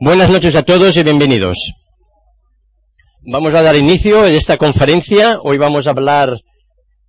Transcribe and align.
Buenas 0.00 0.30
noches 0.30 0.54
a 0.54 0.62
todos 0.62 0.96
y 0.96 1.02
bienvenidos. 1.02 1.72
Vamos 3.22 3.52
a 3.54 3.62
dar 3.62 3.74
inicio 3.74 4.22
a 4.22 4.30
esta 4.30 4.56
conferencia. 4.56 5.40
Hoy 5.42 5.58
vamos 5.58 5.88
a 5.88 5.90
hablar 5.90 6.38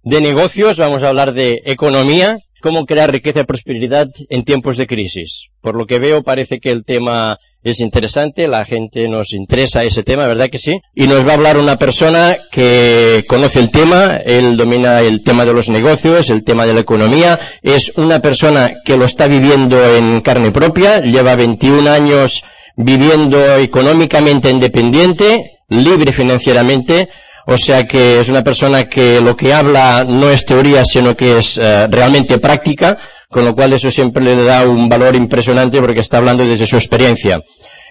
de 0.01 0.21
negocios, 0.21 0.79
vamos 0.79 1.03
a 1.03 1.09
hablar 1.09 1.33
de 1.33 1.61
economía, 1.65 2.39
cómo 2.63 2.87
crear 2.87 3.11
riqueza 3.11 3.41
y 3.41 3.43
prosperidad 3.43 4.07
en 4.31 4.43
tiempos 4.43 4.75
de 4.75 4.87
crisis. 4.87 5.49
Por 5.61 5.75
lo 5.75 5.85
que 5.85 5.99
veo 5.99 6.23
parece 6.23 6.59
que 6.59 6.71
el 6.71 6.83
tema 6.83 7.37
es 7.61 7.79
interesante, 7.79 8.47
la 8.47 8.65
gente 8.65 9.07
nos 9.07 9.33
interesa 9.33 9.83
ese 9.83 10.01
tema, 10.01 10.25
¿verdad 10.25 10.49
que 10.49 10.57
sí? 10.57 10.79
Y 10.95 11.05
nos 11.05 11.27
va 11.27 11.33
a 11.33 11.35
hablar 11.35 11.57
una 11.57 11.77
persona 11.77 12.37
que 12.49 13.23
conoce 13.29 13.59
el 13.59 13.69
tema, 13.69 14.15
él 14.15 14.57
domina 14.57 15.01
el 15.01 15.21
tema 15.21 15.45
de 15.45 15.53
los 15.53 15.69
negocios, 15.69 16.31
el 16.31 16.43
tema 16.43 16.65
de 16.65 16.73
la 16.73 16.79
economía, 16.79 17.39
es 17.61 17.93
una 17.97 18.19
persona 18.19 18.81
que 18.83 18.97
lo 18.97 19.05
está 19.05 19.27
viviendo 19.27 19.77
en 19.95 20.21
carne 20.21 20.49
propia, 20.49 21.01
lleva 21.01 21.35
21 21.35 21.87
años 21.87 22.43
viviendo 22.82 23.57
económicamente 23.57 24.50
independiente, 24.50 25.60
libre 25.68 26.14
financieramente, 26.14 27.10
o 27.46 27.57
sea 27.57 27.86
que 27.86 28.21
es 28.21 28.29
una 28.29 28.42
persona 28.42 28.86
que 28.86 29.20
lo 29.20 29.36
que 29.36 29.54
habla 29.54 30.06
no 30.07 30.29
es 30.29 30.46
teoría, 30.46 30.86
sino 30.86 31.15
que 31.18 31.39
es 31.39 31.57
eh, 31.57 31.87
realmente 31.89 32.38
práctica, 32.38 32.98
con 33.30 33.44
lo 33.44 33.54
cual 33.54 33.73
eso 33.73 33.92
siempre 33.92 34.23
le 34.23 34.44
da 34.46 34.64
un 34.66 34.88
valor 34.88 35.14
impresionante 35.16 35.82
porque 35.82 36.00
está 36.00 36.20
hablando 36.20 36.46
desde 36.46 36.68
su 36.68 36.78
experiencia. 36.78 37.42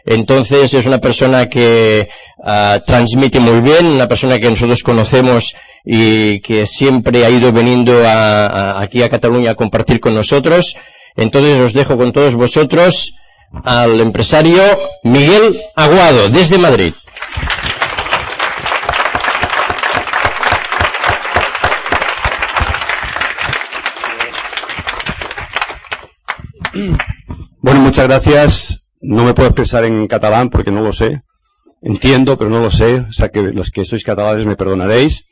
Entonces 0.06 0.72
es 0.72 0.86
una 0.86 0.98
persona 0.98 1.50
que 1.50 2.08
uh, 2.38 2.80
transmite 2.86 3.40
muy 3.40 3.60
bien, 3.60 3.84
una 3.84 4.08
persona 4.08 4.38
que 4.38 4.48
nosotros 4.48 4.82
conocemos 4.82 5.54
y 5.84 6.40
que 6.40 6.64
siempre 6.64 7.26
ha 7.26 7.30
ido 7.30 7.52
veniendo 7.52 8.06
a, 8.06 8.80
aquí 8.80 9.02
a 9.02 9.10
Cataluña 9.10 9.50
a 9.50 9.54
compartir 9.54 10.00
con 10.00 10.14
nosotros. 10.14 10.76
Entonces 11.14 11.60
os 11.60 11.74
dejo 11.74 11.98
con 11.98 12.12
todos 12.12 12.36
vosotros 12.36 13.12
al 13.64 14.00
empresario 14.00 14.62
Miguel 15.02 15.60
Aguado, 15.74 16.28
desde 16.28 16.58
Madrid. 16.58 16.94
Bueno, 27.60 27.80
muchas 27.80 28.06
gracias. 28.06 28.84
No 29.00 29.24
me 29.24 29.34
puedo 29.34 29.48
expresar 29.48 29.84
en 29.84 30.06
catalán 30.06 30.50
porque 30.50 30.70
no 30.70 30.80
lo 30.80 30.92
sé. 30.92 31.22
Entiendo, 31.82 32.36
pero 32.38 32.50
no 32.50 32.60
lo 32.60 32.70
sé. 32.70 33.00
O 33.00 33.12
sea 33.12 33.28
que 33.28 33.42
los 33.42 33.70
que 33.70 33.84
sois 33.84 34.04
catalanes 34.04 34.46
me 34.46 34.56
perdonaréis. 34.56 35.26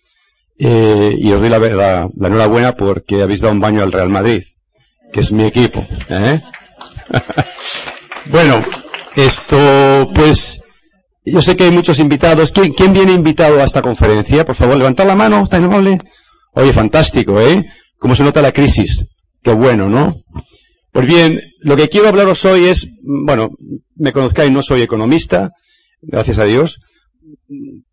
Eh, 0.59 1.15
y 1.19 1.33
os 1.33 1.41
doy 1.41 1.51
la, 1.51 1.59
la, 1.59 2.09
la, 2.15 2.29
enhorabuena 2.29 2.77
porque 2.77 3.23
habéis 3.23 3.43
dado 3.43 3.53
un 3.53 3.61
baño 3.61 3.83
al 3.83 3.93
Real 3.93 4.09
Madrid, 4.09 4.43
que 5.13 5.21
es 5.21 5.31
mi 5.31 5.45
equipo. 5.45 5.87
¿eh? 6.09 6.41
Bueno, 8.31 8.61
esto, 9.15 10.11
pues, 10.15 10.61
yo 11.25 11.41
sé 11.41 11.57
que 11.57 11.65
hay 11.65 11.71
muchos 11.71 12.01
invitados. 12.01 12.51
¿Quién, 12.51 12.73
¿Quién, 12.73 12.93
viene 12.93 13.13
invitado 13.13 13.61
a 13.61 13.65
esta 13.65 13.83
conferencia? 13.83 14.45
Por 14.45 14.55
favor, 14.55 14.77
levantad 14.77 15.07
la 15.07 15.15
mano, 15.15 15.43
está 15.43 15.59
amable. 15.59 15.99
Oye, 16.53 16.73
fantástico, 16.73 17.41
¿eh? 17.41 17.65
¿Cómo 17.99 18.15
se 18.15 18.25
nota 18.25 18.43
la 18.43 18.53
crisis? 18.53 19.07
Qué 19.43 19.53
bueno, 19.53 19.89
¿no? 19.89 20.17
Pues 20.93 21.07
bien, 21.07 21.41
lo 21.61 21.77
que 21.77 21.89
quiero 21.89 22.09
hablaros 22.09 22.45
hoy 22.45 22.67
es, 22.67 22.89
bueno, 23.03 23.51
me 23.95 24.13
conozcáis, 24.13 24.51
no 24.51 24.63
soy 24.63 24.83
economista, 24.83 25.51
gracias 26.01 26.39
a 26.39 26.45
Dios, 26.45 26.81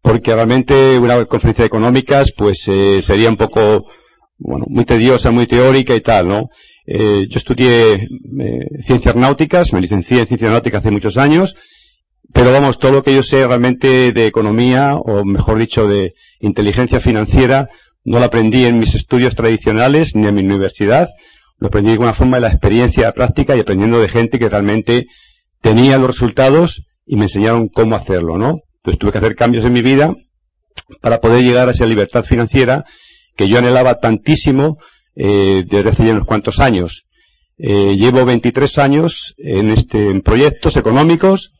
porque 0.01 0.33
realmente 0.33 0.97
una 0.97 1.25
conferencia 1.25 1.63
de 1.63 1.67
económicas, 1.67 2.33
pues, 2.35 2.67
eh, 2.69 3.01
sería 3.01 3.29
un 3.29 3.37
poco, 3.37 3.85
bueno, 4.37 4.65
muy 4.67 4.85
tediosa, 4.85 5.31
muy 5.31 5.45
teórica 5.45 5.95
y 5.95 6.01
tal, 6.01 6.27
¿no? 6.27 6.49
Eh, 6.85 7.27
yo 7.29 7.37
estudié 7.37 7.93
eh, 7.93 8.09
ciencias 8.81 9.15
náuticas, 9.15 9.71
me 9.73 9.81
licencié 9.81 10.21
en 10.21 10.27
ciencias 10.27 10.51
náuticas 10.51 10.79
hace 10.79 10.91
muchos 10.91 11.17
años, 11.17 11.55
pero 12.33 12.51
vamos, 12.51 12.79
todo 12.79 12.91
lo 12.91 13.03
que 13.03 13.13
yo 13.13 13.23
sé 13.23 13.45
realmente 13.45 14.11
de 14.11 14.27
economía, 14.27 14.95
o 14.95 15.23
mejor 15.23 15.59
dicho, 15.59 15.87
de 15.87 16.13
inteligencia 16.39 16.99
financiera, 16.99 17.69
no 18.03 18.19
lo 18.19 18.25
aprendí 18.25 18.65
en 18.65 18.79
mis 18.79 18.95
estudios 18.95 19.35
tradicionales 19.35 20.15
ni 20.15 20.27
en 20.27 20.35
mi 20.35 20.43
universidad, 20.43 21.09
lo 21.57 21.67
aprendí 21.67 21.87
de 21.89 21.93
alguna 21.93 22.13
forma 22.13 22.37
de 22.37 22.41
la 22.41 22.49
experiencia 22.49 23.11
práctica 23.13 23.55
y 23.55 23.61
aprendiendo 23.61 23.99
de 23.99 24.09
gente 24.09 24.39
que 24.39 24.49
realmente 24.49 25.07
tenía 25.61 25.97
los 25.97 26.07
resultados 26.07 26.83
y 27.05 27.15
me 27.15 27.23
enseñaron 27.23 27.69
cómo 27.69 27.95
hacerlo, 27.95 28.37
¿no? 28.37 28.59
Entonces 28.77 28.99
tuve 28.99 29.11
que 29.13 29.19
hacer 29.19 29.35
cambios 29.35 29.63
en 29.63 29.73
mi 29.73 29.81
vida 29.81 30.13
para 31.01 31.21
poder 31.21 31.43
llegar 31.43 31.69
a 31.69 31.71
esa 31.71 31.85
libertad 31.85 32.23
financiera 32.23 32.83
que 33.37 33.47
yo 33.47 33.59
anhelaba 33.59 33.99
tantísimo 33.99 34.77
eh, 35.15 35.63
desde 35.67 35.89
hace 35.89 36.05
ya 36.05 36.11
unos 36.11 36.25
cuantos 36.25 36.59
años. 36.59 37.05
Eh, 37.57 37.95
llevo 37.95 38.25
23 38.25 38.77
años 38.79 39.35
en 39.37 39.69
este 39.69 40.09
en 40.09 40.21
proyectos 40.21 40.75
económicos 40.75 41.51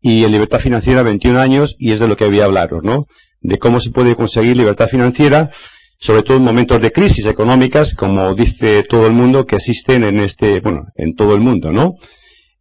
y 0.00 0.24
en 0.24 0.32
libertad 0.32 0.58
financiera 0.58 1.02
21 1.02 1.38
años 1.38 1.76
y 1.78 1.92
es 1.92 2.00
de 2.00 2.08
lo 2.08 2.16
que 2.16 2.26
voy 2.26 2.40
a 2.40 2.44
hablaros, 2.44 2.82
¿no? 2.82 3.06
De 3.40 3.58
cómo 3.58 3.80
se 3.80 3.90
puede 3.90 4.14
conseguir 4.16 4.56
libertad 4.56 4.88
financiera, 4.88 5.50
sobre 5.98 6.22
todo 6.22 6.38
en 6.38 6.44
momentos 6.44 6.80
de 6.80 6.92
crisis 6.92 7.26
económicas, 7.26 7.94
como 7.94 8.34
dice 8.34 8.84
todo 8.84 9.06
el 9.06 9.12
mundo 9.12 9.46
que 9.46 9.56
existen 9.56 10.04
en 10.04 10.20
este, 10.20 10.60
bueno, 10.60 10.86
en 10.96 11.14
todo 11.14 11.34
el 11.34 11.40
mundo, 11.40 11.70
¿no? 11.70 11.94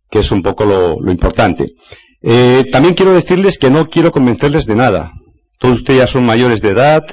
Que 0.09 0.19
es 0.19 0.31
un 0.31 0.41
poco 0.41 0.65
lo, 0.65 0.99
lo 1.01 1.11
importante. 1.11 1.73
Eh, 2.21 2.65
también 2.71 2.95
quiero 2.95 3.13
decirles 3.13 3.57
que 3.57 3.69
no 3.69 3.89
quiero 3.89 4.11
convencerles 4.11 4.65
de 4.65 4.75
nada. 4.75 5.11
Todos 5.59 5.79
ustedes 5.79 5.99
ya 5.99 6.07
son 6.07 6.25
mayores 6.25 6.61
de 6.61 6.69
edad, 6.69 7.03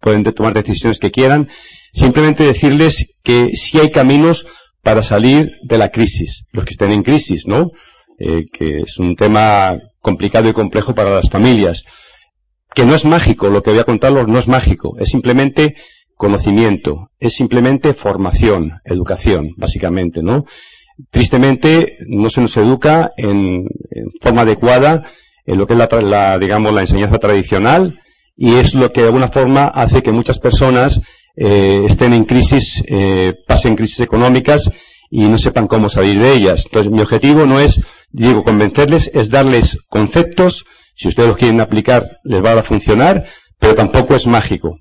pueden 0.00 0.24
tomar 0.24 0.54
decisiones 0.54 0.98
que 0.98 1.10
quieran. 1.10 1.48
Simplemente 1.92 2.44
decirles 2.44 3.14
que 3.22 3.50
sí 3.54 3.78
hay 3.78 3.90
caminos 3.90 4.46
para 4.82 5.02
salir 5.02 5.52
de 5.62 5.78
la 5.78 5.90
crisis, 5.90 6.46
los 6.52 6.64
que 6.64 6.72
estén 6.72 6.92
en 6.92 7.02
crisis, 7.02 7.46
¿no? 7.46 7.70
Eh, 8.18 8.46
que 8.52 8.80
es 8.80 8.98
un 8.98 9.16
tema 9.16 9.78
complicado 10.00 10.48
y 10.48 10.52
complejo 10.52 10.94
para 10.94 11.10
las 11.10 11.30
familias. 11.30 11.84
Que 12.74 12.84
no 12.84 12.94
es 12.94 13.04
mágico, 13.04 13.48
lo 13.48 13.62
que 13.62 13.70
voy 13.70 13.78
a 13.78 13.84
contarles 13.84 14.26
no 14.28 14.38
es 14.38 14.48
mágico, 14.48 14.96
es 14.98 15.08
simplemente 15.08 15.76
conocimiento, 16.14 17.10
es 17.18 17.34
simplemente 17.34 17.94
formación, 17.94 18.80
educación, 18.84 19.54
básicamente, 19.56 20.22
¿no? 20.22 20.44
Tristemente, 21.10 21.96
no 22.06 22.28
se 22.28 22.40
nos 22.40 22.56
educa 22.56 23.10
en, 23.16 23.66
en 23.90 24.10
forma 24.20 24.42
adecuada 24.42 25.04
en 25.46 25.58
lo 25.58 25.66
que 25.66 25.72
es 25.72 25.78
la, 25.78 25.88
la, 26.02 26.38
digamos, 26.38 26.74
la 26.74 26.82
enseñanza 26.82 27.18
tradicional, 27.18 27.98
y 28.36 28.54
es 28.54 28.74
lo 28.74 28.92
que 28.92 29.00
de 29.00 29.06
alguna 29.06 29.28
forma 29.28 29.66
hace 29.66 30.02
que 30.02 30.12
muchas 30.12 30.38
personas 30.38 31.00
eh, 31.40 31.84
estén 31.86 32.12
en 32.14 32.24
crisis, 32.24 32.82
eh, 32.88 33.32
pasen 33.46 33.76
crisis 33.76 34.00
económicas 34.00 34.70
y 35.08 35.28
no 35.28 35.38
sepan 35.38 35.68
cómo 35.68 35.88
salir 35.88 36.18
de 36.18 36.32
ellas. 36.32 36.64
Entonces, 36.66 36.90
mi 36.90 37.00
objetivo 37.00 37.46
no 37.46 37.60
es, 37.60 37.80
digo, 38.10 38.42
convencerles, 38.42 39.10
es 39.14 39.30
darles 39.30 39.78
conceptos, 39.88 40.64
si 40.96 41.06
ustedes 41.06 41.28
los 41.28 41.38
quieren 41.38 41.60
aplicar, 41.60 42.18
les 42.24 42.44
va 42.44 42.52
a 42.52 42.62
funcionar, 42.62 43.24
pero 43.58 43.74
tampoco 43.74 44.16
es 44.16 44.26
mágico. 44.26 44.78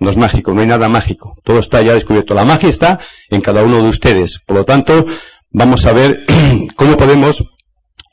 No 0.00 0.10
es 0.10 0.16
mágico, 0.16 0.52
no 0.52 0.62
hay 0.62 0.66
nada 0.66 0.88
mágico. 0.88 1.36
Todo 1.44 1.60
está 1.60 1.82
ya 1.82 1.94
descubierto. 1.94 2.34
La 2.34 2.44
magia 2.44 2.68
está 2.70 2.98
en 3.28 3.40
cada 3.40 3.62
uno 3.62 3.82
de 3.82 3.88
ustedes. 3.88 4.40
Por 4.46 4.56
lo 4.56 4.64
tanto, 4.64 5.04
vamos 5.50 5.86
a 5.86 5.92
ver 5.92 6.24
cómo 6.76 6.96
podemos 6.96 7.44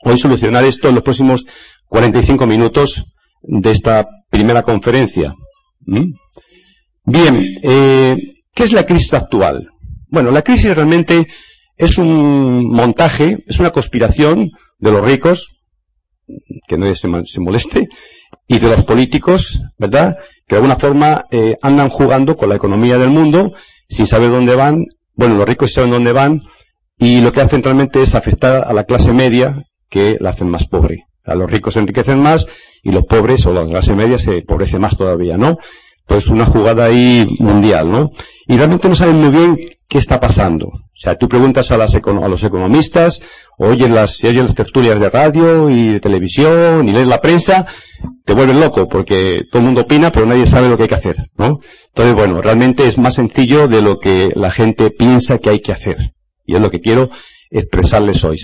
hoy 0.04 0.18
solucionar 0.18 0.64
esto 0.64 0.88
en 0.88 0.94
los 0.94 1.04
próximos 1.04 1.46
45 1.86 2.46
minutos 2.46 3.06
de 3.42 3.70
esta 3.70 4.06
primera 4.30 4.62
conferencia. 4.62 5.34
¿Mm? 5.86 6.12
Bien, 7.10 7.54
eh, 7.62 8.18
¿qué 8.54 8.64
es 8.64 8.72
la 8.72 8.84
crisis 8.84 9.14
actual? 9.14 9.70
Bueno, 10.08 10.30
la 10.30 10.42
crisis 10.42 10.76
realmente 10.76 11.26
es 11.74 11.96
un 11.96 12.70
montaje, 12.70 13.44
es 13.46 13.58
una 13.60 13.70
conspiración 13.70 14.50
de 14.78 14.92
los 14.92 15.02
ricos, 15.02 15.54
que 16.66 16.76
nadie 16.76 16.94
se, 16.94 17.08
moleste, 17.40 17.88
y 18.46 18.58
de 18.58 18.68
los 18.68 18.84
políticos, 18.84 19.62
¿verdad? 19.78 20.18
Que 20.46 20.56
de 20.56 20.56
alguna 20.56 20.76
forma 20.76 21.24
eh, 21.30 21.56
andan 21.62 21.88
jugando 21.88 22.36
con 22.36 22.50
la 22.50 22.56
economía 22.56 22.98
del 22.98 23.08
mundo 23.08 23.54
sin 23.88 24.06
saber 24.06 24.30
dónde 24.30 24.54
van. 24.54 24.84
Bueno, 25.14 25.36
los 25.36 25.48
ricos 25.48 25.72
saben 25.72 25.90
dónde 25.90 26.12
van 26.12 26.42
y 26.98 27.22
lo 27.22 27.32
que 27.32 27.40
hacen 27.40 27.62
realmente 27.62 28.02
es 28.02 28.14
afectar 28.14 28.64
a 28.66 28.74
la 28.74 28.84
clase 28.84 29.14
media 29.14 29.64
que 29.88 30.18
la 30.20 30.30
hacen 30.30 30.50
más 30.50 30.66
pobre. 30.66 31.06
A 31.24 31.34
los 31.34 31.50
ricos 31.50 31.72
se 31.72 31.80
enriquecen 31.80 32.18
más 32.18 32.46
y 32.82 32.92
los 32.92 33.04
pobres 33.04 33.46
o 33.46 33.54
la 33.54 33.64
clase 33.64 33.94
media 33.94 34.18
se 34.18 34.38
empobrece 34.38 34.78
más 34.78 34.96
todavía, 34.98 35.38
¿no? 35.38 35.56
Entonces 36.08 36.30
una 36.30 36.46
jugada 36.46 36.86
ahí 36.86 37.26
mundial, 37.38 37.90
¿no? 37.90 38.12
Y 38.46 38.56
realmente 38.56 38.88
no 38.88 38.94
saben 38.94 39.16
muy 39.16 39.28
bien 39.28 39.60
qué 39.86 39.98
está 39.98 40.18
pasando. 40.18 40.68
O 40.68 41.00
sea, 41.00 41.16
tú 41.16 41.28
preguntas 41.28 41.70
a, 41.70 41.76
las, 41.76 41.94
a 41.94 42.28
los 42.28 42.42
economistas, 42.42 43.20
oyes 43.58 43.90
las, 43.90 44.24
oyes 44.24 44.42
las 44.42 44.54
tertulias 44.54 44.98
de 45.00 45.10
radio 45.10 45.68
y 45.68 45.88
de 45.88 46.00
televisión 46.00 46.88
y 46.88 46.92
lees 46.92 47.06
la 47.06 47.20
prensa, 47.20 47.66
te 48.24 48.32
vuelves 48.32 48.56
loco 48.56 48.88
porque 48.88 49.42
todo 49.52 49.60
el 49.60 49.66
mundo 49.66 49.82
opina 49.82 50.10
pero 50.10 50.24
nadie 50.24 50.46
sabe 50.46 50.70
lo 50.70 50.78
que 50.78 50.84
hay 50.84 50.88
que 50.88 50.94
hacer, 50.94 51.30
¿no? 51.36 51.60
Entonces, 51.88 52.14
bueno, 52.14 52.40
realmente 52.40 52.86
es 52.86 52.96
más 52.96 53.14
sencillo 53.14 53.68
de 53.68 53.82
lo 53.82 53.98
que 53.98 54.32
la 54.34 54.50
gente 54.50 54.90
piensa 54.90 55.36
que 55.36 55.50
hay 55.50 55.60
que 55.60 55.72
hacer. 55.72 56.14
Y 56.46 56.54
es 56.54 56.60
lo 56.62 56.70
que 56.70 56.80
quiero 56.80 57.10
expresarles 57.50 58.24
hoy. 58.24 58.38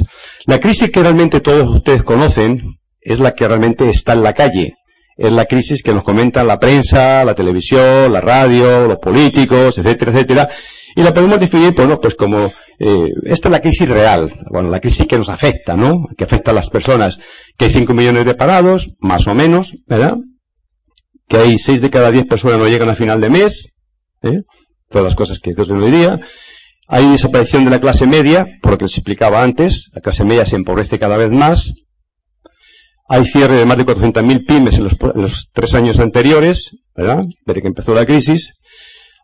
La 0.44 0.61
crisis 0.61 0.90
que 0.90 1.00
realmente 1.00 1.40
todos 1.40 1.66
ustedes 1.75 2.02
conocen 2.02 2.78
es 3.00 3.20
la 3.20 3.34
que 3.34 3.49
realmente 3.49 3.88
está 3.88 4.12
en 4.12 4.22
la 4.22 4.34
calle. 4.34 4.75
Es 5.16 5.32
la 5.32 5.44
crisis 5.44 5.82
que 5.82 5.94
nos 5.94 6.02
comentan 6.02 6.46
la 6.46 6.58
prensa, 6.58 7.25
la 7.25 7.34
televisión, 7.34 8.12
la 8.12 8.20
radio, 8.20 8.87
los 8.87 8.99
políticos, 8.99 9.78
etcétera, 9.78 10.12
etcétera. 10.12 10.49
Y 10.96 11.02
la 11.02 11.12
podemos 11.12 11.40
definir, 11.40 11.75
bueno, 11.75 12.00
pues 12.00 12.14
como, 12.14 12.52
eh, 12.78 13.08
esta 13.25 13.49
es 13.49 13.52
la 13.52 13.61
crisis 13.61 13.88
real, 13.88 14.32
bueno, 14.50 14.70
la 14.70 14.81
crisis 14.81 15.06
que 15.06 15.19
nos 15.19 15.28
afecta, 15.28 15.76
¿no? 15.76 16.05
Que 16.16 16.25
afecta 16.25 16.52
a 16.52 16.55
las 16.55 16.70
personas. 16.70 17.19
Que 17.56 17.66
hay 17.66 17.70
5 17.72 17.94
millones 17.94 18.25
de 18.25 18.34
parados, 18.34 18.90
más 19.00 19.26
o 19.26 19.34
menos, 19.34 19.76
¿verdad? 19.87 20.16
Que 21.28 21.38
hay 21.38 21.58
6 21.58 21.81
de 21.81 21.90
cada 21.90 22.11
10 22.11 22.26
personas 22.26 22.58
no 22.58 22.69
llegan 22.69 22.88
a 22.88 22.94
final 22.94 23.20
de 23.20 23.31
mes, 23.31 23.72
¿eh? 24.22 24.43
Todas 24.88 25.05
las 25.05 25.14
cosas 25.16 25.38
que 25.40 25.52
Dios 25.52 25.70
no 25.70 25.84
diría. 25.84 26.20
Hay 26.87 27.08
desaparición 27.11 27.64
de 27.64 27.70
la 27.70 27.81
clase 27.81 28.06
media, 28.06 28.46
por 28.61 28.72
lo 28.72 28.78
que 28.78 28.84
les 28.84 28.96
explicaba 28.96 29.43
antes, 29.43 29.90
la 29.94 30.00
clase 30.00 30.22
media 30.22 30.44
se 30.44 30.56
empobrece 30.56 30.99
cada 30.99 31.16
vez 31.16 31.31
más. 31.31 31.72
Hay 33.14 33.26
cierre 33.26 33.55
de 33.55 33.64
más 33.64 33.78
de 33.78 33.87
400.000 33.87 34.44
pymes 34.44 34.75
en 34.75 34.82
los, 34.82 34.94
en 34.94 35.22
los, 35.22 35.49
tres 35.52 35.72
años 35.75 36.00
anteriores, 36.00 36.75
¿verdad? 36.96 37.22
Desde 37.46 37.62
que 37.62 37.69
empezó 37.69 37.94
la 37.94 38.05
crisis. 38.05 38.55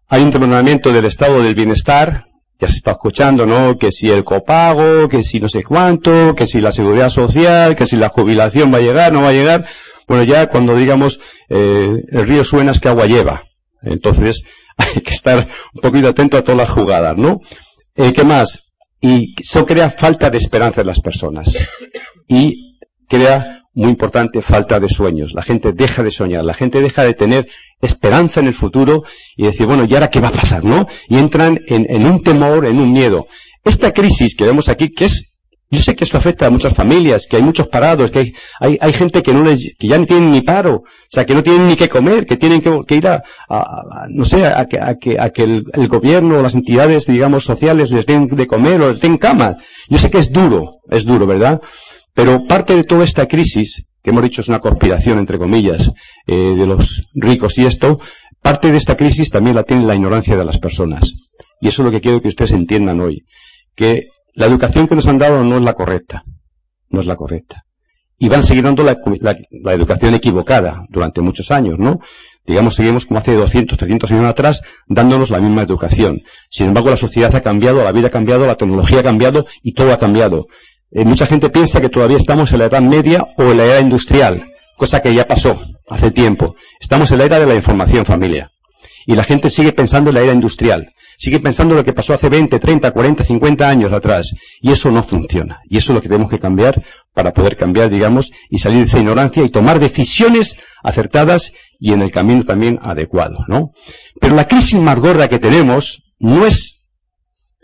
Hay 0.09 0.23
un 0.23 0.31
terminamiento 0.31 0.93
del 0.93 1.07
estado 1.07 1.43
del 1.43 1.57
bienestar, 1.57 2.27
ya 2.61 2.69
se 2.69 2.77
está 2.77 2.93
escuchando, 2.93 3.47
¿no? 3.47 3.77
Que 3.79 3.91
si 3.91 4.09
el 4.09 4.23
copago, 4.23 5.09
que 5.09 5.25
si 5.25 5.41
no 5.41 5.49
sé 5.49 5.65
cuánto, 5.65 6.37
que 6.37 6.47
si 6.47 6.61
la 6.61 6.71
seguridad 6.71 7.09
social, 7.09 7.75
que 7.75 7.85
si 7.85 7.97
la 7.97 8.11
jubilación 8.11 8.73
va 8.73 8.79
a 8.79 8.81
llegar, 8.81 9.13
no 9.13 9.23
va 9.23 9.31
a 9.31 9.33
llegar. 9.33 9.67
Bueno, 10.07 10.23
ya 10.23 10.47
cuando 10.47 10.77
digamos, 10.77 11.19
eh, 11.49 12.05
el 12.13 12.29
río 12.29 12.45
suena 12.45 12.71
es 12.71 12.79
que 12.79 12.91
agua 12.91 13.07
lleva. 13.07 13.43
Entonces, 13.83 14.45
hay 14.77 15.01
que 15.01 15.11
estar 15.11 15.49
un 15.75 15.81
poquito 15.81 16.11
atento 16.11 16.37
a 16.37 16.43
todas 16.43 16.59
las 16.59 16.71
jugadas, 16.71 17.17
¿no? 17.17 17.41
Eh, 17.97 18.13
¿Qué 18.13 18.23
más? 18.23 18.61
Y 19.01 19.35
eso 19.37 19.67
crea 19.67 19.91
falta 19.91 20.31
de 20.31 20.39
esperanza 20.39 20.83
en 20.83 20.87
las 20.87 21.01
personas. 21.01 21.57
Y 22.29 22.79
crea 23.09 23.60
muy 23.73 23.91
importante, 23.91 24.43
falta 24.43 24.81
de 24.81 24.89
sueños. 24.89 25.33
La 25.33 25.43
gente 25.43 25.73
deja 25.73 26.03
de 26.03 26.11
soñar, 26.11 26.45
la 26.45 26.55
gente 26.55 26.81
deja 26.81 27.05
de 27.05 27.15
tener 27.15 27.49
esperanza 27.81 28.41
en 28.41 28.49
el 28.49 28.55
futuro 28.55 29.05
y 29.37 29.45
decir, 29.45 29.67
bueno, 29.67 29.85
¿y 29.89 29.95
ahora 29.95 30.11
qué 30.11 30.21
va 30.21 30.29
a 30.29 30.33
pasar, 30.33 30.65
no? 30.65 30.87
Y 31.09 31.17
entran 31.19 31.61
en, 31.67 31.87
en 31.89 32.07
un 32.07 32.23
temor, 32.23 32.67
en 32.67 32.79
un 32.79 32.93
miedo. 32.93 33.27
Esta 33.65 33.93
crisis 33.93 34.35
que 34.35 34.45
vemos 34.45 34.69
aquí, 34.69 34.89
que 34.91 35.05
es, 35.05 35.27
yo 35.71 35.79
sé 35.79 35.95
que 35.95 36.03
esto 36.03 36.17
afecta 36.17 36.47
a 36.47 36.51
muchas 36.51 36.75
familias, 36.75 37.29
que 37.31 37.37
hay 37.37 37.43
muchos 37.43 37.69
parados, 37.69 38.11
que 38.11 38.19
hay, 38.19 38.33
hay, 38.59 38.79
hay 38.81 38.93
gente 38.93 39.23
que 39.23 39.33
no 39.33 39.45
les, 39.45 39.73
que 39.79 39.87
ya 39.87 39.99
no 39.99 40.05
tienen 40.05 40.33
ni 40.33 40.41
paro, 40.41 40.77
o 40.77 40.85
sea, 41.09 41.25
que 41.25 41.35
no 41.35 41.43
tienen 41.45 41.69
ni 41.69 41.77
qué 41.77 41.89
comer, 41.89 42.27
que 42.27 42.37
tienen 42.37 42.61
que, 42.61 42.77
que 42.89 42.97
ir 42.97 43.07
a, 43.07 43.23
a, 43.49 43.59
a, 43.61 44.07
no 44.09 44.25
sé, 44.25 44.45
a 44.47 44.67
que, 44.67 44.81
a 44.81 44.97
que, 44.97 45.17
a 45.21 45.31
que 45.31 45.45
el, 45.45 45.65
el 45.73 45.87
gobierno 45.87 46.39
o 46.39 46.43
las 46.43 46.57
entidades, 46.57 47.07
digamos, 47.07 47.45
sociales 47.45 47.93
les 47.93 48.05
den 48.05 48.27
de 48.27 48.47
comer 48.49 48.81
o 48.83 48.93
les 48.93 49.01
den 49.01 49.17
cama. 49.17 49.57
Yo 49.89 49.99
sé 49.99 50.11
que 50.11 50.19
es 50.19 50.33
duro, 50.33 50.81
es 50.91 51.05
duro, 51.05 51.25
¿verdad? 51.27 51.61
Pero 52.15 52.47
parte 52.47 52.77
de 52.77 52.85
toda 52.85 53.05
esta 53.05 53.27
crisis, 53.27 53.87
que 54.03 54.11
hemos 54.11 54.23
dicho 54.23 54.41
es 54.41 54.49
una 54.49 54.61
conspiración, 54.61 55.19
entre 55.19 55.39
comillas, 55.39 55.91
eh, 56.27 56.55
de 56.57 56.67
los 56.67 57.03
ricos 57.15 57.59
y 57.59 57.67
esto, 57.67 58.01
parte 58.43 58.71
de 58.71 58.79
esta 58.79 58.97
crisis 58.97 59.31
también 59.31 59.57
la 59.57 59.63
tiene 59.63 59.85
la 59.85 59.95
ignorancia 59.95 60.37
de 60.37 60.45
las 60.45 60.59
personas. 60.59 61.15
Y 61.61 61.69
eso 61.69 61.83
es 61.83 61.87
lo 61.87 61.91
que 61.93 62.01
quiero 62.01 62.21
que 62.21 62.29
ustedes 62.29 62.53
entiendan 62.53 63.01
hoy. 63.01 63.25
Que 63.75 64.09
la 64.35 64.47
educación 64.47 64.89
que 64.89 64.95
nos 64.95 65.07
han 65.07 65.19
dado 65.19 65.45
no 65.45 65.57
es 65.57 65.63
la 65.63 65.75
correcta. 65.75 66.25
No 66.89 67.01
es 67.01 67.07
la 67.07 67.17
correcta. 67.17 67.65
Y 68.19 68.29
van 68.29 68.43
seguir 68.43 68.65
dando 68.65 68.83
la, 68.83 68.99
la, 69.21 69.37
la 69.63 69.73
educación 69.73 70.15
equivocada 70.15 70.85
durante 70.91 71.21
muchos 71.21 71.51
años, 71.51 71.79
¿no? 71.79 72.01
Digamos, 72.47 72.75
seguimos 72.75 73.07
como 73.07 73.19
hace 73.19 73.35
200, 73.35 73.79
300 73.79 74.11
años 74.11 74.25
atrás, 74.25 74.63
dándonos 74.89 75.31
la 75.31 75.41
misma 75.41 75.63
educación. 75.63 76.23
Sin 76.51 76.67
embargo, 76.67 76.91
la 76.91 76.97
sociedad 76.97 77.35
ha 77.35 77.43
cambiado, 77.43 77.85
la 77.85 77.93
vida 77.93 78.09
ha 78.09 78.11
cambiado, 78.11 78.47
la 78.47 78.57
tecnología 78.57 79.01
ha 79.01 79.03
cambiado 79.03 79.47
y 79.63 79.73
todo 79.73 79.93
ha 79.93 79.99
cambiado. 79.99 80.47
Eh, 80.93 81.05
mucha 81.05 81.27
gente 81.27 81.51
piensa 81.51 81.81
que 81.81 81.89
todavía 81.89 82.17
estamos 82.17 82.53
en 82.53 82.59
la 82.59 82.65
edad 82.67 82.81
media 82.81 83.25
o 83.37 83.43
en 83.45 83.59
la 83.59 83.65
era 83.65 83.81
industrial, 83.81 84.53
cosa 84.77 85.01
que 85.01 85.15
ya 85.15 85.27
pasó 85.27 85.61
hace 85.89 86.11
tiempo. 86.11 86.57
Estamos 86.81 87.11
en 87.13 87.19
la 87.19 87.25
era 87.25 87.39
de 87.39 87.47
la 87.47 87.55
información, 87.55 88.05
familia. 88.05 88.51
Y 89.07 89.15
la 89.15 89.25
gente 89.25 89.51
sigue 89.51 89.73
pensando 89.73 90.11
en 90.11 90.15
la 90.15 90.23
era 90.23 90.33
industrial. 90.33 90.93
Sigue 91.17 91.41
pensando 91.41 91.75
en 91.75 91.79
lo 91.79 91.85
que 91.85 91.93
pasó 91.93 92.15
hace 92.15 92.29
20, 92.29 92.59
30, 92.59 92.91
40, 92.91 93.25
50 93.25 93.69
años 93.69 93.93
atrás. 93.93 94.35
Y 94.61 94.73
eso 94.73 94.91
no 94.91 95.03
funciona. 95.03 95.61
Y 95.69 95.79
eso 95.79 95.93
es 95.93 95.97
lo 95.97 96.03
que 96.03 96.09
tenemos 96.09 96.31
que 96.31 96.39
cambiar 96.39 96.83
para 97.15 97.33
poder 97.33 97.57
cambiar, 97.57 97.91
digamos, 97.91 98.31
y 98.49 98.59
salir 98.59 98.79
de 98.79 98.85
esa 98.85 98.99
ignorancia 98.99 99.45
y 99.45 99.49
tomar 99.49 99.79
decisiones 99.79 100.57
acertadas 100.83 101.53
y 101.79 101.93
en 101.93 102.03
el 102.03 102.11
camino 102.11 102.45
también 102.45 102.79
adecuado, 102.83 103.45
¿no? 103.49 103.73
Pero 104.21 104.35
la 104.35 104.49
crisis 104.49 104.81
más 104.81 104.99
gorda 104.99 105.29
que 105.29 105.39
tenemos 105.39 106.03
no 106.19 106.47
es 106.47 106.80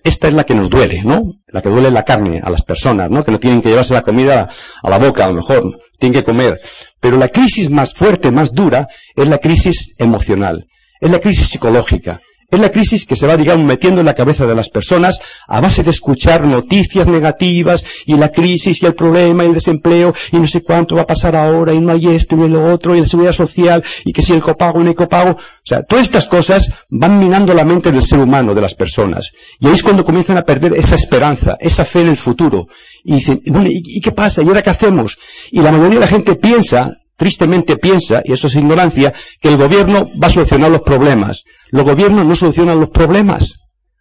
esta 0.06 0.28
es 0.28 0.34
la 0.34 0.44
que 0.44 0.54
nos 0.54 0.70
duele, 0.70 1.02
¿no? 1.02 1.32
La 1.48 1.60
que 1.60 1.68
duele 1.68 1.90
la 1.90 2.04
carne 2.04 2.40
a 2.42 2.48
las 2.48 2.62
personas, 2.62 3.10
¿no? 3.10 3.24
Que 3.24 3.32
no 3.32 3.40
tienen 3.40 3.60
que 3.60 3.70
llevarse 3.70 3.92
la 3.92 4.02
comida 4.02 4.48
a 4.82 4.90
la 4.90 4.98
boca, 4.98 5.24
a 5.24 5.28
lo 5.28 5.34
mejor, 5.34 5.80
tienen 5.98 6.20
que 6.20 6.24
comer. 6.24 6.60
Pero 7.00 7.16
la 7.16 7.28
crisis 7.28 7.70
más 7.70 7.92
fuerte, 7.92 8.30
más 8.30 8.52
dura, 8.52 8.86
es 9.16 9.28
la 9.28 9.38
crisis 9.38 9.94
emocional, 9.98 10.66
es 11.00 11.10
la 11.10 11.18
crisis 11.18 11.48
psicológica, 11.48 12.20
es 12.50 12.60
la 12.60 12.70
crisis 12.70 13.06
que 13.06 13.16
se 13.16 13.26
va, 13.26 13.36
digamos, 13.36 13.66
metiendo 13.66 14.00
en 14.00 14.06
la 14.06 14.14
cabeza 14.14 14.46
de 14.46 14.54
las 14.54 14.68
personas 14.68 15.18
a 15.48 15.60
base 15.60 15.82
de 15.82 15.90
escuchar 15.90 16.44
noticias 16.44 17.08
negativas 17.08 17.84
y 18.06 18.16
la 18.16 18.30
crisis 18.30 18.82
y 18.82 18.86
el 18.86 18.94
problema 18.94 19.44
y 19.44 19.48
el 19.48 19.54
desempleo 19.54 20.14
y 20.32 20.38
no 20.38 20.46
sé 20.46 20.62
cuánto 20.62 20.94
va 20.96 21.02
a 21.02 21.06
pasar 21.06 21.34
ahora 21.34 21.74
y 21.74 21.80
no 21.80 21.92
hay 21.92 22.08
esto 22.08 22.36
y 22.36 22.48
lo 22.48 22.72
otro 22.72 22.94
y 22.94 23.00
la 23.00 23.06
seguridad 23.06 23.32
social 23.32 23.82
y 24.04 24.12
que 24.12 24.22
si 24.22 24.32
el 24.32 24.42
copago 24.42 24.80
no 24.82 24.88
hay 24.88 24.94
copago. 24.94 25.32
O 25.32 25.38
sea, 25.64 25.82
todas 25.82 26.04
estas 26.04 26.28
cosas 26.28 26.70
van 26.88 27.18
minando 27.18 27.52
la 27.54 27.64
mente 27.64 27.90
del 27.90 28.02
ser 28.02 28.20
humano, 28.20 28.54
de 28.54 28.60
las 28.60 28.74
personas. 28.74 29.30
Y 29.58 29.66
ahí 29.66 29.72
es 29.72 29.82
cuando 29.82 30.04
comienzan 30.04 30.36
a 30.36 30.42
perder 30.42 30.74
esa 30.74 30.94
esperanza, 30.94 31.56
esa 31.60 31.84
fe 31.84 32.02
en 32.02 32.08
el 32.08 32.16
futuro. 32.16 32.68
Y 33.04 33.16
dicen, 33.16 33.42
bueno, 33.46 33.68
¿y, 33.68 33.82
y 33.84 34.00
qué 34.00 34.12
pasa? 34.12 34.42
¿Y 34.42 34.48
ahora 34.48 34.62
qué 34.62 34.70
hacemos? 34.70 35.18
Y 35.50 35.60
la 35.60 35.72
mayoría 35.72 35.94
de 35.94 36.00
la 36.00 36.06
gente 36.06 36.36
piensa 36.36 36.92
tristemente 37.16 37.76
piensa, 37.76 38.22
y 38.24 38.32
eso 38.32 38.46
es 38.46 38.54
ignorancia, 38.54 39.12
que 39.40 39.48
el 39.48 39.56
gobierno 39.56 40.08
va 40.22 40.28
a 40.28 40.30
solucionar 40.30 40.70
los 40.70 40.82
problemas. 40.82 41.44
Los 41.70 41.84
gobiernos 41.84 42.24
no 42.24 42.36
solucionan 42.36 42.80
los 42.80 42.90
problemas. 42.90 43.58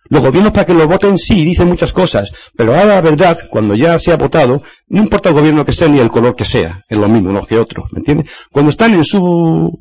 Los 0.08 0.24
gobiernos 0.24 0.54
para 0.54 0.66
que 0.66 0.74
lo 0.74 0.88
voten 0.88 1.18
sí, 1.18 1.44
dicen 1.44 1.68
muchas 1.68 1.92
cosas, 1.92 2.32
pero 2.56 2.76
ahora 2.76 2.96
la 2.96 3.02
verdad, 3.02 3.40
cuando 3.50 3.74
ya 3.74 3.98
se 3.98 4.12
ha 4.12 4.18
votado, 4.18 4.62
no 4.88 5.02
importa 5.02 5.30
el 5.30 5.36
gobierno 5.36 5.66
que 5.66 5.74
sea 5.74 5.88
ni 5.88 6.00
el 6.00 6.12
color 6.12 6.36
que 6.36 6.46
sea, 6.46 6.84
es 6.88 6.98
lo 6.98 7.08
mismo 7.08 7.32
uno 7.32 7.44
que 7.44 7.58
otro, 7.58 7.86
¿me 7.92 8.00
entiendes? 8.00 8.30
Cuando 8.52 8.70
están 8.70 8.94
en 8.94 9.04
su 9.04 9.72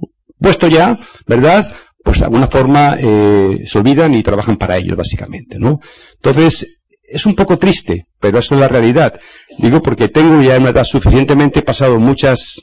puesto 0.40 0.66
ya, 0.68 0.98
¿verdad? 1.26 1.70
Pues 2.02 2.20
de 2.20 2.24
alguna 2.24 2.46
forma 2.46 2.96
eh, 2.98 3.64
se 3.66 3.78
olvidan 3.78 4.14
y 4.14 4.22
trabajan 4.22 4.56
para 4.56 4.78
ellos, 4.78 4.96
básicamente, 4.96 5.58
¿no? 5.58 5.78
Entonces, 6.14 6.82
es 7.06 7.26
un 7.26 7.34
poco 7.34 7.58
triste, 7.58 8.06
pero 8.18 8.38
esa 8.38 8.54
es 8.54 8.60
la 8.60 8.68
realidad. 8.68 9.20
Digo 9.58 9.82
porque 9.82 10.08
tengo 10.08 10.40
ya 10.42 10.56
una 10.56 10.70
edad 10.70 10.84
suficientemente 10.84 11.62
pasado 11.62 11.98
muchas 11.98 12.62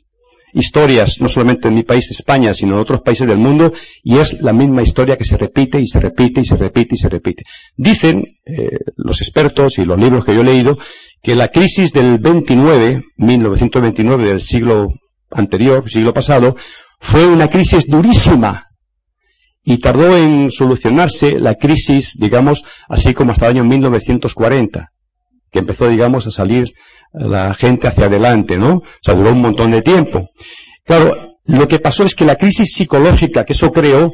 historias, 0.53 1.19
no 1.19 1.30
solamente 1.30 1.68
en 1.68 1.75
mi 1.75 1.83
país, 1.83 2.09
España, 2.12 2.53
sino 2.53 2.74
en 2.74 2.81
otros 2.81 3.01
países 3.01 3.27
del 3.27 3.38
mundo, 3.38 3.71
y 4.03 4.18
es 4.18 4.42
la 4.42 4.53
misma 4.53 4.81
historia 4.81 5.18
que 5.18 5.25
se 5.25 5.38
repite 5.38 5.80
y 5.80 5.88
se 5.88 6.00
repite 6.00 6.42
y 6.42 6.45
se 6.45 6.57
repite 6.57 6.95
y 6.95 6.98
se 6.98 7.09
repite. 7.09 7.44
Dicen 7.75 8.24
eh, 8.45 8.80
los 8.95 9.21
expertos 9.21 9.77
y 9.77 9.86
los 9.86 10.00
libros 10.00 10.25
que 10.25 10.33
yo 10.33 10.42
he 10.42 10.45
leído 10.45 10.77
que 11.21 11.36
la 11.36 11.50
crisis 11.50 11.94
del 11.94 12.19
29, 12.19 13.03
1929 13.18 14.30
del 14.30 14.42
siglo 14.42 14.89
anterior, 15.30 15.89
siglo 15.89 16.13
pasado, 16.13 16.55
fue 17.00 17.25
una 17.25 17.50
crisis 17.50 17.88
durísima 17.88 18.67
y 19.63 19.77
tardó 19.77 20.17
en 20.17 20.50
solucionarse 20.50 21.39
la 21.39 21.55
crisis, 21.55 22.15
digamos, 22.17 22.63
así 22.89 23.13
como 23.13 23.31
hasta 23.31 23.46
el 23.46 23.58
año 23.58 23.63
1940 23.65 24.91
que 25.51 25.60
empezó, 25.60 25.88
digamos, 25.88 26.27
a 26.27 26.31
salir 26.31 26.74
la 27.13 27.53
gente 27.53 27.88
hacia 27.88 28.05
adelante, 28.05 28.58
¿no? 28.58 28.75
O 28.77 28.84
sea, 29.01 29.13
duró 29.13 29.31
un 29.31 29.41
montón 29.41 29.72
de 29.72 29.81
tiempo. 29.81 30.29
Claro, 30.86 31.38
lo 31.46 31.67
que 31.67 31.79
pasó 31.79 32.03
es 32.03 32.15
que 32.15 32.25
la 32.25 32.38
crisis 32.38 32.74
psicológica 32.74 33.43
que 33.43 33.53
eso 33.53 33.72
creó 33.72 34.13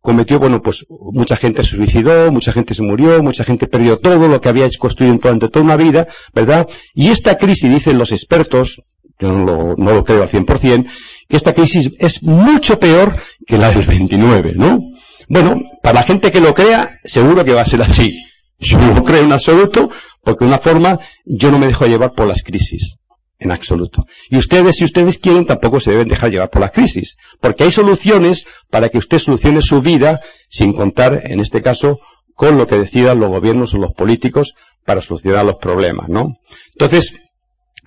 cometió, 0.00 0.38
bueno, 0.38 0.62
pues 0.62 0.86
mucha 0.88 1.36
gente 1.36 1.62
se 1.62 1.76
suicidó, 1.76 2.32
mucha 2.32 2.52
gente 2.52 2.72
se 2.72 2.82
murió, 2.82 3.22
mucha 3.22 3.44
gente 3.44 3.66
perdió 3.66 3.98
todo 3.98 4.28
lo 4.28 4.40
que 4.40 4.48
había 4.48 4.68
construido 4.78 5.18
durante 5.18 5.48
toda 5.48 5.64
una 5.64 5.76
vida, 5.76 6.06
¿verdad? 6.32 6.66
Y 6.94 7.08
esta 7.08 7.36
crisis, 7.36 7.70
dicen 7.70 7.98
los 7.98 8.12
expertos, 8.12 8.82
yo 9.18 9.32
no 9.32 9.74
lo, 9.76 10.04
creo 10.04 10.22
al 10.22 10.30
100%, 10.30 10.88
que 11.28 11.36
esta 11.36 11.52
crisis 11.52 11.90
es 11.98 12.22
mucho 12.22 12.78
peor 12.78 13.16
que 13.46 13.58
la 13.58 13.70
del 13.70 13.84
29, 13.84 14.52
¿no? 14.54 14.80
Bueno, 15.28 15.60
para 15.82 15.96
la 16.00 16.02
gente 16.04 16.30
que 16.30 16.40
lo 16.40 16.54
crea, 16.54 17.00
seguro 17.04 17.44
que 17.44 17.52
va 17.52 17.62
a 17.62 17.66
ser 17.66 17.82
así. 17.82 18.18
Yo 18.60 18.78
no 18.78 18.94
lo 18.94 19.04
creo 19.04 19.22
en 19.22 19.32
absoluto, 19.32 19.90
porque 20.28 20.44
de 20.44 20.50
una 20.50 20.58
forma 20.58 21.00
yo 21.24 21.50
no 21.50 21.58
me 21.58 21.68
dejo 21.68 21.86
llevar 21.86 22.12
por 22.12 22.26
las 22.26 22.42
crisis. 22.42 22.96
En 23.38 23.50
absoluto. 23.50 24.04
Y 24.28 24.36
ustedes, 24.36 24.76
si 24.76 24.84
ustedes 24.84 25.16
quieren, 25.16 25.46
tampoco 25.46 25.80
se 25.80 25.92
deben 25.92 26.06
dejar 26.06 26.30
llevar 26.30 26.50
por 26.50 26.60
las 26.60 26.72
crisis. 26.72 27.16
Porque 27.40 27.64
hay 27.64 27.70
soluciones 27.70 28.46
para 28.68 28.90
que 28.90 28.98
usted 28.98 29.20
solucione 29.20 29.62
su 29.62 29.80
vida 29.80 30.20
sin 30.50 30.74
contar, 30.74 31.22
en 31.24 31.40
este 31.40 31.62
caso, 31.62 31.98
con 32.34 32.58
lo 32.58 32.66
que 32.66 32.78
decidan 32.78 33.20
los 33.20 33.30
gobiernos 33.30 33.72
o 33.72 33.78
los 33.78 33.94
políticos 33.94 34.52
para 34.84 35.00
solucionar 35.00 35.46
los 35.46 35.56
problemas, 35.56 36.10
¿no? 36.10 36.34
Entonces, 36.72 37.14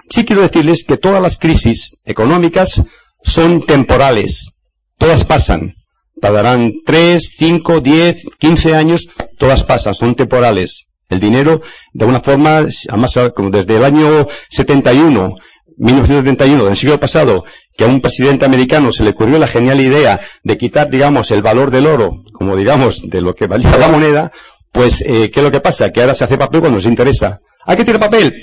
sí 0.09 0.25
quiero 0.25 0.41
decirles 0.41 0.83
que 0.83 0.97
todas 0.97 1.21
las 1.21 1.37
crisis 1.37 1.97
económicas 2.05 2.81
son 3.23 3.61
temporales. 3.61 4.49
Todas 4.97 5.25
pasan. 5.25 5.75
Tardarán 6.19 6.71
3, 6.87 7.35
5, 7.37 7.81
10, 7.81 8.25
15 8.39 8.73
años. 8.73 9.09
Todas 9.37 9.63
pasan. 9.63 9.93
Son 9.93 10.15
temporales. 10.15 10.87
El 11.11 11.19
dinero, 11.19 11.61
de 11.93 12.03
alguna 12.05 12.21
forma, 12.21 12.65
además, 12.89 13.19
como 13.35 13.51
desde 13.51 13.75
el 13.75 13.83
año 13.83 14.25
71, 14.49 15.35
1971 15.77 16.65
del 16.65 16.75
siglo 16.77 16.99
pasado, 16.99 17.43
que 17.77 17.83
a 17.83 17.87
un 17.87 18.01
presidente 18.01 18.45
americano 18.45 18.91
se 18.91 19.03
le 19.03 19.11
ocurrió 19.11 19.37
la 19.37 19.47
genial 19.47 19.79
idea 19.81 20.19
de 20.43 20.57
quitar, 20.57 20.89
digamos, 20.89 21.29
el 21.31 21.41
valor 21.41 21.69
del 21.69 21.85
oro, 21.85 22.23
como 22.33 22.55
digamos, 22.55 23.01
de 23.07 23.21
lo 23.21 23.33
que 23.33 23.45
valía 23.47 23.77
la 23.77 23.89
moneda, 23.89 24.31
Pues, 24.71 25.01
eh, 25.01 25.29
¿qué 25.29 25.41
es 25.41 25.43
lo 25.43 25.51
que 25.51 25.59
pasa? 25.59 25.91
Que 25.91 25.99
ahora 25.99 26.13
se 26.13 26.23
hace 26.23 26.37
papel 26.37 26.61
cuando 26.61 26.77
nos 26.77 26.85
interesa. 26.85 27.37
¿Hay 27.65 27.75
que 27.75 27.83
tirar 27.83 27.99
papel? 27.99 28.41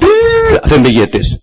Hacen 0.62 0.82
billetes. 0.82 1.40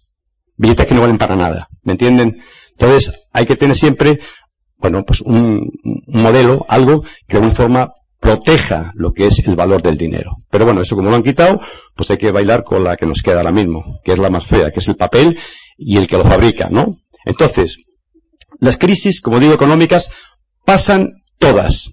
Billetes 0.57 0.85
que 0.85 0.93
no 0.93 1.01
valen 1.01 1.17
para 1.17 1.35
nada. 1.35 1.67
¿Me 1.81 1.93
entienden? 1.93 2.37
Entonces, 2.77 3.11
hay 3.33 3.47
que 3.47 3.55
tener 3.55 3.75
siempre, 3.75 4.19
bueno, 4.77 5.03
pues 5.03 5.21
un, 5.21 5.71
un 5.83 6.21
modelo, 6.21 6.65
algo 6.69 7.01
que 7.01 7.33
de 7.33 7.37
alguna 7.37 7.55
forma 7.55 7.89
proteja 8.25 8.91
lo 8.95 9.13
que 9.13 9.27
es 9.27 9.47
el 9.47 9.55
valor 9.55 9.83
del 9.83 9.97
dinero. 9.97 10.37
Pero 10.49 10.65
bueno, 10.65 10.81
eso 10.81 10.95
como 10.95 11.11
lo 11.11 11.15
han 11.15 11.21
quitado, 11.21 11.61
pues 11.95 12.09
hay 12.09 12.17
que 12.17 12.31
bailar 12.31 12.63
con 12.63 12.83
la 12.83 12.97
que 12.97 13.05
nos 13.05 13.21
queda 13.21 13.37
ahora 13.37 13.51
mismo, 13.51 13.99
que 14.03 14.13
es 14.13 14.17
la 14.17 14.31
más 14.31 14.47
fea, 14.47 14.71
que 14.71 14.79
es 14.79 14.87
el 14.87 14.95
papel 14.95 15.37
y 15.77 15.97
el 15.97 16.07
que 16.07 16.17
lo 16.17 16.23
fabrica, 16.23 16.67
¿no? 16.71 16.97
Entonces, 17.23 17.77
las 18.59 18.77
crisis, 18.77 19.21
como 19.21 19.39
digo, 19.39 19.53
económicas, 19.53 20.09
pasan 20.65 21.21
todas, 21.37 21.91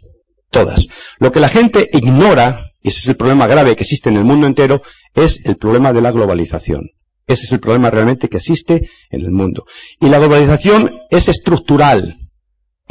todas. 0.50 0.86
Lo 1.18 1.32
que 1.32 1.40
la 1.40 1.50
gente 1.50 1.90
ignora, 1.92 2.72
y 2.80 2.88
ese 2.88 3.00
es 3.00 3.08
el 3.08 3.16
problema 3.16 3.46
grave 3.46 3.76
que 3.76 3.82
existe 3.82 4.08
en 4.08 4.16
el 4.16 4.24
mundo 4.24 4.46
entero, 4.46 4.80
es 5.14 5.44
el 5.44 5.56
problema 5.56 5.92
de 5.92 6.00
la 6.00 6.12
globalización. 6.12 6.92
Ese 7.26 7.44
es 7.44 7.52
el 7.52 7.60
problema 7.60 7.90
realmente 7.90 8.30
que 8.30 8.38
existe 8.38 8.88
en 9.10 9.20
el 9.20 9.32
mundo. 9.32 9.66
Y 10.00 10.08
la 10.08 10.18
globalización 10.18 10.94
es 11.10 11.28
estructural, 11.28 12.21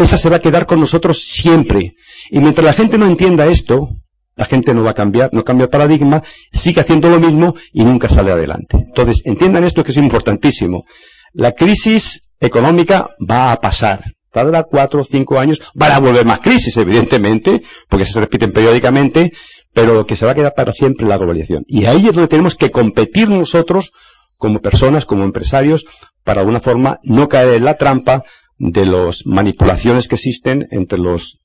esa 0.04 0.18
se 0.18 0.30
va 0.30 0.38
a 0.38 0.42
quedar 0.42 0.66
con 0.66 0.80
nosotros 0.80 1.24
siempre. 1.24 1.96
Y 2.30 2.40
mientras 2.40 2.66
la 2.66 2.74
gente 2.74 2.98
no 2.98 3.06
entienda 3.06 3.48
esto, 3.48 3.90
la 4.36 4.46
gente 4.46 4.74
no 4.74 4.84
va 4.84 4.92
a 4.92 4.96
cambiar, 4.96 5.30
no 5.34 5.44
cambia 5.44 5.66
el 5.66 5.70
paradigma, 5.70 6.24
sigue 6.52 6.82
haciendo 6.82 7.10
lo 7.10 7.20
mismo 7.20 7.56
y 7.74 7.84
nunca 7.84 8.08
sale 8.08 8.32
adelante. 8.32 8.78
Entonces, 8.78 9.22
entiendan 9.26 9.64
esto 9.64 9.84
que 9.84 9.92
es 9.92 9.98
importantísimo. 9.98 10.86
La 11.34 11.52
crisis 11.52 12.30
económica 12.40 13.10
va 13.30 13.52
a 13.52 13.60
pasar. 13.60 14.04
Tardará 14.32 14.64
cuatro 14.64 15.02
o 15.02 15.04
cinco 15.04 15.38
años. 15.38 15.62
Van 15.74 15.92
a 15.92 16.00
volver 16.00 16.26
más 16.26 16.40
crisis, 16.40 16.76
evidentemente, 16.78 17.62
porque 17.90 18.06
se 18.06 18.20
repiten 18.20 18.52
periódicamente, 18.52 19.32
pero 19.74 19.94
lo 19.94 20.06
que 20.06 20.16
se 20.16 20.26
va 20.26 20.32
a 20.32 20.36
quedar 20.36 20.54
para 20.56 20.72
siempre 20.72 21.06
es 21.06 21.10
la 21.10 21.18
globalización. 21.18 21.66
Y 21.68 21.86
ahí 21.86 22.08
es 22.08 22.14
donde 22.14 22.30
tenemos 22.30 22.56
que 22.56 22.72
competir 22.72 23.30
nosotros, 23.30 23.92
como 24.38 24.60
personas, 24.60 25.06
como 25.06 25.24
empresarios, 25.24 25.86
para 26.24 26.38
de 26.38 26.42
alguna 26.42 26.62
forma 26.62 27.00
no 27.04 27.28
caer 27.28 27.56
en 27.56 27.66
la 27.66 27.78
trampa 27.78 28.24
de 28.62 28.86
las 28.86 29.26
manipulaciones 29.26 30.08
que 30.08 30.16
existen 30.16 30.68
entre 30.70 31.00
los 31.00 31.40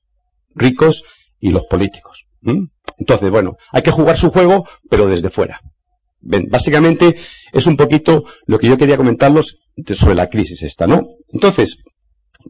ricos 0.55 1.03
y 1.41 1.51
los 1.51 1.65
políticos. 1.65 2.27
Entonces, 2.99 3.31
bueno, 3.31 3.57
hay 3.73 3.83
que 3.83 3.91
jugar 3.91 4.19
su 4.19 4.31
juego, 4.31 4.69
pero 4.91 5.07
desde 5.07 5.31
fuera. 5.31 5.61
básicamente 6.21 7.17
es 7.53 7.67
un 7.67 7.77
poquito 7.77 8.25
lo 8.47 8.59
que 8.59 8.69
yo 8.69 8.77
quería 8.77 8.99
comentarlos 8.99 9.57
sobre 9.95 10.15
la 10.15 10.29
crisis 10.29 10.63
esta, 10.63 10.87
¿no? 10.87 11.05
Entonces, 11.33 11.79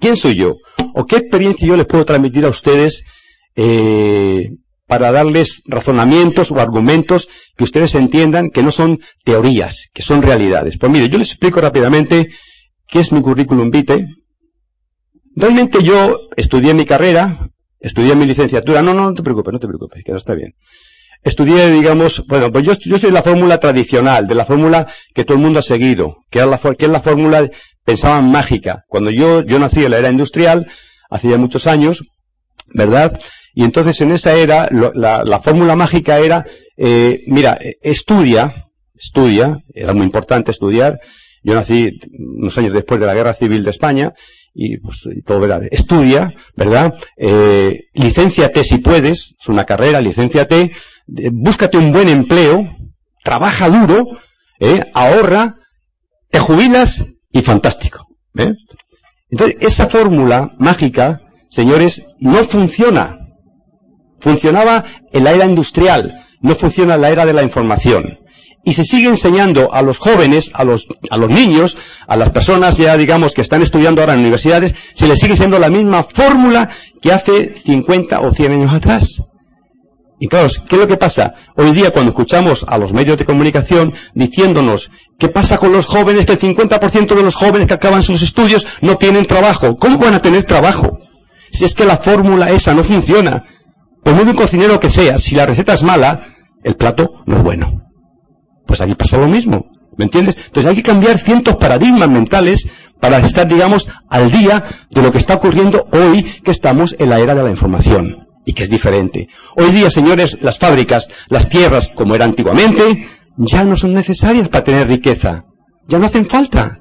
¿quién 0.00 0.16
soy 0.16 0.34
yo? 0.34 0.56
¿O 0.94 1.06
qué 1.06 1.16
experiencia 1.18 1.68
yo 1.68 1.76
les 1.76 1.86
puedo 1.86 2.04
transmitir 2.04 2.44
a 2.44 2.48
ustedes 2.48 3.04
eh, 3.54 4.50
para 4.88 5.12
darles 5.12 5.62
razonamientos 5.66 6.50
o 6.50 6.58
argumentos 6.58 7.28
que 7.56 7.64
ustedes 7.64 7.94
entiendan 7.94 8.50
que 8.50 8.64
no 8.64 8.72
son 8.72 8.98
teorías, 9.24 9.90
que 9.94 10.02
son 10.02 10.22
realidades? 10.22 10.76
Pues 10.76 10.90
mire, 10.90 11.08
yo 11.08 11.18
les 11.18 11.30
explico 11.30 11.60
rápidamente 11.60 12.30
qué 12.88 12.98
es 12.98 13.12
mi 13.12 13.22
currículum 13.22 13.70
vitae, 13.70 14.06
Realmente 15.36 15.82
yo 15.82 16.28
estudié 16.34 16.72
mi 16.72 16.86
carrera, 16.86 17.50
estudié 17.78 18.16
mi 18.16 18.24
licenciatura, 18.24 18.80
no, 18.80 18.94
no, 18.94 19.02
no 19.02 19.14
te 19.14 19.22
preocupes, 19.22 19.52
no 19.52 19.60
te 19.60 19.66
preocupes, 19.68 20.02
que 20.02 20.10
no 20.10 20.16
está 20.16 20.34
bien. 20.34 20.54
Estudié, 21.22 21.70
digamos, 21.70 22.26
bueno, 22.26 22.50
pues 22.50 22.64
yo, 22.64 22.72
yo 22.86 22.96
soy 22.96 23.10
la 23.10 23.22
fórmula 23.22 23.58
tradicional, 23.58 24.26
de 24.26 24.34
la 24.34 24.46
fórmula 24.46 24.86
que 25.14 25.24
todo 25.24 25.36
el 25.36 25.42
mundo 25.42 25.58
ha 25.58 25.62
seguido, 25.62 26.16
que, 26.30 26.38
es 26.38 26.88
la 26.88 27.00
fórmula, 27.00 27.50
pensaban 27.84 28.30
mágica. 28.30 28.84
Cuando 28.88 29.10
yo, 29.10 29.42
yo 29.42 29.58
nací 29.58 29.84
en 29.84 29.90
la 29.90 29.98
era 29.98 30.10
industrial, 30.10 30.66
hacía 31.10 31.36
muchos 31.36 31.66
años, 31.66 32.04
¿verdad? 32.72 33.18
Y 33.54 33.64
entonces 33.64 34.00
en 34.00 34.12
esa 34.12 34.34
era, 34.34 34.70
la, 34.70 35.22
la 35.22 35.38
fórmula 35.38 35.76
mágica 35.76 36.18
era, 36.18 36.46
eh, 36.78 37.24
mira, 37.26 37.58
estudia, 37.82 38.68
estudia, 38.94 39.58
era 39.74 39.92
muy 39.92 40.06
importante 40.06 40.50
estudiar. 40.50 40.98
Yo 41.42 41.54
nací 41.54 42.00
unos 42.18 42.56
años 42.56 42.72
después 42.72 42.98
de 43.00 43.06
la 43.06 43.14
Guerra 43.14 43.34
Civil 43.34 43.64
de 43.64 43.70
España 43.70 44.14
y 44.58 44.78
pues 44.78 45.02
todo 45.26 45.38
verá, 45.38 45.60
estudia, 45.70 46.32
¿verdad? 46.56 46.94
Eh, 47.18 47.88
si 48.64 48.78
puedes, 48.78 49.34
es 49.38 49.48
una 49.48 49.64
carrera, 49.64 50.00
licénciate, 50.00 50.72
búscate 51.30 51.76
un 51.76 51.92
buen 51.92 52.08
empleo, 52.08 52.66
trabaja 53.22 53.68
duro, 53.68 54.06
¿eh? 54.58 54.80
ahorra, 54.94 55.56
te 56.30 56.38
jubilas 56.38 57.04
y 57.30 57.42
fantástico. 57.42 58.06
¿eh? 58.38 58.54
Entonces, 59.28 59.58
esa 59.60 59.88
fórmula 59.88 60.54
mágica, 60.58 61.20
señores, 61.50 62.06
no 62.18 62.42
funciona. 62.44 63.18
Funcionaba 64.20 64.84
en 65.12 65.24
la 65.24 65.32
era 65.32 65.44
industrial, 65.44 66.14
no 66.40 66.54
funciona 66.54 66.94
en 66.94 67.02
la 67.02 67.10
era 67.10 67.26
de 67.26 67.34
la 67.34 67.42
información 67.42 68.20
y 68.66 68.72
se 68.72 68.82
sigue 68.82 69.06
enseñando 69.06 69.72
a 69.72 69.80
los 69.80 69.98
jóvenes, 69.98 70.50
a 70.52 70.64
los, 70.64 70.88
a 71.08 71.16
los 71.16 71.30
niños, 71.30 71.78
a 72.08 72.16
las 72.16 72.30
personas 72.30 72.76
ya 72.76 72.96
digamos 72.96 73.32
que 73.32 73.40
están 73.40 73.62
estudiando 73.62 74.00
ahora 74.02 74.14
en 74.14 74.20
universidades, 74.20 74.74
se 74.92 75.06
les 75.06 75.20
sigue 75.20 75.36
siendo 75.36 75.60
la 75.60 75.70
misma 75.70 76.02
fórmula 76.02 76.68
que 77.00 77.12
hace 77.12 77.54
50 77.64 78.20
o 78.20 78.30
100 78.32 78.52
años 78.52 78.74
atrás. 78.74 79.22
Y 80.18 80.26
claro, 80.26 80.48
¿qué 80.68 80.74
es 80.74 80.80
lo 80.80 80.88
que 80.88 80.96
pasa? 80.96 81.34
Hoy 81.54 81.70
día 81.70 81.92
cuando 81.92 82.10
escuchamos 82.10 82.64
a 82.66 82.76
los 82.76 82.92
medios 82.92 83.16
de 83.16 83.24
comunicación 83.24 83.94
diciéndonos 84.14 84.90
qué 85.16 85.28
pasa 85.28 85.58
con 85.58 85.72
los 85.72 85.86
jóvenes, 85.86 86.26
que 86.26 86.32
el 86.32 86.40
50% 86.40 87.14
de 87.14 87.22
los 87.22 87.36
jóvenes 87.36 87.68
que 87.68 87.74
acaban 87.74 88.02
sus 88.02 88.20
estudios 88.20 88.66
no 88.80 88.96
tienen 88.96 89.26
trabajo. 89.26 89.76
¿Cómo 89.76 89.98
van 89.98 90.14
a 90.14 90.22
tener 90.22 90.42
trabajo? 90.42 90.98
Si 91.52 91.64
es 91.64 91.74
que 91.76 91.84
la 91.84 91.98
fórmula 91.98 92.50
esa 92.50 92.74
no 92.74 92.82
funciona. 92.82 93.44
Por 94.02 94.14
muy 94.14 94.24
buen 94.24 94.36
cocinero 94.36 94.80
que 94.80 94.88
sea, 94.88 95.18
si 95.18 95.36
la 95.36 95.46
receta 95.46 95.74
es 95.74 95.84
mala, 95.84 96.34
el 96.64 96.74
plato 96.74 97.22
no 97.26 97.36
es 97.36 97.42
bueno. 97.44 97.85
Pues 98.66 98.80
aquí 98.80 98.94
pasa 98.94 99.18
lo 99.18 99.28
mismo. 99.28 99.66
¿Me 99.96 100.04
entiendes? 100.04 100.36
Entonces 100.46 100.66
hay 100.66 100.76
que 100.76 100.82
cambiar 100.82 101.18
cientos 101.18 101.56
paradigmas 101.56 102.08
mentales 102.08 102.68
para 103.00 103.18
estar, 103.18 103.48
digamos, 103.48 103.88
al 104.10 104.30
día 104.30 104.64
de 104.90 105.02
lo 105.02 105.10
que 105.10 105.18
está 105.18 105.34
ocurriendo 105.34 105.88
hoy 105.92 106.22
que 106.22 106.50
estamos 106.50 106.94
en 106.98 107.10
la 107.10 107.18
era 107.18 107.34
de 107.34 107.42
la 107.42 107.50
información 107.50 108.26
y 108.44 108.52
que 108.52 108.62
es 108.62 108.70
diferente. 108.70 109.28
Hoy 109.56 109.70
día, 109.72 109.90
señores, 109.90 110.38
las 110.40 110.58
fábricas, 110.58 111.08
las 111.28 111.48
tierras, 111.48 111.90
como 111.94 112.14
era 112.14 112.24
antiguamente, 112.24 113.08
ya 113.36 113.64
no 113.64 113.76
son 113.76 113.94
necesarias 113.94 114.48
para 114.48 114.64
tener 114.64 114.86
riqueza. 114.86 115.44
Ya 115.88 115.98
no 115.98 116.06
hacen 116.06 116.28
falta. 116.28 116.78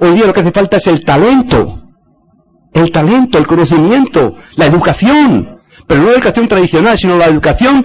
Hoy 0.00 0.10
día 0.10 0.26
lo 0.26 0.32
que 0.32 0.40
hace 0.40 0.52
falta 0.52 0.76
es 0.76 0.86
el 0.86 1.04
talento. 1.04 1.82
El 2.74 2.90
talento, 2.90 3.38
el 3.38 3.46
conocimiento, 3.46 4.34
la 4.56 4.66
educación. 4.66 5.60
Pero 5.86 6.02
no 6.02 6.08
la 6.08 6.14
educación 6.14 6.48
tradicional, 6.48 6.98
sino 6.98 7.16
la 7.16 7.26
educación 7.26 7.84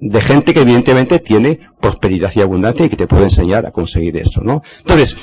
de 0.00 0.20
gente 0.20 0.54
que 0.54 0.60
evidentemente 0.60 1.18
tiene 1.18 1.60
prosperidad 1.80 2.32
y 2.34 2.40
abundancia 2.40 2.86
y 2.86 2.88
que 2.88 2.96
te 2.96 3.06
puede 3.06 3.24
enseñar 3.24 3.66
a 3.66 3.70
conseguir 3.70 4.16
eso, 4.16 4.40
¿no? 4.42 4.62
Entonces, 4.78 5.16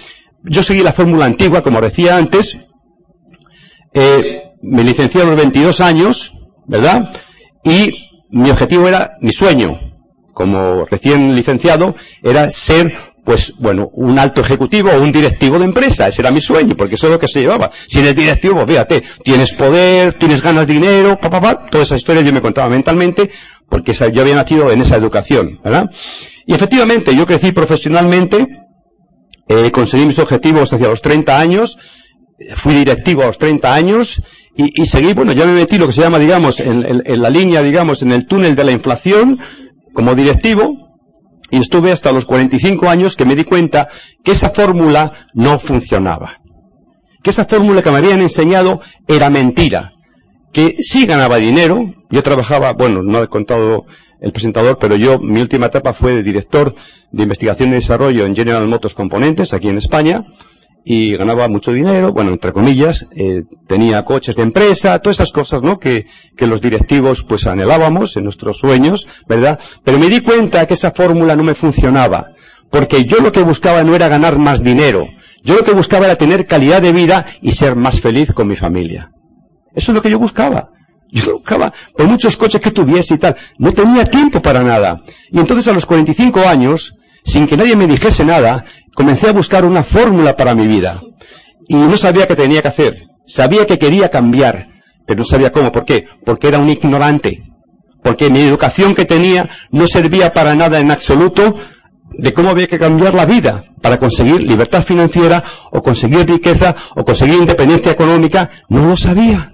yo 0.44 0.62
seguí 0.62 0.82
la 0.82 0.94
fórmula 0.94 1.26
antigua, 1.26 1.64
como 1.64 1.82
decía 1.82 2.18
antes, 2.18 2.58
eh, 3.94 4.44
me 4.62 4.84
licencié 4.84 5.22
a 5.22 5.26
los 5.26 5.36
22 5.36 5.82
años, 5.82 6.34
¿verdad? 6.68 7.12
Y 7.64 7.92
mi 8.30 8.50
objetivo 8.52 8.88
era, 8.88 9.18
mi 9.22 9.32
sueño, 9.32 9.80
como 10.34 10.86
recién 10.86 11.36
licenciado, 11.36 11.96
era 12.22 12.50
ser 12.50 12.94
pues 13.28 13.54
bueno, 13.58 13.90
un 13.92 14.18
alto 14.18 14.40
ejecutivo 14.40 14.90
o 14.90 15.02
un 15.02 15.12
directivo 15.12 15.60
de 15.60 15.66
empresa. 15.66 16.08
Ese 16.08 16.22
era 16.22 16.32
mi 16.32 16.40
sueño, 16.40 16.78
porque 16.78 16.96
eso 16.96 17.08
es 17.08 17.12
lo 17.12 17.20
que 17.20 17.28
se 17.28 17.42
llevaba. 17.42 17.70
Si 17.86 18.00
eres 18.00 18.16
directivo, 18.16 18.56
pues 18.56 18.68
fíjate, 18.68 19.04
tienes 19.22 19.54
poder, 19.54 20.14
tienes 20.14 20.42
ganas 20.42 20.66
de 20.66 20.76
dinero, 20.76 21.20
pa, 21.20 21.30
pa, 21.30 21.42
pa, 21.42 21.66
toda 21.66 21.84
esa 21.84 21.98
historia 21.98 22.22
yo 22.22 22.32
me 22.32 22.42
contaba 22.42 22.70
mentalmente, 22.70 23.30
porque 23.68 23.92
yo 23.92 24.22
había 24.22 24.34
nacido 24.34 24.72
en 24.72 24.80
esa 24.80 24.96
educación, 24.96 25.60
¿verdad? 25.62 25.92
Y 26.46 26.54
efectivamente, 26.54 27.14
yo 27.18 27.26
crecí 27.26 27.52
profesionalmente, 27.52 28.48
eh, 29.50 29.72
conseguí 29.72 30.06
mis 30.06 30.20
objetivos 30.20 30.72
hacia 30.72 30.88
los 30.88 31.02
30 31.02 31.38
años, 31.38 31.78
fui 32.56 32.76
directivo 32.76 33.24
a 33.24 33.26
los 33.26 33.38
30 33.38 33.74
años, 33.74 34.24
y, 34.56 34.86
seguí, 34.86 35.12
bueno, 35.12 35.34
ya 35.34 35.46
me 35.46 35.52
metí 35.52 35.78
lo 35.78 35.86
que 35.86 35.94
se 35.94 36.02
llama, 36.02 36.18
digamos, 36.18 36.62
en 36.62 37.22
la 37.22 37.30
línea, 37.30 37.62
digamos, 37.62 38.02
en 38.04 38.14
el 38.14 38.26
túnel 38.26 38.56
de 38.56 38.64
la 38.64 38.72
inflación, 38.72 39.38
como 39.94 40.16
directivo, 40.16 40.87
y 41.52 41.58
estuve 41.58 41.92
hasta 41.92 42.12
los 42.12 42.26
45 42.26 42.90
años 42.90 43.16
que 43.16 43.26
me 43.26 43.36
di 43.36 43.44
cuenta 43.44 43.88
que 44.24 44.32
esa 44.32 44.50
fórmula 44.50 45.14
no 45.34 45.60
funcionaba. 45.60 46.40
Que 47.24 47.30
esa 47.30 47.46
fórmula 47.46 47.82
que 47.82 47.92
me 47.92 47.98
habían 47.98 48.22
enseñado 48.22 48.82
era 49.08 49.30
mentira. 49.30 49.94
Que 50.52 50.76
sí 50.80 51.06
ganaba 51.06 51.38
dinero. 51.38 51.94
Yo 52.10 52.24
trabajaba, 52.24 52.74
bueno, 52.74 53.04
no 53.04 53.22
he 53.22 53.28
contado 53.28 53.86
el 54.22 54.32
presentador, 54.32 54.78
pero 54.80 54.96
yo, 54.96 55.20
mi 55.20 55.42
última 55.42 55.68
etapa 55.68 55.94
fue 55.94 56.16
de 56.16 56.24
director 56.24 56.74
de 57.12 57.24
investigación 57.24 57.70
y 57.70 57.74
desarrollo 57.74 58.26
en 58.26 58.36
General 58.36 58.66
Motors 58.68 58.96
Componentes, 58.96 59.54
aquí 59.54 59.70
en 59.70 59.78
España 59.78 60.26
y 60.90 61.18
ganaba 61.18 61.50
mucho 61.50 61.74
dinero, 61.74 62.14
bueno, 62.14 62.32
entre 62.32 62.54
comillas, 62.54 63.10
eh, 63.14 63.44
tenía 63.68 64.06
coches 64.06 64.38
de 64.38 64.44
empresa, 64.44 64.98
todas 65.00 65.18
esas 65.18 65.34
cosas, 65.34 65.62
¿no? 65.62 65.80
Que, 65.80 66.06
que 66.38 66.48
los 66.48 66.62
directivos 66.62 67.26
pues 67.28 67.46
anhelábamos 67.46 68.16
en 68.16 68.24
nuestros 68.24 68.60
sueños, 68.60 69.06
¿verdad? 69.28 69.60
Pero 69.84 70.00
me 70.00 70.08
di 70.08 70.22
cuenta 70.22 70.66
que 70.66 70.76
esa 70.76 70.92
fórmula 70.92 71.36
no 71.36 71.44
me 71.44 71.56
funcionaba, 71.56 72.28
porque 72.72 73.04
yo 73.04 73.18
lo 73.18 73.34
que 73.34 73.42
buscaba 73.42 73.84
no 73.84 73.96
era 73.96 74.08
ganar 74.08 74.40
más 74.40 74.64
dinero, 74.64 75.08
yo 75.44 75.56
lo 75.56 75.64
que 75.66 75.74
buscaba 75.74 76.06
era 76.06 76.16
tener 76.16 76.46
calidad 76.46 76.82
de 76.82 76.94
vida 76.94 77.26
y 77.42 77.52
ser 77.52 77.76
más 77.76 78.00
feliz 78.00 78.32
con 78.32 78.48
mi 78.48 78.56
familia. 78.56 79.12
Eso 79.76 79.92
es 79.92 79.96
lo 79.96 80.02
que 80.02 80.10
yo 80.10 80.20
buscaba. 80.20 80.70
Yo 81.12 81.34
buscaba 81.34 81.74
por 81.98 82.08
muchos 82.08 82.38
coches 82.38 82.62
que 82.62 82.72
tuviese 82.72 83.16
y 83.16 83.18
tal. 83.18 83.36
No 83.58 83.74
tenía 83.74 84.06
tiempo 84.06 84.42
para 84.42 84.64
nada. 84.64 85.02
Y 85.32 85.38
entonces 85.38 85.68
a 85.68 85.74
los 85.74 85.86
45 85.86 86.40
años, 86.48 86.96
sin 87.24 87.46
que 87.46 87.58
nadie 87.58 87.76
me 87.76 87.88
dijese 87.88 88.24
nada, 88.24 88.64
comencé 88.98 89.30
a 89.30 89.32
buscar 89.32 89.64
una 89.64 89.84
fórmula 89.84 90.36
para 90.36 90.56
mi 90.56 90.66
vida. 90.66 91.04
Y 91.68 91.76
no 91.76 91.96
sabía 91.98 92.28
qué 92.28 92.36
tenía 92.36 92.64
que 92.64 92.70
hacer. 92.70 93.04
Sabía 93.28 93.68
que 93.68 93.78
quería 93.78 94.10
cambiar, 94.10 94.70
pero 95.06 95.20
no 95.20 95.24
sabía 95.24 95.52
cómo. 95.52 95.72
¿Por 95.72 95.86
qué? 95.86 96.08
Porque 96.26 96.48
era 96.48 96.58
un 96.58 96.68
ignorante. 96.68 97.44
Porque 98.02 98.32
mi 98.32 98.40
educación 98.40 98.96
que 98.96 99.06
tenía 99.06 99.48
no 99.70 99.86
servía 99.86 100.34
para 100.34 100.56
nada 100.56 100.80
en 100.80 100.90
absoluto 100.90 101.56
de 102.18 102.34
cómo 102.34 102.50
había 102.50 102.66
que 102.66 102.80
cambiar 102.80 103.14
la 103.14 103.28
vida 103.28 103.66
para 103.84 104.00
conseguir 104.00 104.42
libertad 104.42 104.82
financiera 104.82 105.44
o 105.72 105.84
conseguir 105.84 106.28
riqueza 106.28 106.76
o 106.96 107.06
conseguir 107.06 107.36
independencia 107.36 107.92
económica. 107.92 108.50
No 108.68 108.88
lo 108.88 108.98
sabía. 108.98 109.52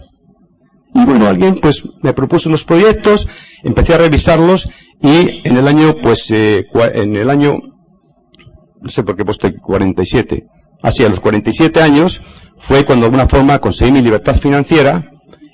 Y 0.95 1.03
bueno, 1.03 1.27
alguien 1.27 1.55
pues 1.55 1.83
me 2.01 2.13
propuso 2.13 2.47
unos 2.47 2.63
proyectos, 2.63 3.27
empecé 3.61 3.95
a 3.95 3.97
revisarlos 3.97 4.69
y 5.01 5.41
en 5.43 5.57
el 5.57 5.67
año, 5.67 5.97
pues, 6.01 6.31
eh, 6.31 6.65
en 6.93 7.15
el 7.17 7.29
año, 7.29 7.72
no 8.83 8.89
sé 8.89 9.03
por 9.03 9.15
qué 9.15 9.21
he 9.23 9.25
puesto 9.25 9.47
aquí 9.47 9.57
47, 9.57 10.45
así 10.81 11.03
a 11.03 11.09
los 11.09 11.19
47 11.19 11.81
años 11.81 12.21
fue 12.57 12.85
cuando 12.85 13.03
de 13.03 13.07
alguna 13.07 13.27
forma 13.27 13.59
conseguí 13.59 13.91
mi 13.91 14.01
libertad 14.01 14.35
financiera 14.35 15.09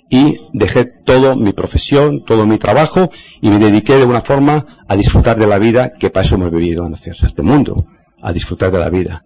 y 0.10 0.38
dejé 0.54 0.86
todo 0.86 1.36
mi 1.36 1.54
profesión, 1.54 2.24
todo 2.26 2.48
mi 2.48 2.58
trabajo 2.58 3.10
y 3.40 3.50
me 3.50 3.60
dediqué 3.60 3.94
de 3.94 4.02
alguna 4.02 4.22
forma 4.22 4.66
a 4.88 4.96
disfrutar 4.96 5.38
de 5.38 5.46
la 5.46 5.60
vida 5.60 5.94
que 5.94 6.10
para 6.10 6.26
eso 6.26 6.36
hemos 6.36 6.52
vivido 6.52 6.86
en 6.86 6.94
este 6.94 7.44
mundo, 7.44 7.86
a 8.22 8.34
disfrutar 8.34 8.72
de 8.72 8.80
la 8.80 8.90
vida. 8.90 9.24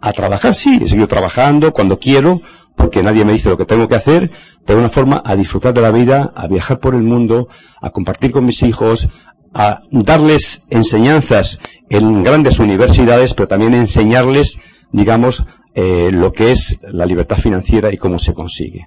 A 0.00 0.12
trabajar 0.12 0.54
sí, 0.54 0.80
he 0.82 0.88
seguido 0.88 1.06
trabajando 1.08 1.72
cuando 1.72 1.98
quiero, 1.98 2.42
porque 2.76 3.02
nadie 3.02 3.24
me 3.24 3.32
dice 3.32 3.48
lo 3.48 3.56
que 3.56 3.64
tengo 3.64 3.88
que 3.88 3.94
hacer, 3.94 4.30
pero 4.66 4.78
de 4.78 4.84
una 4.84 4.92
forma 4.92 5.22
a 5.24 5.36
disfrutar 5.36 5.72
de 5.72 5.80
la 5.80 5.92
vida, 5.92 6.32
a 6.34 6.48
viajar 6.48 6.80
por 6.80 6.94
el 6.94 7.02
mundo, 7.02 7.48
a 7.80 7.90
compartir 7.90 8.32
con 8.32 8.44
mis 8.44 8.62
hijos, 8.64 9.08
a 9.54 9.80
darles 9.90 10.62
enseñanzas 10.68 11.58
en 11.88 12.22
grandes 12.22 12.58
universidades, 12.58 13.34
pero 13.34 13.48
también 13.48 13.74
enseñarles, 13.74 14.58
digamos, 14.92 15.44
eh, 15.74 16.10
lo 16.12 16.32
que 16.32 16.50
es 16.50 16.78
la 16.82 17.06
libertad 17.06 17.36
financiera 17.36 17.92
y 17.92 17.96
cómo 17.96 18.18
se 18.18 18.34
consigue. 18.34 18.86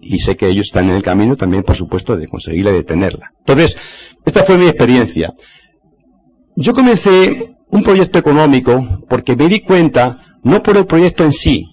Y 0.00 0.18
sé 0.18 0.36
que 0.36 0.48
ellos 0.48 0.66
están 0.66 0.88
en 0.88 0.96
el 0.96 1.02
camino 1.02 1.36
también, 1.36 1.62
por 1.62 1.74
supuesto, 1.74 2.16
de 2.16 2.28
conseguirla 2.28 2.72
y 2.72 2.76
de 2.76 2.84
tenerla. 2.84 3.30
Entonces, 3.40 3.76
esta 4.24 4.42
fue 4.42 4.58
mi 4.58 4.66
experiencia. 4.66 5.34
Yo 6.56 6.72
comencé 6.72 7.54
un 7.70 7.82
proyecto 7.82 8.18
económico 8.18 9.04
porque 9.08 9.36
me 9.36 9.48
di 9.48 9.60
cuenta, 9.60 10.18
no 10.42 10.62
por 10.62 10.76
el 10.76 10.86
proyecto 10.86 11.24
en 11.24 11.32
sí, 11.32 11.66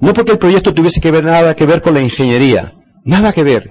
no 0.00 0.12
porque 0.12 0.32
el 0.32 0.38
proyecto 0.38 0.72
tuviese 0.72 1.00
que 1.00 1.10
ver 1.10 1.24
nada 1.24 1.56
que 1.56 1.66
ver 1.66 1.82
con 1.82 1.94
la 1.94 2.00
ingeniería, 2.00 2.74
nada 3.04 3.32
que 3.32 3.42
ver. 3.42 3.70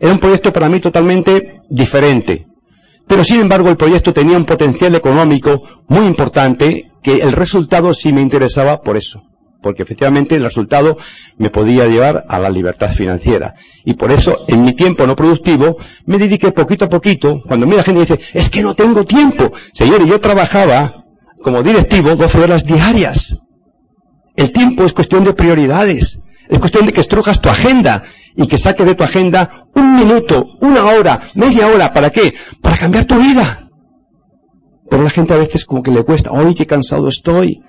Era 0.00 0.12
un 0.12 0.18
proyecto 0.18 0.52
para 0.52 0.68
mí 0.68 0.80
totalmente 0.80 1.60
diferente. 1.70 2.47
Pero 3.08 3.24
sin 3.24 3.40
embargo 3.40 3.70
el 3.70 3.76
proyecto 3.76 4.12
tenía 4.12 4.36
un 4.36 4.44
potencial 4.44 4.94
económico 4.94 5.62
muy 5.88 6.06
importante 6.06 6.92
que 7.02 7.22
el 7.22 7.32
resultado 7.32 7.94
sí 7.94 8.12
me 8.12 8.20
interesaba 8.20 8.82
por 8.82 8.96
eso. 8.96 9.22
Porque 9.60 9.82
efectivamente 9.82 10.36
el 10.36 10.44
resultado 10.44 10.96
me 11.36 11.50
podía 11.50 11.86
llevar 11.86 12.24
a 12.28 12.38
la 12.38 12.50
libertad 12.50 12.92
financiera. 12.92 13.54
Y 13.84 13.94
por 13.94 14.12
eso, 14.12 14.44
en 14.46 14.62
mi 14.62 14.74
tiempo 14.74 15.04
no 15.04 15.16
productivo, 15.16 15.78
me 16.06 16.18
dediqué 16.18 16.52
poquito 16.52 16.84
a 16.84 16.88
poquito. 16.88 17.42
Cuando 17.44 17.66
mira 17.66 17.82
gente 17.82 18.00
dice, 18.00 18.20
es 18.34 18.50
que 18.50 18.62
no 18.62 18.74
tengo 18.74 19.04
tiempo. 19.04 19.50
Señor, 19.72 20.06
yo 20.06 20.20
trabajaba 20.20 21.04
como 21.42 21.62
directivo 21.62 22.14
12 22.14 22.38
horas 22.38 22.64
diarias. 22.64 23.38
El 24.36 24.52
tiempo 24.52 24.84
es 24.84 24.92
cuestión 24.92 25.24
de 25.24 25.32
prioridades. 25.32 26.20
Es 26.48 26.58
cuestión 26.60 26.86
de 26.86 26.92
que 26.92 27.00
estrujas 27.00 27.40
tu 27.40 27.48
agenda 27.48 28.04
y 28.38 28.46
que 28.46 28.56
saques 28.56 28.86
de 28.86 28.94
tu 28.94 29.02
agenda 29.02 29.66
un 29.74 29.96
minuto, 29.96 30.46
una 30.60 30.84
hora, 30.84 31.20
media 31.34 31.66
hora. 31.66 31.92
¿Para 31.92 32.08
qué? 32.10 32.32
Para 32.62 32.76
cambiar 32.76 33.04
tu 33.04 33.16
vida. 33.16 33.68
Pero 34.88 35.02
la 35.02 35.10
gente 35.10 35.34
a 35.34 35.36
veces 35.36 35.64
como 35.64 35.82
que 35.82 35.90
le 35.90 36.04
cuesta, 36.04 36.30
¡ay, 36.32 36.54
qué 36.54 36.64
cansado 36.64 37.08
estoy! 37.08 37.60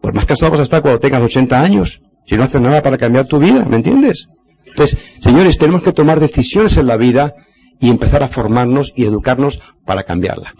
Pues 0.00 0.12
más 0.12 0.26
cansado 0.26 0.50
vas 0.50 0.60
a 0.60 0.64
estar 0.64 0.82
cuando 0.82 0.98
tengas 0.98 1.22
80 1.22 1.60
años, 1.62 2.02
si 2.26 2.36
no 2.36 2.42
haces 2.42 2.60
nada 2.60 2.82
para 2.82 2.98
cambiar 2.98 3.26
tu 3.26 3.38
vida, 3.38 3.64
¿me 3.64 3.76
entiendes? 3.76 4.28
Entonces, 4.66 5.16
señores, 5.20 5.58
tenemos 5.58 5.82
que 5.82 5.92
tomar 5.92 6.18
decisiones 6.18 6.76
en 6.76 6.88
la 6.88 6.96
vida 6.96 7.32
y 7.80 7.88
empezar 7.88 8.24
a 8.24 8.28
formarnos 8.28 8.92
y 8.96 9.04
educarnos 9.04 9.60
para 9.84 10.02
cambiarla. 10.02 10.54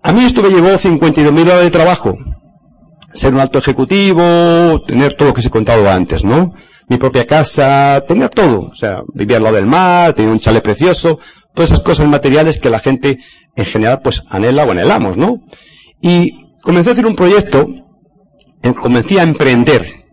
A 0.00 0.12
mí 0.12 0.24
esto 0.24 0.42
me 0.42 0.50
llevó 0.50 0.68
52.000 0.68 1.42
horas 1.42 1.62
de 1.64 1.70
trabajo. 1.70 2.16
Ser 3.16 3.32
un 3.32 3.40
alto 3.40 3.58
ejecutivo, 3.58 4.82
tener 4.86 5.16
todo 5.16 5.28
lo 5.28 5.34
que 5.34 5.40
se 5.40 5.48
he 5.48 5.50
contado 5.50 5.88
antes, 5.88 6.22
¿no? 6.22 6.52
Mi 6.86 6.98
propia 6.98 7.26
casa, 7.26 8.04
tener 8.06 8.28
todo. 8.28 8.68
O 8.70 8.74
sea, 8.74 9.00
vivir 9.14 9.36
al 9.36 9.44
lado 9.44 9.56
del 9.56 9.64
mar, 9.64 10.12
tener 10.12 10.30
un 10.30 10.38
chale 10.38 10.60
precioso, 10.60 11.18
todas 11.54 11.70
esas 11.70 11.82
cosas 11.82 12.06
materiales 12.08 12.58
que 12.58 12.68
la 12.68 12.78
gente 12.78 13.16
en 13.56 13.64
general 13.64 14.00
pues 14.04 14.22
anhela 14.28 14.66
o 14.66 14.70
anhelamos, 14.70 15.16
¿no? 15.16 15.40
Y 16.02 16.30
comencé 16.62 16.90
a 16.90 16.92
hacer 16.92 17.06
un 17.06 17.16
proyecto, 17.16 17.66
comencé 18.82 19.18
a 19.18 19.22
emprender, 19.22 20.04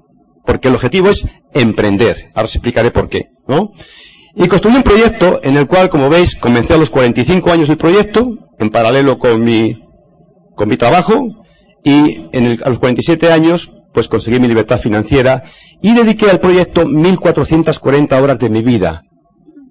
porque 0.45 0.69
el 0.69 0.75
objetivo 0.75 1.09
es 1.09 1.27
emprender. 1.53 2.31
Ahora 2.33 2.45
os 2.45 2.55
explicaré 2.55 2.91
por 2.91 3.09
qué, 3.09 3.25
¿no? 3.49 3.73
Y 4.33 4.47
construí 4.47 4.77
un 4.77 4.83
proyecto 4.83 5.41
en 5.43 5.57
el 5.57 5.67
cual, 5.67 5.89
como 5.89 6.09
veis, 6.09 6.37
comencé 6.37 6.73
a 6.73 6.77
los 6.77 6.89
45 6.89 7.51
años 7.51 7.67
el 7.67 7.77
proyecto, 7.77 8.29
en 8.59 8.69
paralelo 8.69 9.19
con 9.19 9.43
mi 9.43 9.77
con 10.55 10.69
mi 10.69 10.77
trabajo 10.77 11.42
y 11.83 12.29
en 12.31 12.59
a 12.63 12.69
los 12.69 12.79
47 12.79 13.31
años 13.31 13.71
pues 13.93 14.07
conseguí 14.07 14.39
mi 14.39 14.47
libertad 14.47 14.79
financiera 14.79 15.43
y 15.81 15.93
dediqué 15.93 16.29
al 16.29 16.39
proyecto 16.39 16.85
1440 16.85 18.21
horas 18.21 18.39
de 18.39 18.49
mi 18.49 18.61
vida, 18.61 19.03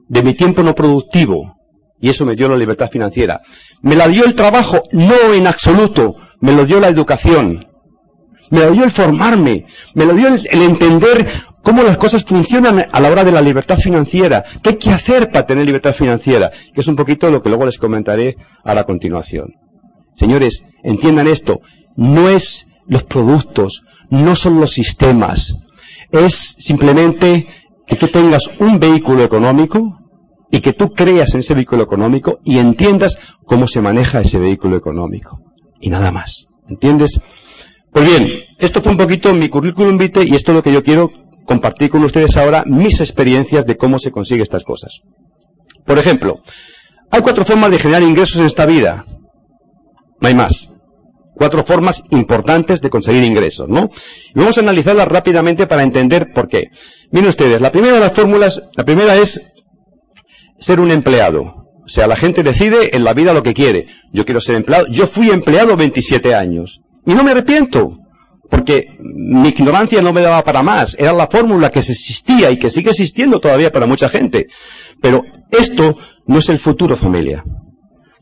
de 0.09 0.22
mi 0.22 0.35
tiempo 0.35 0.62
no 0.62 0.75
productivo. 0.75 1.57
Y 2.01 2.09
eso 2.09 2.27
me 2.27 2.35
dio 2.35 2.48
la 2.48 2.57
libertad 2.57 2.90
financiera. 2.90 3.40
Me 3.81 3.94
la 3.94 4.09
dio 4.09 4.25
el 4.25 4.35
trabajo, 4.35 4.83
no 4.92 5.35
en 5.35 5.46
absoluto, 5.46 6.16
me 6.40 6.53
lo 6.53 6.66
dio 6.66 6.81
la 6.81 6.88
educación. 6.88 7.66
Me 8.51 8.61
lo 8.61 8.72
dio 8.72 8.85
el 8.85 8.90
formarme, 8.90 9.66
me 9.94 10.05
lo 10.05 10.12
dio 10.14 10.29
el, 10.29 10.40
el 10.51 10.62
entender 10.62 11.27
cómo 11.62 11.83
las 11.83 11.96
cosas 11.96 12.25
funcionan 12.25 12.87
a 12.90 13.01
la 13.01 13.11
hora 13.11 13.25
de 13.25 13.33
la 13.33 13.40
libertad 13.40 13.79
financiera, 13.79 14.44
qué 14.62 14.70
hay 14.70 14.77
que 14.77 14.90
hacer 14.90 15.31
para 15.31 15.46
tener 15.46 15.64
libertad 15.64 15.92
financiera, 15.92 16.51
que 16.75 16.81
es 16.81 16.88
un 16.88 16.96
poquito 16.96 17.31
lo 17.31 17.42
que 17.42 17.48
luego 17.48 17.64
les 17.64 17.79
comentaré 17.79 18.37
a 18.64 18.75
la 18.75 18.85
continuación. 18.85 19.55
Señores, 20.14 20.66
entiendan 20.83 21.29
esto, 21.29 21.61
no 21.96 22.28
es 22.28 22.68
los 22.87 23.05
productos, 23.05 23.83
no 24.11 24.35
son 24.35 24.61
los 24.61 24.72
sistemas, 24.72 25.55
es 26.11 26.57
simplemente 26.59 27.46
que 27.87 27.96
tú 27.96 28.09
tengas 28.09 28.50
un 28.59 28.78
vehículo 28.78 29.24
económico 29.24 29.98
y 30.50 30.61
que 30.61 30.74
tú 30.74 30.90
creas 30.92 31.35
en 31.35 31.40
ese 31.40 31.55
vehículo 31.55 31.83
económico 31.83 32.38
y 32.44 32.59
entiendas 32.59 33.18
cómo 33.46 33.66
se 33.66 33.81
maneja 33.81 34.20
ese 34.20 34.38
vehículo 34.38 34.76
económico. 34.76 35.40
Y 35.81 35.90
nada 35.90 36.12
más. 36.12 36.46
¿Entiendes? 36.68 37.20
Pues 37.90 38.05
bien, 38.05 38.40
esto 38.59 38.81
fue 38.81 38.92
un 38.92 38.98
poquito 38.98 39.35
mi 39.35 39.48
currículum 39.48 39.98
vitae 39.98 40.24
y 40.26 40.35
esto 40.35 40.52
es 40.52 40.57
lo 40.57 40.62
que 40.62 40.72
yo 40.72 40.83
quiero 40.83 41.11
compartir 41.46 41.90
con 41.90 42.05
ustedes 42.05 42.37
ahora 42.37 42.64
mis 42.66 43.00
experiencias 43.00 43.66
de 43.66 43.76
cómo 43.76 43.98
se 43.98 44.11
consigue 44.11 44.42
estas 44.42 44.64
cosas. 44.64 45.00
Por 45.85 45.98
ejemplo, 45.98 46.40
hay 47.11 47.20
cuatro 47.20 47.44
formas 47.44 47.70
de 47.70 47.78
generar 47.78 48.02
ingresos 48.02 48.38
en 48.38 48.46
esta 48.46 48.66
vida. 48.66 49.05
No 50.20 50.28
hay 50.28 50.35
más. 50.35 50.71
Cuatro 51.42 51.64
formas 51.64 52.05
importantes 52.11 52.81
de 52.81 52.88
conseguir 52.88 53.24
ingresos, 53.24 53.68
¿no? 53.68 53.90
Y 54.33 54.38
vamos 54.38 54.57
a 54.59 54.61
analizarlas 54.61 55.09
rápidamente 55.09 55.66
para 55.66 55.83
entender 55.83 56.33
por 56.33 56.46
qué. 56.46 56.70
Miren 57.11 57.31
ustedes, 57.31 57.61
la 57.61 57.72
primera 57.72 57.94
de 57.94 57.98
las 57.98 58.12
fórmulas, 58.12 58.62
la 58.76 58.85
primera 58.85 59.16
es 59.16 59.42
ser 60.61 60.78
un 60.78 60.92
empleado. 60.92 61.66
O 61.85 61.88
sea, 61.88 62.07
la 62.07 62.14
gente 62.14 62.44
decide 62.44 62.96
en 62.96 63.02
la 63.02 63.12
vida 63.12 63.33
lo 63.33 63.42
que 63.42 63.55
quiere. 63.55 63.88
Yo 64.12 64.24
quiero 64.24 64.40
ser 64.40 64.55
empleado. 64.55 64.87
Yo 64.87 65.09
fui 65.09 65.31
empleado 65.31 65.76
27 65.76 66.33
años. 66.33 66.81
Y 67.05 67.12
no 67.12 67.24
me 67.24 67.33
arrepiento. 67.33 67.98
Porque 68.48 68.96
mi 69.00 69.48
ignorancia 69.48 70.00
no 70.00 70.12
me 70.12 70.20
daba 70.20 70.44
para 70.44 70.62
más. 70.62 70.94
Era 70.96 71.12
la 71.12 71.26
fórmula 71.26 71.70
que 71.70 71.81
existía 71.81 72.52
y 72.52 72.59
que 72.61 72.70
sigue 72.70 72.90
existiendo 72.90 73.40
todavía 73.40 73.72
para 73.72 73.87
mucha 73.87 74.09
gente. 74.09 74.46
Pero 75.00 75.24
esto 75.50 75.98
no 76.24 76.38
es 76.38 76.48
el 76.50 76.59
futuro, 76.59 76.96
familia. 76.96 77.42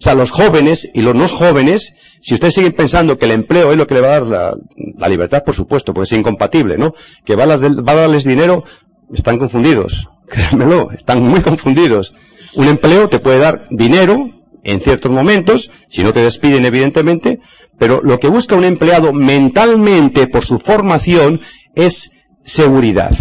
O 0.00 0.02
sea, 0.02 0.14
los 0.14 0.30
jóvenes 0.30 0.88
y 0.94 1.02
los 1.02 1.14
no 1.14 1.28
jóvenes, 1.28 1.94
si 2.22 2.32
ustedes 2.32 2.54
siguen 2.54 2.72
pensando 2.72 3.18
que 3.18 3.26
el 3.26 3.32
empleo 3.32 3.70
es 3.70 3.76
lo 3.76 3.86
que 3.86 3.92
le 3.92 4.00
va 4.00 4.06
a 4.14 4.20
dar 4.20 4.56
la, 4.96 5.08
libertad, 5.08 5.44
por 5.44 5.54
supuesto, 5.54 5.92
porque 5.92 6.06
es 6.06 6.12
incompatible, 6.18 6.78
¿no? 6.78 6.94
Que 7.22 7.36
va 7.36 7.44
a, 7.44 7.56
va 7.58 7.92
a 7.92 7.96
darles 7.96 8.24
dinero, 8.24 8.64
están 9.12 9.36
confundidos. 9.36 10.08
Créanmelo, 10.26 10.90
están 10.92 11.22
muy 11.22 11.42
confundidos. 11.42 12.14
Un 12.54 12.68
empleo 12.68 13.10
te 13.10 13.18
puede 13.18 13.40
dar 13.40 13.66
dinero 13.70 14.16
en 14.64 14.80
ciertos 14.80 15.12
momentos, 15.12 15.70
si 15.90 16.02
no 16.02 16.14
te 16.14 16.20
despiden 16.20 16.64
evidentemente, 16.64 17.40
pero 17.78 18.00
lo 18.02 18.18
que 18.18 18.28
busca 18.28 18.56
un 18.56 18.64
empleado 18.64 19.12
mentalmente 19.12 20.28
por 20.28 20.46
su 20.46 20.58
formación 20.58 21.42
es 21.74 22.10
seguridad. 22.42 23.14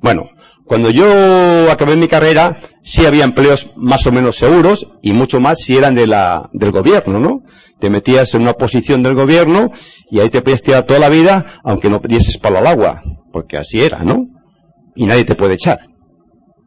Bueno, 0.00 0.30
cuando 0.66 0.90
yo 0.90 1.70
acabé 1.70 1.94
mi 1.94 2.08
carrera, 2.08 2.60
sí 2.82 3.06
había 3.06 3.22
empleos 3.22 3.70
más 3.76 4.04
o 4.06 4.12
menos 4.12 4.36
seguros 4.36 4.88
y 5.00 5.12
mucho 5.12 5.38
más 5.38 5.60
si 5.60 5.76
eran 5.76 5.94
de 5.94 6.08
la, 6.08 6.50
del 6.52 6.72
gobierno, 6.72 7.20
¿no? 7.20 7.42
Te 7.78 7.88
metías 7.88 8.34
en 8.34 8.42
una 8.42 8.54
posición 8.54 9.02
del 9.04 9.14
gobierno 9.14 9.70
y 10.10 10.18
ahí 10.18 10.28
te 10.28 10.42
podías 10.42 10.62
tirar 10.62 10.82
toda 10.82 10.98
la 10.98 11.08
vida, 11.08 11.60
aunque 11.62 11.88
no 11.88 12.00
dieses 12.00 12.36
palo 12.38 12.58
al 12.58 12.66
agua, 12.66 13.02
porque 13.32 13.56
así 13.56 13.80
era, 13.80 14.02
¿no? 14.02 14.26
Y 14.96 15.06
nadie 15.06 15.24
te 15.24 15.36
puede 15.36 15.54
echar. 15.54 15.78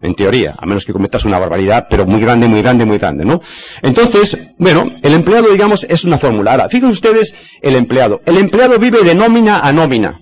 En 0.01 0.15
teoría, 0.15 0.55
a 0.57 0.65
menos 0.65 0.85
que 0.85 0.93
cometas 0.93 1.25
una 1.25 1.37
barbaridad, 1.37 1.87
pero 1.89 2.05
muy 2.05 2.21
grande, 2.21 2.47
muy 2.47 2.61
grande, 2.61 2.85
muy 2.85 2.99
grande, 2.99 3.25
¿no? 3.25 3.41
Entonces, 3.81 4.37
bueno, 4.57 4.85
el 5.01 5.13
empleado, 5.13 5.51
digamos, 5.51 5.83
es 5.83 6.05
una 6.05 6.17
fórmula. 6.17 6.51
Ahora, 6.51 6.69
fíjense 6.69 6.93
ustedes 6.93 7.35
el 7.61 7.75
empleado. 7.75 8.21
El 8.25 8.37
empleado 8.37 8.79
vive 8.79 9.03
de 9.03 9.13
nómina 9.13 9.59
a 9.59 9.73
nómina. 9.73 10.21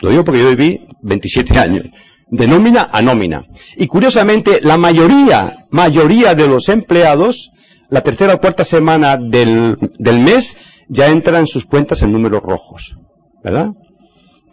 Lo 0.00 0.08
digo 0.08 0.24
porque 0.24 0.40
yo 0.40 0.48
viví 0.56 0.86
27 1.02 1.58
años. 1.58 1.84
De 2.32 2.48
nómina 2.48 2.88
a 2.90 3.02
nómina. 3.02 3.44
Y 3.76 3.86
curiosamente, 3.86 4.60
la 4.62 4.76
mayoría, 4.76 5.66
mayoría 5.70 6.34
de 6.34 6.48
los 6.48 6.68
empleados, 6.68 7.52
la 7.90 8.00
tercera 8.00 8.34
o 8.34 8.40
cuarta 8.40 8.64
semana 8.64 9.18
del, 9.18 9.76
del 9.98 10.18
mes, 10.18 10.56
ya 10.88 11.06
entran 11.08 11.46
sus 11.46 11.66
cuentas 11.66 12.00
en 12.02 12.10
números 12.10 12.42
rojos. 12.42 12.96
¿Verdad? 13.44 13.70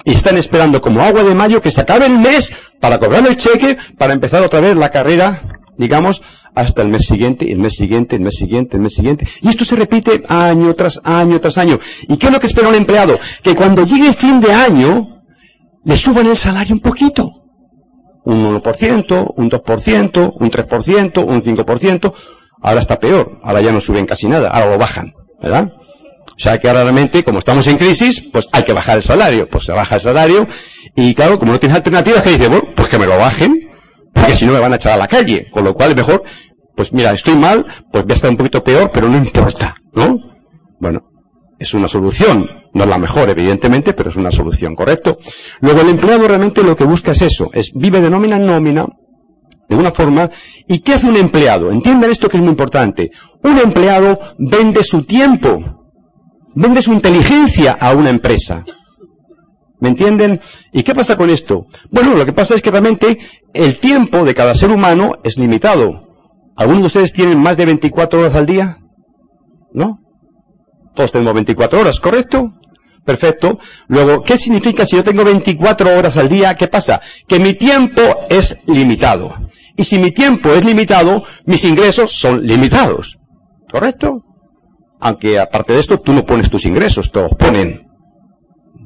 y 0.06 0.12
están 0.12 0.38
esperando 0.38 0.82
como 0.82 1.02
agua 1.02 1.24
de 1.24 1.36
mayo 1.36 1.62
que 1.62 1.70
se 1.70 1.82
acabe 1.82 2.06
el 2.06 2.18
mes 2.18 2.52
para 2.80 3.00
cobrar 3.00 3.28
el 3.28 3.36
cheque, 3.36 3.78
para 3.98 4.14
empezar 4.14 4.42
otra 4.44 4.62
vez 4.62 4.76
la 4.76 4.90
carrera, 4.90 5.60
digamos, 5.78 6.22
hasta 6.56 6.82
el 6.82 6.90
mes 6.90 7.06
siguiente, 7.06 7.52
el 7.52 7.60
mes 7.60 7.76
siguiente, 7.76 8.16
el 8.16 8.22
mes 8.22 8.36
siguiente, 8.36 8.78
el 8.78 8.84
mes 8.84 8.94
siguiente. 8.94 9.28
Y 9.42 9.50
esto 9.50 9.66
se 9.66 9.76
repite 9.76 10.24
año 10.28 10.74
tras 10.74 11.00
año 11.04 11.40
tras 11.40 11.58
año. 11.58 11.80
¿Y 12.08 12.18
qué 12.18 12.28
es 12.28 12.34
lo 12.34 12.40
que 12.40 12.48
espera 12.48 12.70
un 12.70 12.76
empleado? 12.76 13.20
Que 13.44 13.56
cuando 13.56 13.86
llegue 13.86 14.08
el 14.08 14.14
fin 14.14 14.40
de 14.40 14.52
año, 14.52 15.22
le 15.84 15.98
suban 15.98 16.28
el 16.28 16.38
salario 16.38 16.76
un 16.76 16.82
poquito. 16.82 17.39
Un 18.26 18.62
1%, 18.62 19.34
un 19.36 19.50
2%, 19.50 20.34
un 20.36 20.52
3%, 20.52 21.26
un 21.26 21.42
5%. 21.42 22.14
Ahora 22.62 22.80
está 22.80 23.00
peor. 23.00 23.40
Ahora 23.44 23.62
ya 23.62 23.72
no 23.72 23.82
suben 23.82 24.06
casi 24.06 24.28
nada. 24.28 24.50
Ahora 24.50 24.72
lo 24.72 24.78
bajan. 24.78 25.14
¿Verdad? 25.42 25.74
O 26.40 26.42
sea 26.42 26.58
que 26.58 26.68
ahora 26.68 26.84
realmente, 26.84 27.24
como 27.24 27.40
estamos 27.40 27.68
en 27.68 27.78
crisis, 27.78 28.24
pues 28.32 28.48
hay 28.52 28.64
que 28.64 28.74
bajar 28.74 28.98
el 28.98 29.04
salario. 29.04 29.50
Pues 29.50 29.66
se 29.66 29.74
baja 29.74 29.96
el 29.96 30.02
salario 30.02 30.48
y 30.96 31.14
claro, 31.14 31.40
como 31.40 31.52
no 31.54 31.60
tienes 31.60 31.76
alternativas, 31.76 32.22
que 32.22 32.32
dice, 32.32 32.48
bueno, 32.48 32.64
pues 32.76 32.88
que 32.88 32.98
me 32.98 33.08
lo 33.08 33.18
bajen, 33.18 33.58
porque 34.14 34.34
si 34.34 34.46
no 34.46 34.54
me 34.54 34.60
van 34.60 34.74
a 34.74 34.78
echar 34.78 34.94
a 34.94 34.98
la 34.98 35.08
calle. 35.08 35.50
Con 35.52 35.64
lo 35.64 35.74
cual 35.74 35.92
es 35.92 35.98
mejor, 35.98 36.24
pues 36.76 36.94
mira, 36.94 37.12
estoy 37.12 37.36
mal, 37.36 37.66
pues 37.92 38.06
voy 38.06 38.12
a 38.12 38.16
estar 38.16 38.30
un 38.30 38.38
poquito 38.38 38.64
peor, 38.64 38.90
pero 38.94 39.10
no 39.10 39.18
importa, 39.18 39.76
¿no? 39.94 40.18
Bueno, 40.80 41.10
es 41.60 41.74
una 41.74 41.88
solución. 41.88 42.50
No 42.74 42.84
es 42.84 42.90
la 42.90 42.98
mejor, 42.98 43.30
evidentemente, 43.30 43.94
pero 43.94 44.10
es 44.10 44.16
una 44.16 44.32
solución, 44.32 44.76
¿correcto? 44.76 45.18
Luego 45.62 45.82
el 45.82 45.90
empleado 45.90 46.28
realmente 46.28 46.64
lo 46.64 46.76
que 46.76 46.84
busca 46.84 47.14
es 47.14 47.22
eso, 47.22 47.50
es 47.54 47.72
vive 47.74 48.02
de 48.02 48.10
nómina 48.10 48.36
en 48.36 48.46
nómina, 48.46 48.86
de 49.68 49.76
una 49.76 49.92
forma. 49.92 50.30
¿Y 50.68 50.80
qué 50.80 50.94
hace 50.94 51.08
un 51.08 51.18
empleado? 51.18 51.72
Entiendan 51.72 52.12
esto 52.12 52.30
que 52.30 52.38
es 52.38 52.44
muy 52.44 52.52
importante. 52.52 53.12
Un 53.44 53.58
empleado 53.58 54.20
vende 54.38 54.84
su 54.84 55.04
tiempo 55.04 55.80
vende 56.56 56.82
su 56.82 56.94
inteligencia 56.94 57.74
a 57.74 57.94
una 57.94 58.10
empresa. 58.10 58.66
¿Me 59.80 59.90
entienden? 59.90 60.42
¿Y 60.74 60.84
qué 60.84 60.94
pasa 60.94 61.16
con 61.16 61.30
esto? 61.30 61.68
Bueno, 61.90 62.16
lo 62.16 62.26
que 62.26 62.34
pasa 62.34 62.54
es 62.54 62.62
que 62.62 62.72
realmente 62.72 63.18
el 63.54 63.80
tiempo 63.80 64.26
de 64.26 64.36
cada 64.36 64.54
ser 64.54 64.72
humano 64.72 65.14
es 65.24 65.38
limitado. 65.38 66.08
¿Algunos 66.58 66.82
de 66.82 66.88
ustedes 66.88 67.14
tienen 67.14 67.40
más 67.40 67.56
de 67.56 67.66
24 67.66 68.20
horas 68.20 68.36
al 68.36 68.46
día? 68.46 68.80
¿No? 69.72 70.00
Todos 70.96 71.14
tenemos 71.14 71.34
24 71.34 71.80
horas, 71.80 72.00
¿correcto? 72.02 72.52
Perfecto. 73.10 73.58
Luego, 73.88 74.22
¿qué 74.22 74.38
significa 74.38 74.86
si 74.86 74.96
yo 74.96 75.04
tengo 75.04 75.24
24 75.24 75.98
horas 75.98 76.16
al 76.18 76.30
día? 76.30 76.54
¿Qué 76.54 76.68
pasa? 76.68 77.02
Que 77.28 77.40
mi 77.40 77.56
tiempo 77.56 78.04
es 78.30 78.60
limitado. 78.68 79.36
Y 79.76 79.84
si 79.84 79.98
mi 79.98 80.12
tiempo 80.12 80.50
es 80.52 80.64
limitado, 80.64 81.24
mis 81.48 81.66
ingresos 81.66 82.14
son 82.14 82.46
limitados. 82.46 83.18
¿Correcto? 83.68 84.22
Aunque 85.00 85.40
aparte 85.40 85.74
de 85.74 85.80
esto, 85.80 86.00
tú 86.00 86.14
no 86.14 86.24
pones 86.24 86.52
tus 86.52 86.68
ingresos, 86.68 87.12
te 87.12 87.28
ponen. 87.30 87.88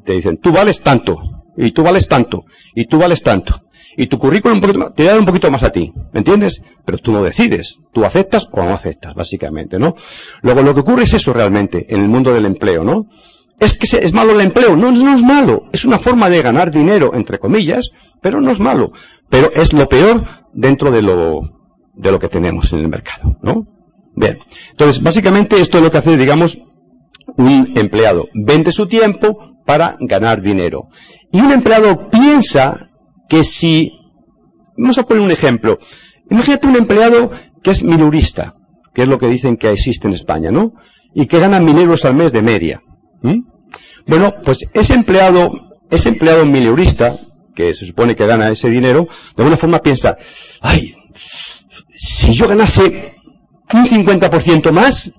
Te 0.06 0.14
dicen, 0.14 0.38
tú 0.38 0.52
vales 0.52 0.80
tanto, 0.80 1.18
y 1.58 1.72
tú 1.72 1.82
vales 1.82 2.08
tanto, 2.08 2.44
y 2.74 2.86
tú 2.86 2.96
vales 2.96 3.22
tanto. 3.22 3.60
Y 3.94 4.06
tu 4.06 4.18
currículum 4.18 4.58
te 4.96 5.04
da 5.04 5.18
un 5.18 5.26
poquito 5.26 5.50
más 5.50 5.64
a 5.64 5.70
ti, 5.70 5.92
¿me 6.14 6.20
entiendes? 6.20 6.62
Pero 6.86 6.96
tú 6.96 7.12
no 7.12 7.22
decides, 7.22 7.78
tú 7.92 8.06
aceptas 8.06 8.48
o 8.52 8.62
no 8.62 8.72
aceptas, 8.72 9.12
básicamente, 9.14 9.78
¿no? 9.78 9.94
Luego 10.40 10.62
lo 10.62 10.72
que 10.72 10.80
ocurre 10.80 11.02
es 11.02 11.12
eso 11.12 11.34
realmente 11.34 11.84
en 11.94 12.00
el 12.00 12.08
mundo 12.08 12.32
del 12.32 12.46
empleo, 12.46 12.84
¿no? 12.84 13.06
Es 13.60 13.78
que 13.78 13.86
es 13.98 14.12
malo 14.12 14.32
el 14.32 14.40
empleo, 14.40 14.76
no, 14.76 14.90
no 14.90 15.14
es 15.14 15.22
malo, 15.22 15.64
es 15.72 15.84
una 15.84 15.98
forma 15.98 16.28
de 16.28 16.42
ganar 16.42 16.70
dinero, 16.70 17.12
entre 17.14 17.38
comillas, 17.38 17.90
pero 18.20 18.40
no 18.40 18.50
es 18.50 18.60
malo. 18.60 18.92
Pero 19.30 19.50
es 19.52 19.72
lo 19.72 19.88
peor 19.88 20.24
dentro 20.52 20.90
de 20.90 21.02
lo, 21.02 21.40
de 21.94 22.10
lo 22.10 22.18
que 22.18 22.28
tenemos 22.28 22.72
en 22.72 22.80
el 22.80 22.88
mercado, 22.88 23.36
¿no? 23.42 23.66
Bien. 24.16 24.38
Entonces, 24.70 25.02
básicamente 25.02 25.60
esto 25.60 25.78
es 25.78 25.84
lo 25.84 25.90
que 25.90 25.98
hace, 25.98 26.16
digamos, 26.16 26.58
un 27.36 27.72
empleado. 27.76 28.28
Vende 28.34 28.72
su 28.72 28.86
tiempo 28.86 29.56
para 29.64 29.96
ganar 30.00 30.42
dinero. 30.42 30.88
Y 31.32 31.40
un 31.40 31.52
empleado 31.52 32.10
piensa 32.10 32.90
que 33.28 33.44
si, 33.44 33.92
vamos 34.76 34.98
a 34.98 35.04
poner 35.04 35.22
un 35.22 35.30
ejemplo. 35.30 35.78
Imagínate 36.30 36.68
un 36.68 36.76
empleado 36.76 37.30
que 37.62 37.70
es 37.70 37.82
minorista, 37.82 38.54
que 38.94 39.02
es 39.02 39.08
lo 39.08 39.18
que 39.18 39.28
dicen 39.28 39.56
que 39.56 39.70
existe 39.70 40.06
en 40.06 40.14
España, 40.14 40.50
¿no? 40.50 40.74
Y 41.14 41.26
que 41.26 41.38
gana 41.38 41.60
mil 41.60 41.78
euros 41.78 42.04
al 42.04 42.14
mes 42.14 42.32
de 42.32 42.42
media. 42.42 42.82
Bueno, 44.06 44.34
pues 44.44 44.66
ese 44.74 44.94
empleado, 44.94 45.50
ese 45.90 46.10
empleado 46.10 46.44
minorista, 46.44 47.18
que 47.54 47.72
se 47.74 47.86
supone 47.86 48.14
que 48.14 48.26
gana 48.26 48.50
ese 48.50 48.68
dinero, 48.68 49.06
de 49.36 49.42
alguna 49.42 49.56
forma 49.56 49.80
piensa, 49.80 50.16
ay, 50.60 50.94
si 51.94 52.32
yo 52.32 52.48
ganase 52.48 53.14
un 53.72 53.86
50% 53.86 54.70
más, 54.72 55.12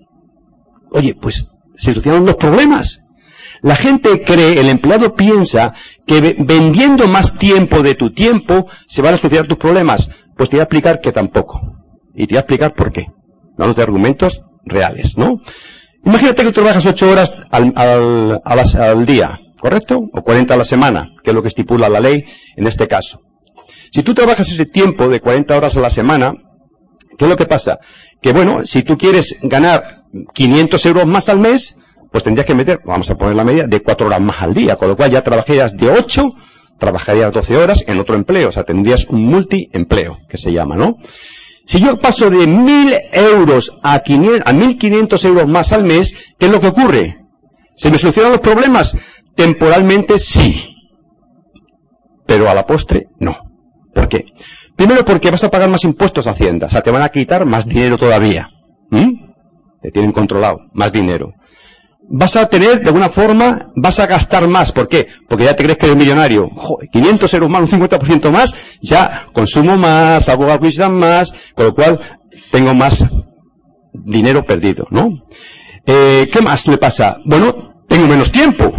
oye, 0.92 1.16
pues 1.16 1.48
se 1.76 1.92
solucionan 1.92 2.26
los 2.26 2.36
problemas. 2.36 3.02
La 3.62 3.76
gente 3.76 4.22
cree, 4.24 4.60
el 4.60 4.70
empleado 4.70 5.16
piensa 5.16 5.74
que 6.06 6.36
vendiendo 6.40 7.08
más 7.08 7.38
tiempo 7.38 7.82
de 7.82 7.96
tu 7.96 8.14
tiempo 8.14 8.68
se 8.86 9.02
van 9.02 9.16
a 9.16 9.18
solucionar 9.18 9.48
tus 9.48 9.58
problemas. 9.58 10.10
Pues 10.38 10.50
te 10.50 10.58
voy 10.58 10.62
a 10.62 10.64
explicar 10.64 11.02
que 11.02 11.12
tampoco. 11.12 11.62
Y 12.14 12.28
te 12.28 12.34
voy 12.34 12.38
a 12.38 12.42
explicar 12.42 12.76
por 12.76 12.92
qué. 12.92 13.08
Dándote 13.58 13.82
argumentos 13.82 14.44
reales, 14.66 15.18
¿no? 15.18 15.42
Imagínate 16.06 16.44
que 16.44 16.50
tú 16.50 16.54
trabajas 16.54 16.86
8 16.86 17.10
horas 17.10 17.42
al, 17.52 17.74
al, 17.76 18.42
al 18.44 19.06
día, 19.06 19.40
¿correcto? 19.60 20.10
O 20.14 20.24
40 20.24 20.54
a 20.54 20.58
la 20.58 20.64
semana, 20.64 21.10
que 21.24 21.32
es 21.32 21.36
lo 21.36 21.42
que 21.42 21.50
estipula 21.50 21.90
la 21.90 22.00
ley 22.00 22.26
en 22.56 22.68
este 22.68 22.88
caso. 22.88 23.22
Si 23.92 24.04
tú 24.04 24.14
trabajas 24.14 24.50
ese 24.50 24.66
tiempo 24.66 25.10
de 25.10 25.20
40 25.20 25.56
horas 25.58 25.78
a 25.78 25.80
la 25.80 25.90
semana, 25.90 26.34
¿Qué 27.18 27.26
es 27.26 27.30
lo 27.30 27.36
que 27.38 27.46
pasa? 27.46 27.80
Que 28.22 28.34
bueno, 28.34 28.66
si 28.66 28.84
tú 28.84 28.98
quieres 28.98 29.38
ganar 29.42 30.04
500 30.34 30.86
euros 30.86 31.06
más 31.06 31.30
al 31.30 31.40
mes, 31.40 31.76
pues 32.12 32.24
tendrías 32.24 32.46
que 32.46 32.56
meter, 32.56 32.82
vamos 32.86 33.10
a 33.10 33.16
poner 33.16 33.36
la 33.36 33.44
medida, 33.44 33.68
de 33.68 33.82
4 33.82 34.08
horas 34.08 34.22
más 34.22 34.42
al 34.42 34.54
día, 34.54 34.76
con 34.76 34.90
lo 34.90 34.96
cual 34.96 35.12
ya 35.12 35.24
trabajarías 35.24 35.76
de 35.76 35.90
8, 35.90 36.32
trabajarías 36.78 37.32
12 37.32 37.58
horas 37.58 37.84
en 37.88 38.00
otro 38.00 38.16
empleo, 38.16 38.50
o 38.50 38.52
sea, 38.52 38.64
tendrías 38.64 39.06
un 39.06 39.26
multiempleo, 39.26 40.20
que 40.30 40.38
se 40.38 40.52
llama, 40.52 40.76
¿no? 40.76 40.98
Si 41.66 41.80
yo 41.80 41.98
paso 41.98 42.30
de 42.30 42.46
1000 42.46 42.94
euros 43.12 43.78
a, 43.82 44.00
500, 44.00 44.44
a 44.46 44.54
1500 44.54 45.26
euros 45.26 45.48
más 45.48 45.74
al 45.74 45.84
mes, 45.84 46.34
¿qué 46.38 46.46
es 46.46 46.52
lo 46.52 46.60
que 46.60 46.68
ocurre? 46.68 47.26
¿Se 47.76 47.90
me 47.90 47.98
solucionan 47.98 48.34
los 48.34 48.42
problemas? 48.42 48.96
Temporalmente 49.36 50.20
sí. 50.20 50.76
Pero 52.26 52.50
a 52.50 52.54
la 52.54 52.66
postre, 52.66 53.08
no. 53.20 53.38
¿Por 53.94 54.08
qué? 54.08 54.26
Primero 54.76 55.04
porque 55.06 55.32
vas 55.32 55.44
a 55.44 55.52
pagar 55.52 55.70
más 55.70 55.84
impuestos 55.84 56.28
a 56.28 56.32
Hacienda, 56.32 56.68
o 56.68 56.70
sea, 56.70 56.82
te 56.82 56.92
van 56.92 57.02
a 57.02 57.10
quitar 57.10 57.46
más 57.46 57.66
dinero 57.66 57.98
todavía. 57.98 58.50
Te 59.82 59.92
tienen 59.92 60.12
controlado, 60.12 60.60
más 60.74 60.92
dinero. 60.92 61.34
Vas 62.08 62.36
a 62.36 62.48
tener, 62.48 62.82
de 62.82 62.88
alguna 62.88 63.10
forma, 63.10 63.72
vas 63.76 64.00
a 64.00 64.06
gastar 64.06 64.48
más. 64.48 64.72
¿Por 64.72 64.88
qué? 64.88 65.08
Porque 65.28 65.46
ya 65.46 65.56
te 65.56 65.64
crees 65.64 65.78
que 65.78 65.88
eres 65.88 65.98
millonario. 65.98 66.50
Joder, 66.56 66.90
500 66.90 67.34
euros 67.34 67.50
más, 67.50 67.74
un 67.74 67.82
50% 67.82 68.30
más, 68.30 68.78
ya 68.82 69.28
consumo 69.34 69.76
más, 69.76 70.30
hago 70.30 70.46
más, 70.90 71.34
con 71.56 71.66
lo 71.66 71.74
cual 71.74 72.00
tengo 72.52 72.74
más 72.74 73.06
dinero 73.92 74.46
perdido, 74.46 74.88
¿no? 74.92 75.26
Eh, 75.86 76.30
¿Qué 76.32 76.42
más 76.42 76.68
le 76.68 76.78
pasa? 76.78 77.18
Bueno, 77.26 77.84
tengo 77.88 78.08
menos 78.08 78.32
tiempo, 78.32 78.74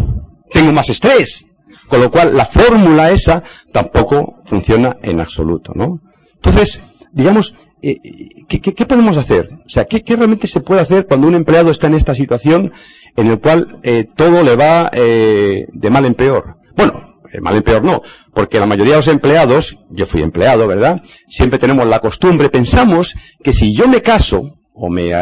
tengo 0.51 0.73
más 0.73 0.89
estrés, 0.89 1.47
con 1.89 2.01
lo 2.01 2.11
cual, 2.11 2.37
la 2.37 2.45
fórmula 2.45 3.11
esa 3.11 3.43
tampoco 3.73 4.43
funciona 4.45 4.97
en 5.03 5.21
absoluto, 5.21 5.73
¿no? 5.75 6.01
Entonces, 6.35 6.83
digamos, 7.13 7.55
eh, 7.89 8.45
¿qué, 8.49 8.87
podemos 8.87 9.17
hacer? 9.17 9.51
O 9.65 9.69
sea, 9.69 9.85
¿qué, 9.85 10.03
realmente 10.17 10.49
se 10.49 10.61
puede 10.61 10.81
hacer 10.81 11.07
cuando 11.07 11.29
un 11.29 11.37
empleado 11.37 11.71
está 11.71 11.87
en 11.87 11.95
esta 11.95 12.15
situación 12.15 12.73
en 13.17 13.27
el 13.29 13.39
cual 13.39 13.79
eh, 13.85 14.07
todo 14.17 14.43
le 14.43 14.57
va 14.57 14.91
eh, 14.93 15.67
de 15.73 15.91
mal 15.91 16.05
en 16.05 16.15
peor? 16.15 16.57
Bueno, 16.77 17.21
de 17.33 17.41
mal 17.41 17.55
en 17.55 17.63
peor 17.63 17.85
no, 17.85 18.03
porque 18.35 18.59
la 18.59 18.67
mayoría 18.67 18.95
de 18.95 18.99
los 18.99 19.09
empleados, 19.09 19.79
yo 19.91 20.07
fui 20.07 20.23
empleado, 20.23 20.67
¿verdad? 20.67 21.01
Siempre 21.29 21.59
tenemos 21.59 21.87
la 21.87 22.01
costumbre, 22.01 22.51
pensamos 22.51 23.15
que 23.43 23.53
si 23.53 23.73
yo 23.73 23.87
me 23.87 24.03
caso 24.03 24.59
o 24.75 24.91
me, 24.91 25.13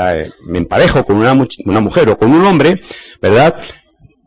me 0.46 0.59
emparejo 0.59 1.05
con 1.05 1.16
una, 1.16 1.35
mujer 1.35 2.09
o 2.09 2.18
con 2.18 2.33
un 2.33 2.46
hombre, 2.46 2.81
¿verdad? 3.20 3.57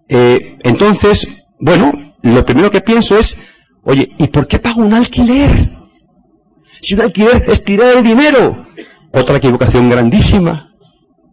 entonces, 0.09 1.27
bueno, 1.59 1.91
lo 2.21 2.45
primero 2.45 2.71
que 2.71 2.79
pienso 2.79 3.17
es, 3.17 3.37
oye, 3.83 4.09
¿y 4.17 4.27
por 4.27 4.47
qué 4.47 4.57
pago 4.59 4.81
un 4.81 4.93
alquiler? 4.93 5.76
Si 6.81 6.93
un 6.93 7.01
alquiler 7.01 7.45
es 7.47 7.63
tirar 7.63 7.97
el 7.97 8.03
dinero. 8.03 8.65
Otra 9.11 9.37
equivocación 9.37 9.89
grandísima, 9.89 10.73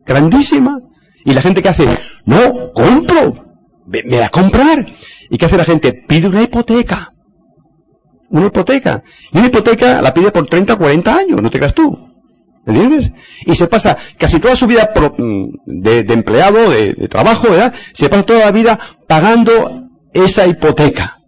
grandísima. 0.06 0.80
Y 1.24 1.32
la 1.32 1.40
gente 1.40 1.62
que 1.62 1.68
hace, 1.68 1.86
no, 2.26 2.72
compro, 2.72 3.44
me, 3.86 4.18
va 4.18 4.26
a 4.26 4.30
comprar. 4.30 4.86
¿Y 5.30 5.38
qué 5.38 5.46
hace 5.46 5.56
la 5.56 5.64
gente? 5.64 5.92
Pide 5.92 6.28
una 6.28 6.42
hipoteca. 6.42 7.12
una 8.30 8.46
hipoteca. 8.46 9.02
Y 9.32 9.38
una 9.38 9.46
hipoteca 9.46 10.02
la 10.02 10.12
pide 10.12 10.30
por 10.30 10.46
30 10.46 10.74
o 10.74 10.78
40 10.78 11.16
años, 11.16 11.42
no 11.42 11.50
te 11.50 11.58
creas 11.58 11.74
tú. 11.74 12.14
¿Entiendes? 12.66 13.10
Y 13.44 13.54
se 13.54 13.66
pasa 13.66 13.96
casi 14.16 14.40
toda 14.40 14.56
su 14.56 14.66
vida 14.66 14.90
mm, 14.96 15.48
de, 15.66 15.98
empleado, 16.08 16.70
de, 16.70 16.94
de, 16.94 17.08
trabajo, 17.08 17.50
¿verdad? 17.50 17.74
Se 17.92 18.08
pasa 18.08 18.22
toda 18.22 18.40
la 18.40 18.52
vida 18.52 18.78
pagando 19.06 19.90
esa 20.14 20.46
hipoteca. 20.46 21.23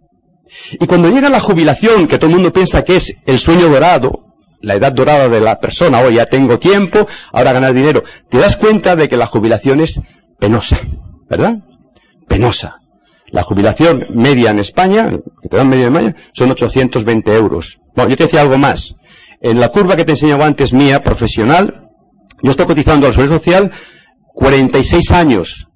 Y 0.79 0.85
cuando 0.87 1.09
llega 1.09 1.29
la 1.29 1.39
jubilación, 1.39 2.07
que 2.07 2.17
todo 2.17 2.29
el 2.29 2.35
mundo 2.35 2.53
piensa 2.53 2.83
que 2.83 2.95
es 2.95 3.15
el 3.25 3.39
sueño 3.39 3.69
dorado, 3.69 4.27
la 4.61 4.75
edad 4.75 4.91
dorada 4.91 5.29
de 5.29 5.39
la 5.39 5.59
persona, 5.59 5.99
hoy 5.99 6.15
ya 6.15 6.25
tengo 6.25 6.59
tiempo, 6.59 7.07
ahora 7.31 7.53
ganar 7.53 7.73
dinero, 7.73 8.03
te 8.29 8.37
das 8.37 8.57
cuenta 8.57 8.95
de 8.95 9.07
que 9.07 9.17
la 9.17 9.27
jubilación 9.27 9.81
es 9.81 10.01
penosa, 10.39 10.79
¿verdad? 11.29 11.57
Penosa. 12.27 12.79
La 13.29 13.43
jubilación 13.43 14.05
media 14.09 14.51
en 14.51 14.59
España, 14.59 15.11
que 15.41 15.49
te 15.49 15.57
dan 15.57 15.69
media 15.69 15.87
en 15.87 15.95
España, 15.95 16.15
son 16.33 16.51
820 16.51 17.35
euros. 17.35 17.79
Bueno, 17.95 18.11
yo 18.11 18.17
te 18.17 18.23
decía 18.23 18.41
algo 18.41 18.57
más. 18.57 18.95
En 19.41 19.59
la 19.59 19.69
curva 19.69 19.95
que 19.95 20.05
te 20.05 20.11
enseñaba 20.11 20.45
antes 20.45 20.73
mía, 20.73 21.03
profesional, 21.03 21.89
yo 22.41 22.51
estoy 22.51 22.65
cotizando 22.65 23.07
al 23.07 23.13
Seguridad 23.13 23.37
Social 23.37 23.71
46 24.33 25.11
años. 25.11 25.67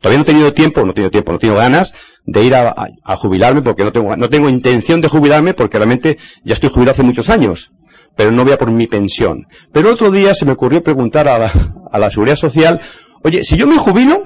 Todavía 0.00 0.18
no 0.18 0.22
he 0.22 0.26
tenido 0.26 0.52
tiempo, 0.54 0.84
no 0.84 0.92
he 0.92 0.94
tenido 0.94 1.10
tiempo, 1.10 1.32
no 1.32 1.38
tengo 1.38 1.56
ganas 1.56 1.92
de 2.30 2.44
ir 2.44 2.54
a, 2.54 2.74
a, 3.02 3.16
jubilarme 3.16 3.62
porque 3.62 3.84
no 3.84 3.90
tengo, 3.90 4.14
no 4.14 4.28
tengo 4.28 4.50
intención 4.50 5.00
de 5.00 5.08
jubilarme 5.08 5.54
porque 5.54 5.78
realmente 5.78 6.18
ya 6.44 6.52
estoy 6.52 6.68
jubilado 6.68 6.92
hace 6.92 7.02
muchos 7.02 7.30
años. 7.30 7.72
Pero 8.16 8.30
no 8.32 8.44
voy 8.44 8.52
a 8.52 8.58
por 8.58 8.70
mi 8.70 8.86
pensión. 8.86 9.46
Pero 9.72 9.90
otro 9.90 10.10
día 10.10 10.34
se 10.34 10.44
me 10.44 10.52
ocurrió 10.52 10.82
preguntar 10.82 11.26
a 11.26 11.38
la, 11.38 11.50
a 11.90 11.98
la 11.98 12.10
Seguridad 12.10 12.36
Social, 12.36 12.80
oye, 13.24 13.42
si 13.44 13.56
yo 13.56 13.66
me 13.66 13.78
jubilo, 13.78 14.22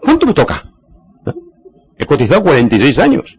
¿cuánto 0.00 0.26
me 0.26 0.34
toca? 0.34 0.62
He 1.96 2.06
cotizado 2.06 2.42
46 2.42 2.98
años. 2.98 3.38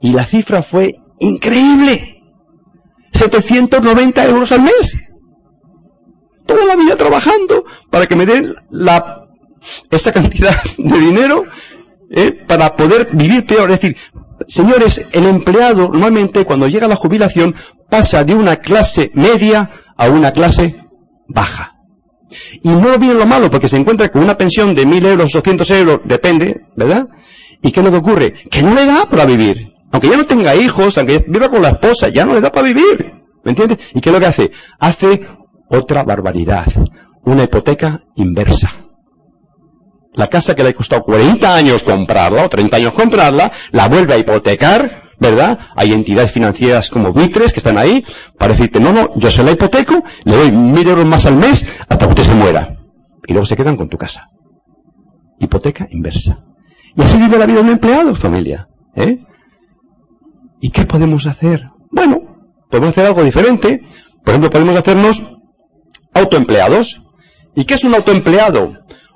Y 0.00 0.12
la 0.12 0.24
cifra 0.24 0.60
fue 0.60 0.94
increíble. 1.20 2.22
790 3.12 4.24
euros 4.24 4.50
al 4.50 4.62
mes. 4.62 4.96
Toda 6.44 6.64
la 6.64 6.74
vida 6.74 6.96
trabajando 6.96 7.64
para 7.88 8.06
que 8.06 8.16
me 8.16 8.26
den 8.26 8.52
la, 8.70 9.28
esa 9.92 10.12
cantidad 10.12 10.56
de 10.76 10.98
dinero 10.98 11.44
eh, 12.10 12.32
para 12.46 12.76
poder 12.76 13.08
vivir 13.12 13.46
peor. 13.46 13.70
Es 13.70 13.80
decir, 13.80 13.96
señores, 14.48 15.06
el 15.12 15.26
empleado 15.26 15.88
normalmente 15.88 16.44
cuando 16.44 16.68
llega 16.68 16.86
a 16.86 16.88
la 16.88 16.96
jubilación 16.96 17.54
pasa 17.88 18.24
de 18.24 18.34
una 18.34 18.56
clase 18.56 19.10
media 19.14 19.70
a 19.96 20.08
una 20.08 20.32
clase 20.32 20.84
baja. 21.28 21.76
Y 22.62 22.68
no 22.68 22.98
viene 22.98 23.14
lo 23.14 23.26
malo 23.26 23.50
porque 23.50 23.68
se 23.68 23.76
encuentra 23.76 24.08
con 24.08 24.22
una 24.22 24.36
pensión 24.36 24.74
de 24.74 24.86
mil 24.86 25.04
euros, 25.06 25.34
800 25.34 25.70
euros, 25.70 26.00
depende, 26.04 26.62
¿verdad? 26.76 27.08
¿Y 27.62 27.70
qué 27.70 27.80
es 27.80 27.86
lo 27.86 27.92
que 27.92 27.98
ocurre? 27.98 28.32
Que 28.50 28.62
no 28.62 28.74
le 28.74 28.86
da 28.86 29.06
para 29.08 29.24
vivir. 29.24 29.72
Aunque 29.92 30.08
ya 30.08 30.16
no 30.16 30.24
tenga 30.24 30.56
hijos, 30.56 30.98
aunque 30.98 31.24
viva 31.28 31.48
con 31.48 31.62
la 31.62 31.70
esposa, 31.70 32.08
ya 32.08 32.24
no 32.24 32.34
le 32.34 32.40
da 32.40 32.50
para 32.50 32.66
vivir. 32.66 33.14
¿Me 33.44 33.50
entiendes? 33.50 33.78
¿Y 33.94 34.00
qué 34.00 34.08
es 34.08 34.12
lo 34.12 34.20
que 34.20 34.26
hace? 34.26 34.50
Hace 34.80 35.20
otra 35.68 36.02
barbaridad. 36.02 36.66
Una 37.22 37.44
hipoteca 37.44 38.00
inversa. 38.16 38.83
La 40.14 40.28
casa 40.28 40.54
que 40.54 40.62
le 40.62 40.70
ha 40.70 40.74
costado 40.74 41.02
40 41.02 41.54
años 41.54 41.82
comprarla, 41.82 42.44
o 42.44 42.48
30 42.48 42.76
años 42.76 42.92
comprarla, 42.92 43.50
la 43.72 43.88
vuelve 43.88 44.14
a 44.14 44.18
hipotecar, 44.18 45.02
¿verdad? 45.18 45.58
Hay 45.76 45.92
entidades 45.92 46.30
financieras 46.30 46.88
como 46.88 47.12
buitres 47.12 47.52
que 47.52 47.60
están 47.60 47.78
ahí 47.78 48.04
para 48.38 48.52
decirte, 48.52 48.80
no, 48.80 48.92
no, 48.92 49.10
yo 49.16 49.30
se 49.30 49.42
la 49.42 49.52
hipoteco, 49.52 50.02
le 50.24 50.36
doy 50.36 50.52
mil 50.52 50.86
euros 50.86 51.06
más 51.06 51.26
al 51.26 51.36
mes 51.36 51.66
hasta 51.88 52.06
que 52.06 52.10
usted 52.12 52.24
se 52.24 52.34
muera. 52.34 52.78
Y 53.26 53.32
luego 53.32 53.46
se 53.46 53.56
quedan 53.56 53.76
con 53.76 53.88
tu 53.88 53.96
casa. 53.96 54.28
Hipoteca 55.40 55.88
inversa. 55.90 56.44
Y 56.96 57.02
así 57.02 57.18
vive 57.18 57.38
la 57.38 57.46
vida 57.46 57.56
de 57.56 57.62
un 57.62 57.70
empleado, 57.70 58.14
familia. 58.14 58.68
¿eh? 58.94 59.18
¿Y 60.60 60.70
qué 60.70 60.84
podemos 60.84 61.26
hacer? 61.26 61.70
Bueno, 61.90 62.20
podemos 62.70 62.90
hacer 62.90 63.06
algo 63.06 63.24
diferente. 63.24 63.82
Por 64.24 64.30
ejemplo, 64.30 64.50
podemos 64.50 64.76
hacernos 64.76 65.22
autoempleados. 66.12 67.02
¿Y 67.56 67.64
qué 67.64 67.74
es 67.74 67.84
un 67.84 67.94
autoempleado? 67.94 68.72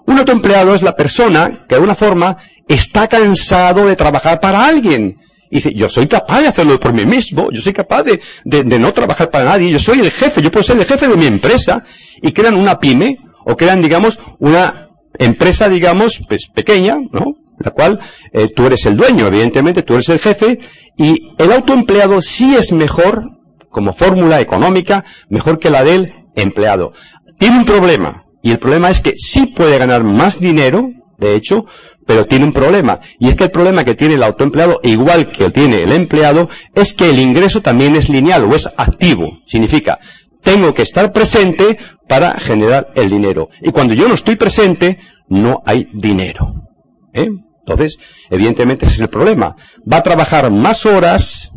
Un 0.08 0.18
autoempleado 0.18 0.74
es 0.74 0.80
la 0.80 0.96
persona 0.96 1.66
que 1.68 1.74
de 1.74 1.74
alguna 1.74 1.94
forma 1.94 2.34
está 2.66 3.08
cansado 3.08 3.86
de 3.86 3.94
trabajar 3.94 4.40
para 4.40 4.64
alguien. 4.64 5.18
Y 5.50 5.56
dice, 5.56 5.74
yo 5.74 5.86
soy 5.90 6.06
capaz 6.06 6.40
de 6.40 6.46
hacerlo 6.48 6.80
por 6.80 6.94
mí 6.94 7.04
mismo, 7.04 7.50
yo 7.52 7.60
soy 7.60 7.74
capaz 7.74 8.04
de, 8.04 8.18
de, 8.42 8.64
de, 8.64 8.78
no 8.78 8.94
trabajar 8.94 9.30
para 9.30 9.44
nadie, 9.44 9.70
yo 9.70 9.78
soy 9.78 10.00
el 10.00 10.10
jefe, 10.10 10.40
yo 10.40 10.50
puedo 10.50 10.62
ser 10.64 10.78
el 10.78 10.86
jefe 10.86 11.08
de 11.08 11.14
mi 11.14 11.26
empresa. 11.26 11.84
Y 12.22 12.32
crean 12.32 12.54
una 12.54 12.80
pyme, 12.80 13.18
o 13.44 13.54
crean, 13.54 13.82
digamos, 13.82 14.18
una 14.38 14.88
empresa, 15.18 15.68
digamos, 15.68 16.22
pues 16.26 16.48
pequeña, 16.54 16.96
¿no? 17.12 17.34
la 17.58 17.70
cual 17.72 18.00
eh, 18.32 18.48
tú 18.48 18.64
eres 18.64 18.86
el 18.86 18.96
dueño, 18.96 19.26
evidentemente, 19.26 19.82
tú 19.82 19.92
eres 19.92 20.08
el 20.08 20.20
jefe, 20.20 20.58
y 20.96 21.34
el 21.36 21.52
autoempleado 21.52 22.22
sí 22.22 22.56
es 22.56 22.72
mejor, 22.72 23.24
como 23.68 23.92
fórmula 23.92 24.40
económica, 24.40 25.04
mejor 25.28 25.58
que 25.58 25.68
la 25.68 25.84
del 25.84 26.14
empleado. 26.34 26.94
Tiene 27.38 27.58
un 27.58 27.66
problema, 27.66 28.24
y 28.42 28.50
el 28.50 28.58
problema 28.58 28.90
es 28.90 29.00
que 29.00 29.14
sí 29.16 29.46
puede 29.46 29.78
ganar 29.78 30.04
más 30.04 30.38
dinero, 30.38 30.90
de 31.18 31.34
hecho, 31.34 31.66
pero 32.06 32.26
tiene 32.26 32.44
un 32.44 32.52
problema. 32.52 33.00
Y 33.18 33.28
es 33.28 33.34
que 33.34 33.44
el 33.44 33.50
problema 33.50 33.84
que 33.84 33.94
tiene 33.94 34.14
el 34.14 34.22
autoempleado, 34.22 34.80
igual 34.82 35.30
que 35.30 35.50
tiene 35.50 35.82
el 35.82 35.92
empleado, 35.92 36.48
es 36.74 36.94
que 36.94 37.10
el 37.10 37.18
ingreso 37.18 37.60
también 37.60 37.96
es 37.96 38.08
lineal 38.08 38.44
o 38.44 38.54
es 38.54 38.68
activo. 38.76 39.40
Significa, 39.46 39.98
tengo 40.42 40.72
que 40.72 40.82
estar 40.82 41.12
presente 41.12 41.78
para 42.08 42.34
generar 42.38 42.92
el 42.94 43.10
dinero. 43.10 43.50
Y 43.60 43.70
cuando 43.70 43.94
yo 43.94 44.08
no 44.08 44.14
estoy 44.14 44.36
presente, 44.36 44.98
no 45.28 45.62
hay 45.66 45.88
dinero. 45.92 46.54
¿Eh? 47.12 47.28
Entonces, 47.60 47.98
evidentemente 48.30 48.86
ese 48.86 48.94
es 48.94 49.00
el 49.00 49.08
problema. 49.08 49.56
Va 49.90 49.98
a 49.98 50.02
trabajar 50.02 50.50
más 50.50 50.86
horas, 50.86 51.50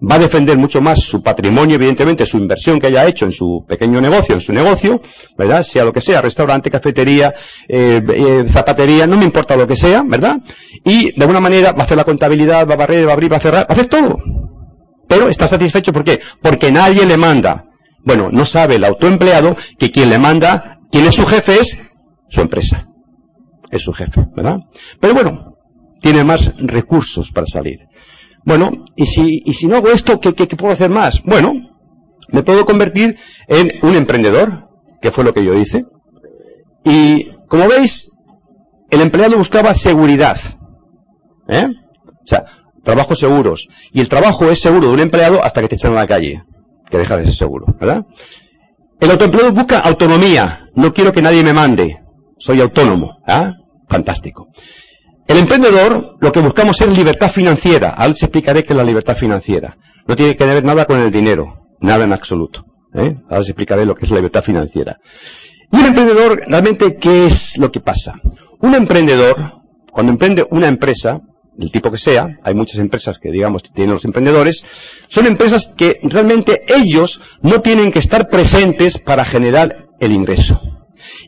va 0.00 0.16
a 0.16 0.18
defender 0.18 0.56
mucho 0.56 0.80
más 0.80 1.00
su 1.00 1.22
patrimonio, 1.22 1.76
evidentemente, 1.76 2.26
su 2.26 2.38
inversión 2.38 2.78
que 2.78 2.88
haya 2.88 3.06
hecho 3.06 3.24
en 3.24 3.32
su 3.32 3.64
pequeño 3.66 4.00
negocio, 4.00 4.34
en 4.34 4.40
su 4.40 4.52
negocio, 4.52 5.00
¿verdad? 5.36 5.62
Sea 5.62 5.84
lo 5.84 5.92
que 5.92 6.00
sea, 6.00 6.20
restaurante, 6.20 6.70
cafetería, 6.70 7.34
eh, 7.68 8.02
eh, 8.08 8.44
zapatería, 8.48 9.06
no 9.06 9.16
me 9.16 9.24
importa 9.24 9.56
lo 9.56 9.66
que 9.66 9.76
sea, 9.76 10.02
¿verdad? 10.06 10.38
Y 10.84 11.16
de 11.16 11.20
alguna 11.20 11.40
manera 11.40 11.72
va 11.72 11.82
a 11.82 11.84
hacer 11.84 11.96
la 11.96 12.04
contabilidad, 12.04 12.66
va 12.66 12.74
a 12.74 12.78
barrer, 12.78 13.06
va 13.06 13.10
a 13.10 13.14
abrir, 13.14 13.32
va 13.32 13.36
a 13.36 13.40
cerrar, 13.40 13.62
va 13.62 13.66
a 13.70 13.72
hacer 13.72 13.86
todo. 13.86 14.18
Pero 15.08 15.28
está 15.28 15.46
satisfecho, 15.46 15.92
¿por 15.92 16.04
qué? 16.04 16.20
Porque 16.42 16.70
nadie 16.70 17.06
le 17.06 17.16
manda. 17.16 17.64
Bueno, 18.04 18.28
no 18.30 18.44
sabe 18.44 18.76
el 18.76 18.84
autoempleado 18.84 19.56
que 19.78 19.90
quien 19.90 20.10
le 20.10 20.18
manda, 20.18 20.78
quien 20.90 21.06
es 21.06 21.14
su 21.14 21.24
jefe 21.26 21.58
es 21.60 21.78
su 22.28 22.40
empresa 22.40 22.86
es 23.70 23.82
su 23.82 23.92
jefe, 23.92 24.26
¿verdad? 24.34 24.58
Pero 25.00 25.14
bueno, 25.14 25.56
tiene 26.00 26.24
más 26.24 26.54
recursos 26.58 27.30
para 27.32 27.46
salir. 27.46 27.80
Bueno, 28.46 28.70
y 28.96 29.04
si, 29.04 29.42
y 29.44 29.52
si 29.52 29.66
no 29.66 29.76
hago 29.76 29.88
esto, 29.88 30.18
¿qué, 30.20 30.32
¿qué, 30.32 30.56
puedo 30.56 30.72
hacer 30.72 30.88
más? 30.88 31.20
Bueno, 31.24 31.52
me 32.30 32.42
puedo 32.42 32.64
convertir 32.64 33.18
en 33.48 33.70
un 33.82 33.94
emprendedor, 33.94 34.68
que 35.02 35.10
fue 35.10 35.24
lo 35.24 35.34
que 35.34 35.44
yo 35.44 35.52
hice. 35.54 35.84
Y 36.84 37.32
como 37.48 37.68
veis, 37.68 38.10
el 38.90 39.02
empleado 39.02 39.36
buscaba 39.36 39.74
seguridad. 39.74 40.38
¿Eh? 41.48 41.66
O 41.68 42.26
sea, 42.26 42.44
trabajos 42.82 43.18
seguros. 43.18 43.68
Y 43.92 44.00
el 44.00 44.08
trabajo 44.08 44.48
es 44.50 44.60
seguro 44.60 44.88
de 44.88 44.94
un 44.94 45.00
empleado 45.00 45.44
hasta 45.44 45.60
que 45.60 45.68
te 45.68 45.74
echan 45.74 45.92
a 45.92 45.96
la 45.96 46.06
calle, 46.06 46.42
que 46.88 46.96
deja 46.96 47.18
de 47.18 47.24
ser 47.24 47.34
seguro, 47.34 47.66
¿verdad? 47.78 48.06
El 49.00 49.10
autoempleado 49.10 49.52
busca 49.52 49.80
autonomía. 49.80 50.70
No 50.74 50.94
quiero 50.94 51.12
que 51.12 51.20
nadie 51.20 51.42
me 51.42 51.52
mande 51.52 52.06
soy 52.38 52.60
autónomo. 52.60 53.18
¿ah? 53.26 53.52
Fantástico. 53.88 54.48
El 55.26 55.38
emprendedor, 55.38 56.16
lo 56.20 56.30
que 56.30 56.40
buscamos 56.40 56.80
es 56.80 56.96
libertad 56.96 57.30
financiera. 57.30 57.90
Ahora 57.90 58.08
les 58.08 58.22
explicaré 58.22 58.64
qué 58.64 58.72
es 58.72 58.76
la 58.76 58.84
libertad 58.84 59.16
financiera. 59.16 59.76
No 60.06 60.14
tiene 60.14 60.36
que 60.36 60.44
ver 60.44 60.64
nada 60.64 60.84
con 60.84 61.00
el 61.00 61.10
dinero. 61.10 61.66
Nada 61.80 62.04
en 62.04 62.12
absoluto. 62.12 62.64
¿eh? 62.94 63.14
Ahora 63.24 63.40
les 63.40 63.48
explicaré 63.48 63.84
lo 63.84 63.94
que 63.94 64.04
es 64.04 64.10
la 64.10 64.18
libertad 64.18 64.42
financiera. 64.42 64.98
Y 65.72 65.76
un 65.76 65.86
emprendedor, 65.86 66.42
realmente, 66.46 66.96
¿qué 66.96 67.26
es 67.26 67.58
lo 67.58 67.72
que 67.72 67.80
pasa? 67.80 68.20
Un 68.60 68.74
emprendedor, 68.74 69.62
cuando 69.90 70.12
emprende 70.12 70.46
una 70.50 70.68
empresa, 70.68 71.20
del 71.56 71.72
tipo 71.72 71.90
que 71.90 71.98
sea, 71.98 72.38
hay 72.42 72.54
muchas 72.54 72.78
empresas 72.78 73.18
que, 73.18 73.30
digamos, 73.30 73.62
tienen 73.62 73.94
los 73.94 74.04
emprendedores, 74.04 74.64
son 75.08 75.26
empresas 75.26 75.72
que 75.76 75.98
realmente 76.02 76.64
ellos 76.68 77.20
no 77.42 77.62
tienen 77.62 77.90
que 77.90 77.98
estar 77.98 78.28
presentes 78.28 78.98
para 78.98 79.24
generar 79.24 79.88
el 79.98 80.12
ingreso. 80.12 80.60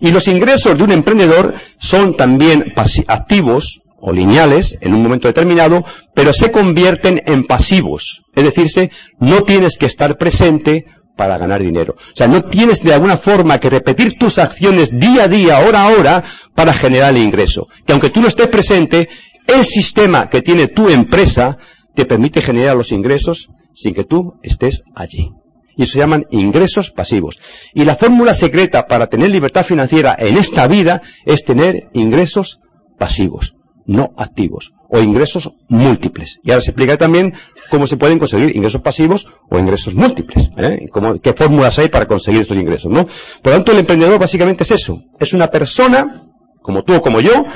Y 0.00 0.10
los 0.10 0.28
ingresos 0.28 0.76
de 0.76 0.84
un 0.84 0.92
emprendedor 0.92 1.54
son 1.78 2.16
también 2.16 2.72
activos 3.06 3.82
o 4.00 4.12
lineales 4.12 4.78
en 4.80 4.94
un 4.94 5.02
momento 5.02 5.28
determinado, 5.28 5.84
pero 6.14 6.32
se 6.32 6.50
convierten 6.50 7.22
en 7.26 7.44
pasivos. 7.46 8.22
Es 8.34 8.44
decir, 8.44 8.90
no 9.18 9.42
tienes 9.42 9.76
que 9.78 9.86
estar 9.86 10.16
presente 10.16 10.86
para 11.16 11.36
ganar 11.36 11.62
dinero. 11.62 11.96
O 11.98 12.16
sea, 12.16 12.28
no 12.28 12.42
tienes 12.42 12.82
de 12.82 12.94
alguna 12.94 13.16
forma 13.16 13.58
que 13.58 13.70
repetir 13.70 14.16
tus 14.18 14.38
acciones 14.38 14.90
día 14.96 15.24
a 15.24 15.28
día, 15.28 15.58
hora 15.58 15.82
a 15.82 15.88
hora, 15.88 16.24
para 16.54 16.72
generar 16.72 17.14
el 17.14 17.22
ingreso. 17.22 17.66
Que 17.84 17.92
aunque 17.92 18.10
tú 18.10 18.20
no 18.20 18.28
estés 18.28 18.46
presente, 18.48 19.08
el 19.46 19.64
sistema 19.64 20.28
que 20.28 20.42
tiene 20.42 20.68
tu 20.68 20.88
empresa 20.88 21.58
te 21.94 22.06
permite 22.06 22.40
generar 22.40 22.76
los 22.76 22.92
ingresos 22.92 23.48
sin 23.72 23.94
que 23.94 24.04
tú 24.04 24.34
estés 24.42 24.84
allí 24.94 25.30
y 25.78 25.86
se 25.86 25.98
llaman 25.98 26.26
ingresos 26.30 26.90
pasivos. 26.90 27.38
Y 27.72 27.84
la 27.84 27.96
fórmula 27.96 28.34
secreta 28.34 28.86
para 28.86 29.06
tener 29.06 29.30
libertad 29.30 29.64
financiera 29.64 30.14
en 30.18 30.36
esta 30.36 30.66
vida 30.66 31.00
es 31.24 31.44
tener 31.44 31.88
ingresos 31.94 32.58
pasivos, 32.98 33.54
no 33.88 34.12
activos, 34.18 34.74
o 34.88 35.00
ingresos 35.00 35.50
múltiples. 35.68 36.40
Y 36.44 36.50
ahora 36.50 36.60
se 36.60 36.70
explica 36.70 36.96
también 36.98 37.32
cómo 37.70 37.86
se 37.86 37.96
pueden 37.96 38.18
conseguir 38.18 38.54
ingresos 38.54 38.82
pasivos 38.82 39.26
o 39.50 39.58
ingresos 39.58 39.94
múltiples. 39.94 40.50
¿eh? 40.58 40.86
¿Qué 41.22 41.32
fórmulas 41.32 41.78
hay 41.78 41.88
para 41.88 42.06
conseguir 42.06 42.42
estos 42.42 42.56
ingresos? 42.56 42.92
¿no? 42.92 43.06
Por 43.06 43.46
lo 43.46 43.52
tanto, 43.52 43.72
el 43.72 43.78
emprendedor 43.78 44.18
básicamente 44.18 44.62
es 44.62 44.70
eso. 44.72 45.02
Es 45.18 45.32
una 45.32 45.48
persona, 45.48 46.22
como 46.62 46.84
tú 46.84 46.94
o 46.94 47.00
como 47.00 47.20
yo, 47.20 47.46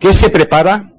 que 0.00 0.12
se 0.12 0.28
prepara, 0.28 0.90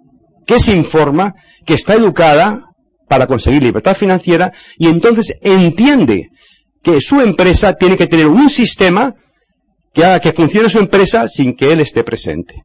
que 0.46 0.58
se 0.58 0.74
informa, 0.74 1.36
que 1.66 1.74
está 1.74 1.94
educada 1.94 2.64
para 3.10 3.28
conseguir 3.28 3.62
libertad 3.64 3.96
financiera 3.96 4.54
y 4.78 4.88
entonces 4.88 5.38
entiende 5.42 6.30
que 6.82 7.02
su 7.02 7.20
empresa 7.20 7.76
tiene 7.76 7.98
que 7.98 8.08
tener 8.08 8.28
un 8.28 8.50
sistema 8.50 9.14
que 9.94 10.06
haga 10.06 10.22
que 10.22 10.32
funcione 10.32 10.70
su 10.70 10.80
empresa 10.80 11.28
sin 11.28 11.56
que 11.56 11.74
él 11.74 11.82
esté 11.82 12.06
presente. 12.06 12.64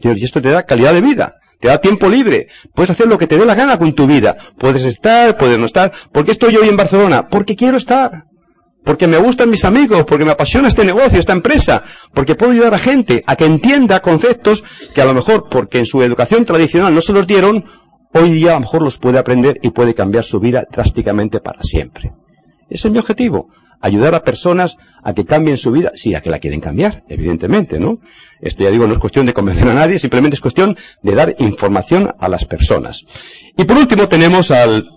Y 0.00 0.24
esto 0.24 0.40
te 0.42 0.50
da 0.50 0.64
calidad 0.64 0.92
de 0.92 1.00
vida, 1.00 1.36
te 1.60 1.68
da 1.68 1.78
tiempo 1.78 2.08
libre, 2.08 2.48
puedes 2.74 2.90
hacer 2.90 3.06
lo 3.06 3.18
que 3.18 3.26
te 3.26 3.36
dé 3.36 3.44
la 3.44 3.54
gana 3.54 3.78
con 3.78 3.94
tu 3.94 4.06
vida, 4.06 4.36
puedes 4.58 4.84
estar, 4.84 5.36
puedes 5.36 5.58
no 5.58 5.66
estar. 5.66 5.92
¿Por 6.12 6.24
qué 6.24 6.32
estoy 6.32 6.56
hoy 6.56 6.68
en 6.68 6.76
Barcelona? 6.76 7.28
Porque 7.28 7.56
quiero 7.56 7.76
estar. 7.76 8.24
Porque 8.84 9.08
me 9.08 9.18
gustan 9.18 9.50
mis 9.50 9.64
amigos, 9.64 10.04
porque 10.06 10.24
me 10.24 10.30
apasiona 10.30 10.68
este 10.68 10.84
negocio, 10.84 11.18
esta 11.18 11.32
empresa, 11.32 11.82
porque 12.14 12.36
puedo 12.36 12.52
ayudar 12.52 12.72
a 12.72 12.78
gente 12.78 13.20
a 13.26 13.34
que 13.34 13.44
entienda 13.44 14.00
conceptos 14.00 14.62
que 14.94 15.02
a 15.02 15.04
lo 15.04 15.12
mejor, 15.12 15.48
porque 15.50 15.78
en 15.78 15.86
su 15.86 16.02
educación 16.02 16.44
tradicional 16.44 16.94
no 16.94 17.00
se 17.00 17.12
los 17.12 17.26
dieron, 17.26 17.64
hoy 18.12 18.30
día 18.30 18.50
a 18.50 18.54
lo 18.54 18.60
mejor 18.60 18.82
los 18.82 18.98
puede 18.98 19.18
aprender 19.18 19.58
y 19.60 19.70
puede 19.70 19.92
cambiar 19.92 20.22
su 20.22 20.38
vida 20.38 20.64
drásticamente 20.70 21.40
para 21.40 21.62
siempre. 21.62 22.12
Ese 22.70 22.86
es 22.86 22.92
mi 22.92 23.00
objetivo. 23.00 23.48
Ayudar 23.80 24.14
a 24.14 24.22
personas 24.22 24.76
a 25.02 25.14
que 25.14 25.24
cambien 25.24 25.56
su 25.56 25.70
vida, 25.70 25.92
sí, 25.94 26.14
a 26.14 26.20
que 26.20 26.30
la 26.30 26.38
quieren 26.38 26.60
cambiar, 26.60 27.04
evidentemente, 27.08 27.78
¿no? 27.78 27.98
Esto 28.40 28.64
ya 28.64 28.70
digo, 28.70 28.86
no 28.86 28.94
es 28.94 28.98
cuestión 28.98 29.26
de 29.26 29.32
convencer 29.32 29.68
a 29.68 29.74
nadie, 29.74 29.98
simplemente 29.98 30.34
es 30.34 30.40
cuestión 30.40 30.76
de 31.02 31.14
dar 31.14 31.36
información 31.38 32.14
a 32.18 32.28
las 32.28 32.44
personas. 32.44 33.04
Y 33.56 33.64
por 33.64 33.76
último 33.76 34.08
tenemos 34.08 34.50
al 34.50 34.88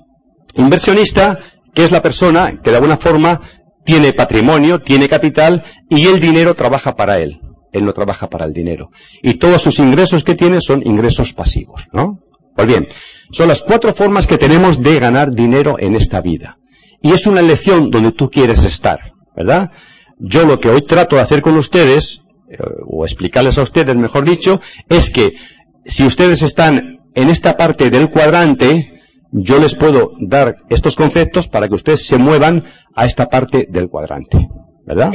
inversionista, 0.56 1.40
que 1.74 1.84
es 1.84 1.92
la 1.92 2.02
persona 2.02 2.60
que 2.62 2.70
de 2.70 2.78
alguna 2.78 2.98
forma 2.98 3.42
tiene 3.86 4.14
patrimonio, 4.14 4.82
tiene 4.82 5.08
capital 5.08 5.64
y 5.90 6.08
el 6.08 6.20
dinero 6.20 6.56
trabaja 6.56 6.96
para 6.96 7.20
él. 7.20 7.40
Él 7.72 7.86
no 7.86 7.94
trabaja 7.94 8.30
para 8.30 8.46
el 8.46 8.54
dinero. 8.54 8.90
Y 9.22 9.36
todos 9.36 9.62
sus 9.62 9.80
ingresos 9.80 10.24
que 10.24 10.36
tiene 10.36 10.60
son 10.62 10.86
ingresos 10.86 11.34
pasivos, 11.34 11.88
¿no? 11.94 12.20
Pues 12.56 12.68
bien, 12.68 12.88
son 13.32 13.48
las 13.48 13.62
cuatro 13.64 13.94
formas 13.94 14.28
que 14.28 14.38
tenemos 14.38 14.82
de 14.82 15.00
ganar 15.00 15.32
dinero 15.32 15.78
en 15.80 15.96
esta 15.96 16.22
vida. 16.22 16.59
Y 17.02 17.12
es 17.12 17.28
una 17.28 17.40
elección 17.40 17.90
donde 17.90 18.12
tú 18.12 18.30
quieres 18.30 18.64
estar, 18.64 19.14
¿verdad? 19.36 19.72
Yo 20.20 20.46
lo 20.46 20.60
que 20.60 20.70
hoy 20.70 20.82
trato 20.82 21.16
de 21.16 21.22
hacer 21.22 21.42
con 21.42 21.56
ustedes, 21.56 22.24
eh, 22.50 22.58
o 22.86 23.06
explicarles 23.06 23.58
a 23.58 23.64
ustedes, 23.64 23.96
mejor 23.96 24.26
dicho, 24.26 24.60
es 24.90 25.10
que 25.10 25.34
si 25.86 26.06
ustedes 26.06 26.42
están 26.42 27.00
en 27.16 27.30
esta 27.30 27.56
parte 27.56 27.90
del 27.90 28.10
cuadrante, 28.10 29.00
yo 29.32 29.60
les 29.60 29.76
puedo 29.76 30.12
dar 30.20 30.58
estos 30.70 30.96
conceptos 30.96 31.48
para 31.48 31.68
que 31.68 31.76
ustedes 31.76 32.06
se 32.06 32.18
muevan 32.18 32.64
a 32.96 33.06
esta 33.06 33.28
parte 33.28 33.68
del 33.70 33.90
cuadrante, 33.90 34.48
¿verdad? 34.86 35.14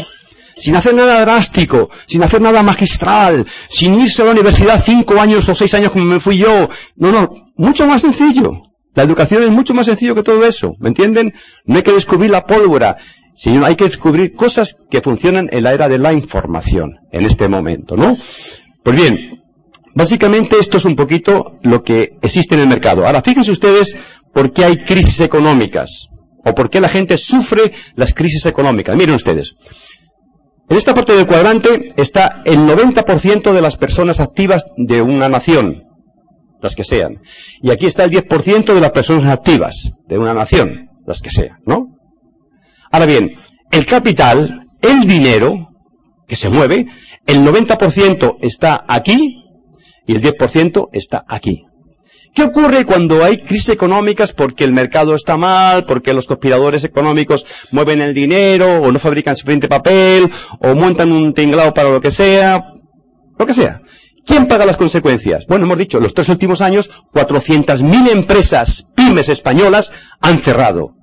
Sin 0.57 0.77
hacer 0.77 0.95
nada 0.95 1.21
drástico, 1.21 1.91
sin 2.07 2.23
hacer 2.23 2.41
nada 2.41 2.63
magistral, 2.63 3.45
sin 3.69 4.01
irse 4.01 4.23
a 4.23 4.27
la 4.27 4.31
universidad 4.31 4.83
cinco 4.83 5.21
años 5.21 5.49
o 5.49 5.55
seis 5.55 5.75
años 5.75 5.91
como 5.91 6.05
me 6.05 6.21
fui 6.21 6.39
yo. 6.39 6.69
No, 6.97 7.11
no, 7.11 7.29
mucho 7.57 7.87
más 7.87 8.03
sencillo. 8.03 8.53
La 8.95 9.03
educación 9.03 9.43
es 9.43 9.51
mucho 9.51 9.75
más 9.75 9.87
sencillo 9.87 10.15
que 10.15 10.23
todo 10.23 10.45
eso, 10.45 10.77
¿me 10.79 10.89
entienden? 10.89 11.35
No 11.65 11.77
hay 11.77 11.83
que 11.83 11.93
descubrir 11.93 12.31
la 12.31 12.47
pólvora, 12.47 12.97
sino 13.35 13.67
hay 13.67 13.75
que 13.75 13.85
descubrir 13.85 14.35
cosas 14.35 14.77
que 14.91 15.01
funcionan 15.01 15.49
en 15.51 15.65
la 15.65 15.75
era 15.75 15.89
de 15.89 15.99
la 15.99 16.13
información, 16.13 16.99
en 17.11 17.27
este 17.27 17.49
momento, 17.49 17.97
¿no? 17.97 18.17
Pues 18.85 18.97
bien, 18.97 19.43
básicamente 19.95 20.57
esto 20.59 20.79
es 20.79 20.85
un 20.85 20.95
poquito 20.95 21.59
lo 21.63 21.83
que 21.83 22.13
existe 22.23 22.55
en 22.55 22.61
el 22.61 22.69
mercado. 22.69 23.05
Ahora, 23.05 23.23
fíjense 23.23 23.51
ustedes 23.51 23.97
por 24.33 24.53
qué 24.53 24.65
hay 24.65 24.79
crisis 24.79 25.21
económicas, 25.21 26.09
o 26.45 26.55
por 26.55 26.71
qué 26.71 26.81
la 26.81 26.89
gente 26.89 27.17
sufre 27.17 27.73
las 27.97 28.15
crisis 28.15 28.47
económicas. 28.47 28.97
Miren 28.97 29.17
ustedes. 29.17 29.57
En 30.69 30.77
esta 30.77 30.95
parte 30.95 31.15
del 31.15 31.27
cuadrante 31.27 31.89
está 31.97 32.43
el 32.45 32.59
90% 32.61 33.53
de 33.53 33.61
las 33.61 33.77
personas 33.77 34.21
activas 34.21 34.65
de 34.77 35.03
una 35.03 35.29
nación 35.29 35.84
las 36.65 36.75
que 36.75 36.83
sean. 36.83 37.21
Y 37.63 37.71
aquí 37.71 37.87
está 37.87 38.05
el 38.05 38.11
10% 38.11 38.75
de 38.75 38.81
las 38.81 38.91
personas 38.91 39.27
activas 39.27 39.93
de 40.09 40.19
una 40.19 40.35
nación, 40.35 40.89
las 41.07 41.21
que 41.21 41.31
sean, 41.31 41.59
¿no? 41.67 41.89
Ahora 42.91 43.07
bien, 43.07 43.33
el 43.71 43.87
capital, 43.87 44.67
el 44.81 45.07
dinero 45.07 45.69
que 46.27 46.37
se 46.37 46.49
mueve, 46.49 46.87
el 47.27 47.45
90% 47.45 48.39
está 48.41 48.85
aquí 48.89 49.43
y 50.07 50.15
el 50.15 50.23
10% 50.23 50.89
está 50.93 51.25
aquí. 51.29 51.65
¿Qué 52.35 52.43
ocurre 52.43 52.85
cuando 52.85 53.23
hay 53.23 53.37
crisis 53.37 53.69
económicas 53.69 54.33
porque 54.33 54.65
el 54.65 54.73
mercado 54.73 55.15
está 55.15 55.37
mal, 55.37 55.85
porque 55.85 56.13
los 56.15 56.27
conspiradores 56.27 56.83
económicos 56.83 57.47
mueven 57.71 58.01
el 58.01 58.13
dinero, 58.13 58.83
o 58.83 58.91
no 58.91 58.99
fabrican 58.99 59.37
suficiente 59.37 59.69
papel, 59.69 60.29
o 60.61 60.75
montan 60.75 61.13
un 61.13 61.33
tinglado 61.33 61.73
para 61.73 61.91
lo 61.91 62.01
que 62.01 62.11
sea, 62.11 62.61
lo 63.39 63.47
que 63.47 63.55
sea? 63.55 63.81
¿Quién 64.27 64.49
paga 64.49 64.65
las 64.65 64.77
consecuencias? 64.77 65.47
Bueno, 65.47 65.67
hemos 65.67 65.79
dicho, 65.79 66.01
los 66.01 66.15
tres 66.15 66.29
últimos 66.29 66.61
años, 66.61 66.91
400.000 67.13 68.11
empresas 68.11 68.87
pymes 68.95 69.29
españolas 69.29 69.93
han 70.21 70.43
cerrado. 70.43 70.95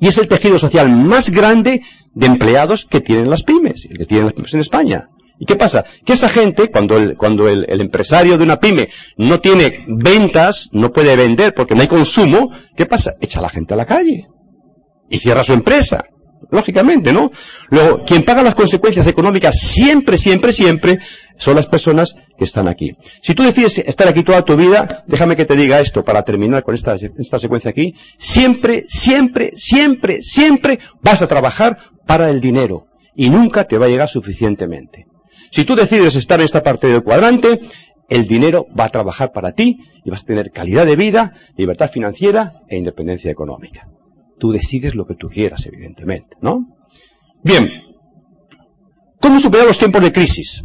Y 0.00 0.08
es 0.08 0.18
el 0.18 0.28
tejido 0.28 0.58
social 0.58 0.90
más 0.90 1.30
grande 1.30 1.82
de 2.14 2.26
empleados 2.26 2.86
que 2.86 3.00
tienen 3.00 3.30
las 3.30 3.42
pymes, 3.42 3.86
que 3.86 4.06
tienen 4.06 4.26
las 4.26 4.32
pymes 4.34 4.54
en 4.54 4.60
España. 4.60 5.08
¿Y 5.38 5.46
qué 5.46 5.56
pasa? 5.56 5.84
Que 6.04 6.12
esa 6.12 6.28
gente, 6.28 6.70
cuando 6.70 6.96
el, 6.96 7.16
cuando 7.16 7.48
el, 7.48 7.66
el, 7.68 7.80
empresario 7.80 8.38
de 8.38 8.44
una 8.44 8.60
pyme 8.60 8.88
no 9.16 9.40
tiene 9.40 9.84
ventas, 9.88 10.70
no 10.72 10.92
puede 10.92 11.16
vender 11.16 11.54
porque 11.54 11.74
no 11.74 11.82
hay 11.82 11.88
consumo, 11.88 12.50
¿qué 12.76 12.86
pasa? 12.86 13.14
Echa 13.20 13.40
a 13.40 13.42
la 13.42 13.48
gente 13.48 13.74
a 13.74 13.76
la 13.76 13.86
calle. 13.86 14.28
Y 15.10 15.18
cierra 15.18 15.42
su 15.42 15.52
empresa. 15.52 16.04
Lógicamente, 16.50 17.12
¿no? 17.12 17.30
Luego, 17.70 18.02
quien 18.04 18.24
paga 18.24 18.42
las 18.42 18.54
consecuencias 18.54 19.06
económicas 19.06 19.56
siempre, 19.58 20.16
siempre, 20.16 20.52
siempre 20.52 20.98
son 21.36 21.56
las 21.56 21.66
personas 21.66 22.16
que 22.38 22.44
están 22.44 22.68
aquí. 22.68 22.96
Si 23.20 23.34
tú 23.34 23.42
decides 23.42 23.78
estar 23.78 24.08
aquí 24.08 24.22
toda 24.22 24.42
tu 24.42 24.56
vida, 24.56 25.04
déjame 25.06 25.36
que 25.36 25.44
te 25.44 25.56
diga 25.56 25.80
esto 25.80 26.04
para 26.04 26.22
terminar 26.22 26.62
con 26.62 26.74
esta, 26.74 26.94
esta 26.94 27.38
secuencia 27.38 27.70
aquí. 27.70 27.94
Siempre, 28.18 28.84
siempre, 28.88 29.52
siempre, 29.56 30.22
siempre 30.22 30.78
vas 31.02 31.22
a 31.22 31.28
trabajar 31.28 31.78
para 32.06 32.30
el 32.30 32.40
dinero 32.40 32.86
y 33.14 33.30
nunca 33.30 33.64
te 33.64 33.78
va 33.78 33.86
a 33.86 33.88
llegar 33.88 34.08
suficientemente. 34.08 35.06
Si 35.50 35.64
tú 35.64 35.74
decides 35.76 36.16
estar 36.16 36.40
en 36.40 36.46
esta 36.46 36.62
parte 36.62 36.88
del 36.88 37.02
cuadrante, 37.02 37.60
el 38.08 38.26
dinero 38.26 38.66
va 38.78 38.84
a 38.84 38.90
trabajar 38.90 39.32
para 39.32 39.52
ti 39.52 39.78
y 40.04 40.10
vas 40.10 40.22
a 40.22 40.26
tener 40.26 40.50
calidad 40.50 40.86
de 40.86 40.96
vida, 40.96 41.32
libertad 41.56 41.90
financiera 41.90 42.52
e 42.68 42.76
independencia 42.76 43.30
económica. 43.30 43.88
Tú 44.38 44.52
decides 44.52 44.94
lo 44.94 45.06
que 45.06 45.14
tú 45.14 45.28
quieras, 45.28 45.66
evidentemente, 45.66 46.36
¿no? 46.40 46.66
Bien. 47.42 47.70
¿Cómo 49.20 49.40
superar 49.40 49.66
los 49.66 49.78
tiempos 49.78 50.02
de 50.02 50.12
crisis? 50.12 50.62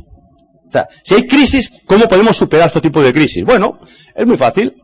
O 0.68 0.72
sea, 0.72 0.88
si 1.04 1.16
hay 1.16 1.28
crisis, 1.28 1.72
¿cómo 1.86 2.08
podemos 2.08 2.38
superar 2.38 2.68
este 2.68 2.82
tipo 2.82 3.02
de 3.02 3.14
crisis? 3.14 3.44
Bueno, 3.44 3.80
es 4.16 4.26
muy 4.26 4.38
fácil. 4.38 4.76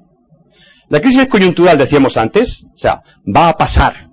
La 0.90 1.00
crisis 1.00 1.28
coyuntural, 1.28 1.78
decíamos 1.78 2.18
antes, 2.18 2.66
o 2.74 2.78
sea, 2.78 3.02
va 3.26 3.50
a 3.50 3.58
pasar. 3.58 4.10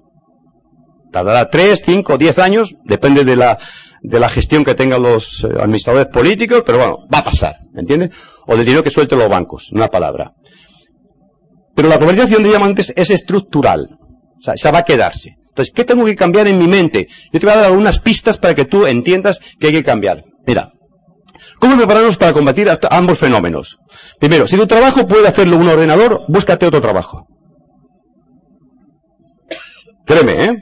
Tardará 1.10 1.50
tres, 1.50 1.82
cinco, 1.84 2.16
diez 2.16 2.38
años, 2.38 2.74
depende 2.84 3.24
de 3.24 3.36
la, 3.36 3.58
de 4.02 4.18
la 4.18 4.28
gestión 4.28 4.64
que 4.64 4.74
tengan 4.74 5.02
los 5.02 5.44
eh, 5.44 5.48
administradores 5.60 6.08
políticos, 6.08 6.62
pero 6.64 6.78
bueno, 6.78 6.96
va 7.12 7.18
a 7.18 7.24
pasar, 7.24 7.56
¿me 7.72 7.80
entiendes? 7.80 8.10
O 8.46 8.56
del 8.56 8.64
dinero 8.64 8.82
que 8.82 8.90
suelten 8.90 9.18
los 9.18 9.28
bancos, 9.28 9.70
una 9.72 9.88
palabra. 9.88 10.32
Pero 11.74 11.88
la 11.88 11.98
globalización, 11.98 12.42
decíamos 12.42 12.68
antes, 12.68 12.92
es 12.96 13.10
estructural. 13.10 13.98
O 14.42 14.44
sea, 14.44 14.54
esa 14.54 14.72
va 14.72 14.80
a 14.80 14.84
quedarse. 14.84 15.36
Entonces, 15.50 15.72
¿qué 15.72 15.84
tengo 15.84 16.04
que 16.04 16.16
cambiar 16.16 16.48
en 16.48 16.58
mi 16.58 16.66
mente? 16.66 17.06
Yo 17.32 17.38
te 17.38 17.46
voy 17.46 17.52
a 17.52 17.58
dar 17.58 17.66
algunas 17.66 18.00
pistas 18.00 18.38
para 18.38 18.56
que 18.56 18.64
tú 18.64 18.86
entiendas 18.86 19.38
que 19.60 19.68
hay 19.68 19.72
que 19.72 19.84
cambiar. 19.84 20.24
Mira, 20.44 20.72
¿cómo 21.60 21.76
prepararnos 21.76 22.16
para 22.16 22.32
combatir 22.32 22.68
ambos 22.90 23.18
fenómenos? 23.20 23.78
Primero, 24.18 24.48
si 24.48 24.56
tu 24.56 24.66
trabajo 24.66 25.06
puede 25.06 25.28
hacerlo 25.28 25.58
un 25.58 25.68
ordenador, 25.68 26.22
búscate 26.26 26.66
otro 26.66 26.80
trabajo. 26.80 27.28
Créeme, 30.06 30.44
¿eh? 30.44 30.56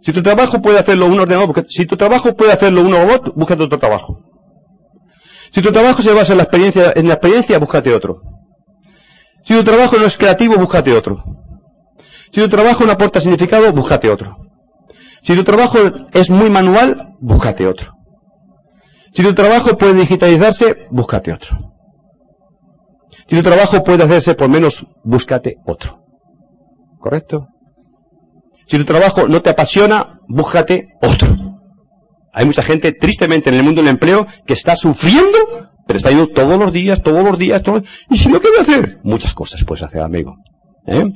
Si 0.00 0.12
tu 0.12 0.22
trabajo 0.22 0.62
puede 0.62 0.78
hacerlo 0.78 1.06
un 1.06 1.18
ordenador, 1.18 1.66
si 1.68 1.86
tu 1.86 1.96
trabajo 1.96 2.36
puede 2.36 2.52
hacerlo 2.52 2.82
un 2.82 2.92
robot, 2.92 3.34
búscate 3.34 3.64
otro 3.64 3.80
trabajo. 3.80 4.20
Si 5.50 5.60
tu 5.60 5.72
trabajo 5.72 6.02
se 6.02 6.12
basa 6.12 6.34
en 6.34 6.36
la 6.36 6.44
experiencia, 6.44 6.92
en 6.94 7.08
la 7.08 7.14
experiencia, 7.14 7.58
búscate 7.58 7.92
otro. 7.92 8.20
Si 9.42 9.54
tu 9.54 9.64
trabajo 9.64 9.96
no 9.96 10.06
es 10.06 10.16
creativo, 10.16 10.56
búscate 10.56 10.92
otro. 10.92 11.24
Si 12.34 12.40
tu 12.40 12.48
trabajo 12.48 12.84
no 12.84 12.90
aporta 12.90 13.20
significado, 13.20 13.72
búscate 13.72 14.10
otro. 14.10 14.36
Si 15.22 15.36
tu 15.36 15.44
trabajo 15.44 15.78
es 16.12 16.30
muy 16.30 16.50
manual, 16.50 17.14
búscate 17.20 17.64
otro. 17.64 17.92
Si 19.12 19.22
tu 19.22 19.32
trabajo 19.32 19.78
puede 19.78 19.94
digitalizarse, 19.94 20.88
búscate 20.90 21.32
otro. 21.32 21.56
Si 23.28 23.36
tu 23.36 23.42
trabajo 23.44 23.84
puede 23.84 24.02
hacerse 24.02 24.34
por 24.34 24.48
menos, 24.48 24.84
búscate 25.04 25.58
otro. 25.64 26.00
¿Correcto? 26.98 27.46
Si 28.66 28.78
tu 28.78 28.84
trabajo 28.84 29.28
no 29.28 29.40
te 29.40 29.50
apasiona, 29.50 30.18
búscate 30.26 30.88
otro. 31.02 31.36
Hay 32.32 32.46
mucha 32.46 32.64
gente, 32.64 32.90
tristemente, 32.90 33.50
en 33.50 33.54
el 33.54 33.62
mundo 33.62 33.80
del 33.80 33.90
empleo 33.90 34.26
que 34.44 34.54
está 34.54 34.74
sufriendo, 34.74 35.38
pero 35.86 35.98
está 35.98 36.08
yendo 36.10 36.26
todos 36.26 36.58
los 36.58 36.72
días, 36.72 37.00
todos 37.00 37.22
los 37.22 37.38
días, 37.38 37.62
todos... 37.62 37.84
¿Y 38.10 38.16
si 38.16 38.28
no, 38.28 38.40
qué 38.40 38.48
voy 38.48 38.58
a 38.58 38.62
hacer? 38.62 38.98
Muchas 39.04 39.34
cosas 39.34 39.62
puedes 39.62 39.84
hacer, 39.84 40.00
amigo. 40.00 40.38
¿Eh? 40.88 41.12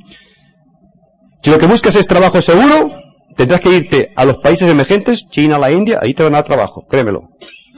Si 1.41 1.49
lo 1.49 1.57
que 1.57 1.67
buscas 1.67 1.95
es 1.95 2.07
trabajo 2.07 2.41
seguro, 2.41 2.91
tendrás 3.35 3.61
que 3.61 3.75
irte 3.75 4.11
a 4.15 4.25
los 4.25 4.37
países 4.37 4.69
emergentes, 4.69 5.27
China, 5.29 5.57
la 5.57 5.71
India, 5.71 5.99
ahí 6.01 6.13
te 6.13 6.23
van 6.23 6.33
a 6.33 6.37
dar 6.37 6.45
trabajo, 6.45 6.85
créemelo. 6.87 7.29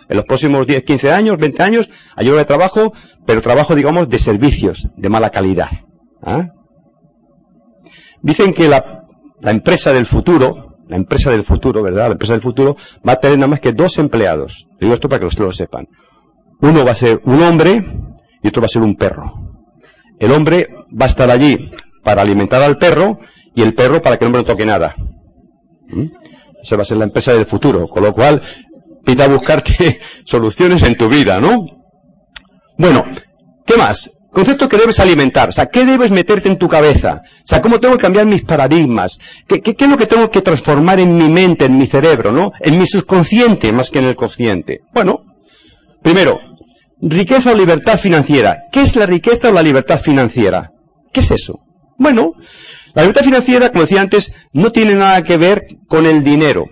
En 0.09 0.18
los 0.18 0.26
próximos 0.26 0.68
10, 0.68 0.84
15 0.84 1.12
años, 1.12 1.38
20 1.38 1.64
años, 1.64 1.89
hay 2.16 2.30
de 2.30 2.45
trabajo, 2.45 2.91
pero 3.26 3.41
trabajo, 3.41 3.76
digamos, 3.76 4.09
de 4.09 4.18
servicios, 4.18 4.89
de 4.97 5.09
mala 5.09 5.30
calidad. 5.30 5.70
¿Ah? 6.22 6.49
Dicen 8.22 8.53
que 8.53 8.68
la, 8.68 9.05
la 9.39 9.51
empresa 9.51 9.93
del 9.93 10.05
futuro, 10.05 10.78
la 10.88 10.97
empresa 10.97 11.32
del 11.32 11.43
futuro, 11.43 11.82
¿verdad? 11.82 12.07
La 12.07 12.14
empresa 12.14 12.34
del 12.34 12.41
futuro 12.41 12.76
va 13.07 13.14
a 13.14 13.16
tener 13.16 13.38
nada 13.38 13.47
más 13.47 13.59
que 13.59 13.72
dos 13.72 13.97
empleados. 13.99 14.68
Digo 14.80 14.93
esto 14.93 15.07
para 15.07 15.22
que 15.22 15.28
ustedes 15.28 15.47
lo 15.47 15.53
sepan. 15.53 15.88
Uno 16.59 16.84
va 16.84 16.91
a 16.91 16.95
ser 16.95 17.22
un 17.26 17.41
hombre 17.41 17.84
y 18.43 18.47
otro 18.47 18.62
va 18.62 18.66
a 18.66 18.70
ser 18.70 18.82
un 18.82 18.95
perro. 18.95 19.32
El 20.20 20.32
hombre 20.32 20.68
va 20.89 21.05
a 21.05 21.09
estar 21.09 21.32
allí 21.32 21.72
para 22.03 22.22
alimentar 22.22 22.62
al 22.62 22.78
perro 22.78 23.20
y 23.56 23.62
el 23.62 23.74
perro 23.74 24.02
para 24.02 24.18
que 24.18 24.26
el 24.26 24.28
hombre 24.28 24.41
no 24.41 24.47
toque 24.47 24.66
nada. 24.66 24.95
¿Mm? 25.89 26.06
Esa 26.62 26.76
va 26.76 26.84
a 26.84 26.86
ser 26.86 26.97
la 26.97 27.06
empresa 27.06 27.34
del 27.34 27.45
futuro. 27.45 27.88
Con 27.88 28.04
lo 28.04 28.14
cual, 28.14 28.41
pida 29.04 29.28
buscarte 29.28 29.99
soluciones 30.26 30.84
en 30.84 30.95
tu 30.95 31.10
vida, 31.10 31.39
¿no? 31.39 31.66
Bueno, 32.78 33.06
¿qué 33.66 33.78
más? 33.78 34.12
Concepto 34.32 34.70
que 34.70 34.78
debes 34.78 34.99
alimentar. 34.99 35.49
O 35.49 35.52
sea, 35.52 35.66
¿qué 35.66 35.86
debes 35.86 36.10
meterte 36.10 36.47
en 36.47 36.58
tu 36.58 36.70
cabeza? 36.70 37.22
O 37.26 37.47
sea, 37.47 37.62
¿cómo 37.62 37.80
tengo 37.80 37.97
que 37.97 38.02
cambiar 38.02 38.26
mis 38.26 38.43
paradigmas? 38.43 39.20
¿Qué, 39.45 39.62
qué, 39.62 39.76
qué 39.76 39.84
es 39.86 39.89
lo 39.89 39.97
que 39.97 40.08
tengo 40.08 40.32
que 40.32 40.41
transformar 40.41 41.02
en 41.02 41.18
mi 41.18 41.28
mente, 41.28 41.66
en 41.66 41.78
mi 41.78 41.86
cerebro, 41.86 42.32
¿no? 42.32 42.54
En 42.62 42.80
mi 42.80 42.88
subconsciente 42.88 43.72
más 43.74 43.89
que 43.89 43.99
en 43.99 44.06
el 44.06 44.16
consciente. 44.16 44.82
Bueno, 44.93 45.24
primero, 46.02 46.39
riqueza 47.02 47.52
o 47.52 47.56
libertad 47.56 47.99
financiera. 47.99 48.58
¿Qué 48.72 48.82
es 48.82 48.95
la 48.95 49.06
riqueza 49.06 49.49
o 49.49 49.52
la 49.52 49.64
libertad 49.64 49.99
financiera? 49.99 50.72
¿Qué 51.12 51.20
es 51.20 51.32
eso? 51.32 51.60
Bueno, 52.02 52.34
la 52.95 53.04
libertad 53.04 53.22
financiera, 53.24 53.70
como 53.70 53.84
decía 53.84 54.02
antes, 54.02 54.34
no 54.54 54.72
tiene 54.72 54.95
nada 54.95 55.24
que 55.24 55.38
ver 55.38 55.68
con 55.88 56.08
el 56.08 56.24
dinero. 56.24 56.66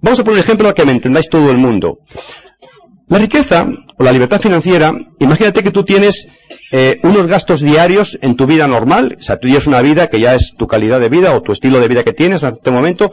Vamos 0.00 0.18
a 0.18 0.24
poner 0.24 0.38
un 0.38 0.44
ejemplo 0.44 0.64
para 0.64 0.74
que 0.74 0.86
me 0.86 0.92
entendáis 0.92 1.28
todo 1.28 1.50
el 1.50 1.58
mundo. 1.58 1.98
La 3.08 3.18
riqueza 3.18 3.68
o 3.98 4.02
la 4.02 4.12
libertad 4.12 4.40
financiera, 4.40 4.94
imagínate 5.18 5.62
que 5.62 5.70
tú 5.70 5.84
tienes 5.84 6.26
eh, 6.72 6.98
unos 7.02 7.26
gastos 7.26 7.60
diarios 7.60 8.18
en 8.22 8.34
tu 8.34 8.46
vida 8.46 8.66
normal, 8.66 9.18
o 9.20 9.22
sea, 9.22 9.36
tú 9.36 9.46
tienes 9.46 9.66
una 9.66 9.82
vida 9.82 10.06
que 10.06 10.20
ya 10.20 10.34
es 10.34 10.54
tu 10.56 10.66
calidad 10.66 10.98
de 10.98 11.10
vida 11.10 11.34
o 11.34 11.42
tu 11.42 11.52
estilo 11.52 11.78
de 11.78 11.88
vida 11.88 12.02
que 12.02 12.14
tienes 12.14 12.44
en 12.44 12.54
este 12.54 12.70
momento, 12.70 13.12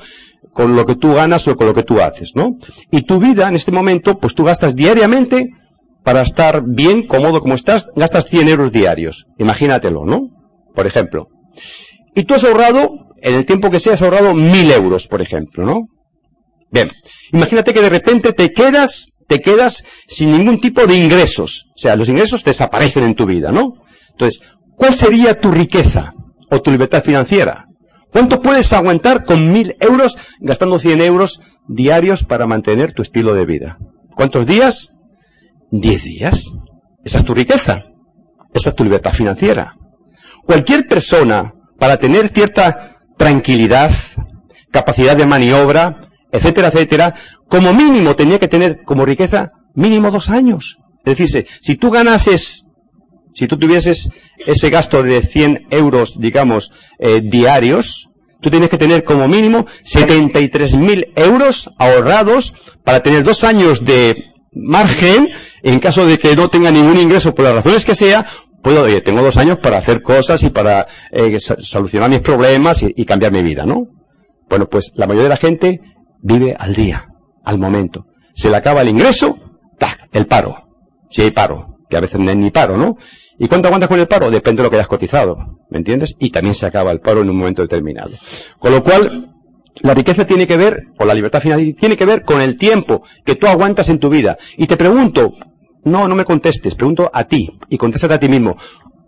con 0.53 0.78
lo 0.78 0.86
que 0.86 0.95
tú 0.95 1.14
ganas 1.14 1.45
o 1.49 1.57
con 1.57 1.68
lo 1.68 1.74
que 1.74 1.84
tú 1.84 1.99
haces, 1.99 2.32
¿no? 2.36 2.55
Y 2.89 3.01
tu 3.01 3.20
vida 3.20 3.49
en 3.49 3.55
este 3.55 3.72
momento, 3.72 4.18
pues 4.18 4.34
tú 4.34 4.45
gastas 4.45 4.78
diariamente 4.78 5.49
para 6.03 6.22
estar 6.22 6.64
bien, 6.66 7.05
cómodo 7.05 7.41
como 7.41 7.53
estás, 7.53 7.89
gastas 7.97 8.28
100 8.28 8.47
euros 8.47 8.72
diarios. 8.72 9.26
Imagínatelo, 9.38 10.05
¿no? 10.05 10.30
Por 10.74 10.88
ejemplo. 10.88 11.28
Y 12.15 12.24
tú 12.24 12.36
has 12.36 12.43
ahorrado, 12.43 12.89
en 13.21 13.36
el 13.36 13.45
tiempo 13.45 13.69
que 13.69 13.80
sea, 13.80 13.93
has 13.93 14.01
ahorrado 14.01 14.34
1000 14.34 14.71
euros, 14.71 15.07
por 15.07 15.21
ejemplo, 15.21 15.65
¿no? 15.65 15.88
Bien. 16.71 16.91
Imagínate 17.32 17.74
que 17.74 17.82
de 17.82 17.89
repente 17.89 18.34
te 18.34 18.51
quedas 18.51 19.13
te 19.28 19.39
quedas 19.39 19.84
sin 20.07 20.32
ningún 20.32 20.59
tipo 20.59 20.86
de 20.86 20.95
ingresos. 20.95 21.67
O 21.76 21.78
sea, 21.78 21.95
los 21.95 22.09
ingresos 22.09 22.43
desaparecen 22.43 23.03
en 23.03 23.15
tu 23.15 23.26
vida, 23.26 23.51
¿no? 23.51 23.74
Entonces, 24.11 24.41
¿cuál 24.76 24.93
sería 24.93 25.39
tu 25.39 25.51
riqueza 25.51 26.13
o 26.49 26.61
tu 26.61 26.71
libertad 26.71 27.03
financiera? 27.03 27.67
¿Cuánto 28.11 28.41
puedes 28.41 28.71
aguantar 28.74 29.26
con 29.26 29.51
mil 29.51 29.76
euros 29.80 30.15
gastando 30.39 30.78
100 30.78 31.01
euros 31.01 31.41
diarios 31.67 32.24
para 32.24 32.45
mantener 32.45 32.93
tu 32.93 33.01
estilo 33.01 33.34
de 33.34 33.45
vida? 33.45 33.78
¿Cuántos 34.15 34.45
días? 34.45 34.93
Diez 35.71 36.03
días. 36.03 36.51
Esa 37.03 37.19
es 37.19 37.26
tu 37.26 37.34
riqueza. 37.34 37.82
Esa 38.53 38.69
es 38.69 38.76
tu 38.76 38.84
libertad 38.84 39.13
financiera. 39.13 39.76
Cualquier 40.45 40.87
persona, 40.87 41.53
para 41.79 41.97
tener 41.97 42.27
cierta 42.29 42.97
tranquilidad, 43.17 43.91
capacidad 44.71 45.15
de 45.15 45.25
maniobra, 45.25 46.01
etcétera, 46.31 46.69
etcétera, 46.69 47.13
como 47.47 47.73
mínimo 47.73 48.15
tenía 48.15 48.39
que 48.39 48.47
tener 48.47 48.83
como 48.83 49.05
riqueza 49.05 49.51
mínimo 49.75 50.11
dos 50.11 50.29
años. 50.29 50.79
Es 51.05 51.17
decir, 51.17 51.47
si 51.61 51.75
tú 51.75 51.91
ganases, 51.91 52.65
si 53.33 53.47
tú 53.47 53.57
tuvieses 53.57 54.09
ese 54.45 54.69
gasto 54.69 55.03
de 55.03 55.21
100 55.21 55.67
euros, 55.69 56.15
digamos, 56.17 56.71
eh, 56.99 57.21
diarios, 57.23 58.09
tú 58.41 58.49
tienes 58.49 58.69
que 58.69 58.77
tener 58.77 59.03
como 59.03 59.27
mínimo 59.27 59.65
73.000 59.83 61.13
euros 61.15 61.69
ahorrados 61.77 62.53
para 62.83 63.01
tener 63.01 63.23
dos 63.23 63.43
años 63.43 63.85
de 63.85 64.15
margen 64.55 65.29
en 65.63 65.79
caso 65.79 66.05
de 66.05 66.19
que 66.19 66.35
no 66.35 66.49
tenga 66.49 66.71
ningún 66.71 66.97
ingreso 66.97 67.33
por 67.33 67.45
las 67.45 67.55
razones 67.55 67.85
que 67.85 67.95
sea, 67.95 68.25
puedo, 68.64 68.86
tengo 69.03 69.22
dos 69.22 69.38
años 69.38 69.59
para 69.59 69.78
hacer 69.78 70.01
cosas 70.01 70.41
y 70.41 70.49
para 70.49 70.88
eh, 71.11 71.38
solucionar 71.39 72.09
mis 72.09 72.22
problemas 72.22 72.82
y, 72.82 72.93
y 72.95 73.05
cambiar 73.05 73.32
mi 73.32 73.43
vida, 73.43 73.66
¿no? 73.66 73.88
Bueno, 74.49 74.68
pues 74.68 74.91
la 74.95 75.05
mayoría 75.05 75.24
de 75.24 75.30
la 75.30 75.38
gente 75.38 75.82
vive 76.22 76.55
al 76.57 76.74
día, 76.74 77.07
al 77.43 77.59
momento. 77.59 78.07
Se 78.34 78.49
le 78.49 78.57
acaba 78.57 78.82
el 78.82 78.89
ingreso, 78.89 79.38
¡tac! 79.78 80.07
El 80.11 80.26
paro. 80.26 80.55
Si 81.09 81.22
hay 81.22 81.32
paro, 81.32 81.78
que 81.89 81.97
a 81.97 82.01
veces 82.01 82.20
no 82.20 82.30
hay 82.32 82.36
ni 82.36 82.49
paro, 82.49 82.78
¿no? 82.78 82.97
¿Y 83.38 83.47
cuánto 83.47 83.68
aguantas 83.68 83.89
con 83.89 83.99
el 83.99 84.07
paro? 84.07 84.32
Depende 84.32 84.61
de 84.61 84.64
lo 84.64 84.70
que 84.70 84.78
hayas 84.78 84.88
cotizado, 84.88 85.38
¿me 85.70 85.78
entiendes? 85.78 86.16
Y 86.20 86.30
también 86.32 86.55
se 86.55 86.66
acaba 86.66 86.91
el 86.91 86.99
paro 86.99 87.22
en 87.22 87.30
un 87.30 87.38
momento 87.38 87.61
determinado. 87.61 88.11
Con 88.57 88.72
lo 88.72 88.84
cual, 88.84 89.34
la 89.82 89.93
riqueza 89.93 90.26
tiene 90.26 90.47
que 90.47 90.57
ver, 90.57 90.88
o 90.97 91.05
la 91.05 91.14
libertad 91.14 91.41
financiera, 91.41 91.78
tiene 91.80 91.97
que 91.97 92.05
ver 92.05 92.24
con 92.24 92.41
el 92.41 92.57
tiempo 92.57 93.03
que 93.26 93.36
tú 93.36 93.47
aguantas 93.47 93.89
en 93.89 93.99
tu 93.99 94.09
vida. 94.09 94.38
Y 94.57 94.68
te 94.68 94.78
pregunto, 94.78 95.34
no, 95.86 96.07
no 96.07 96.15
me 96.15 96.25
contestes, 96.25 96.75
pregunto 96.75 97.09
a 97.13 97.23
ti, 97.25 97.49
y 97.69 97.77
contéstate 97.77 98.13
a 98.13 98.19
ti 98.19 98.29
mismo. 98.29 98.57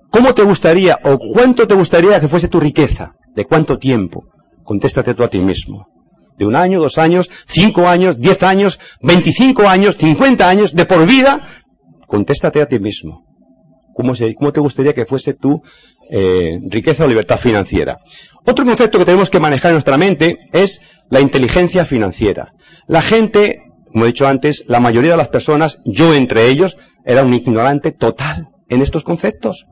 ¿Cómo 0.10 0.34
te 0.34 0.44
gustaría, 0.44 1.00
o 1.04 1.18
cuánto 1.18 1.68
te 1.68 1.76
gustaría 1.76 2.20
que 2.20 2.28
fuese 2.28 2.48
tu 2.48 2.60
riqueza? 2.60 3.14
¿De 3.36 3.46
cuánto 3.46 3.78
tiempo? 3.78 4.24
Contéstate 4.64 5.14
tú 5.14 5.24
a 5.24 5.28
ti 5.28 5.40
mismo 5.40 5.88
de 6.38 6.46
un 6.46 6.56
año, 6.56 6.82
dos 6.82 6.98
años, 6.98 7.30
cinco 7.48 7.88
años, 7.88 8.20
diez 8.20 8.44
años, 8.44 8.80
veinticinco 9.02 9.68
años, 9.68 9.98
cincuenta 9.98 10.50
años, 10.50 10.74
de 10.74 10.86
por 10.86 11.06
vida, 11.06 11.46
contéstate 12.08 12.62
a 12.62 12.68
ti 12.68 12.80
mismo. 12.80 13.24
¿Cómo, 13.94 14.14
te 14.52 14.60
gustaría 14.60 14.94
que 14.94 15.06
fuese 15.06 15.36
tu 15.36 15.62
eh, 16.10 16.60
riqueza 16.70 17.06
o 17.06 17.08
libertad 17.08 17.40
financiera? 17.40 18.00
Otro 18.46 18.66
concepto 18.66 19.00
que 19.00 19.06
tenemos 19.06 19.30
que 19.30 19.40
manejar 19.40 19.72
en 19.72 19.76
nuestra 19.76 19.98
mente 19.98 20.50
es 20.52 20.82
la 21.10 21.22
inteligencia 21.22 21.86
financiera. 21.86 22.52
La 22.88 23.02
gente, 23.02 23.62
como 23.96 24.04
he 24.04 24.10
dicho 24.10 24.28
antes, 24.28 24.66
la 24.68 24.82
mayoría 24.82 25.12
de 25.12 25.18
las 25.18 25.30
personas, 25.30 25.80
yo 25.86 26.14
entre 26.14 26.50
ellos, 26.50 26.78
era 27.06 27.24
un 27.24 27.34
ignorante 27.34 27.94
total 27.94 28.50
en 28.68 28.82
estos 28.82 29.06
conceptos. 29.06 29.68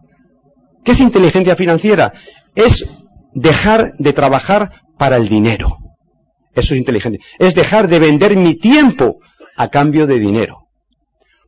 ¿Qué 0.85 0.93
es 0.93 1.01
inteligencia 1.01 1.57
financiera? 1.57 2.13
Es 2.55 2.99
dejar 3.33 3.83
de 3.99 4.13
trabajar 4.13 4.71
para 4.97 5.17
el 5.17 5.27
dinero. 5.27 5.75
Eso 6.55 6.73
es 6.73 6.79
inteligente. 6.79 7.19
Es 7.37 7.53
dejar 7.53 7.89
de 7.89 7.99
vender 7.99 8.37
mi 8.37 8.55
tiempo 8.55 9.19
a 9.57 9.67
cambio 9.67 10.07
de 10.07 10.19
dinero. 10.19 10.69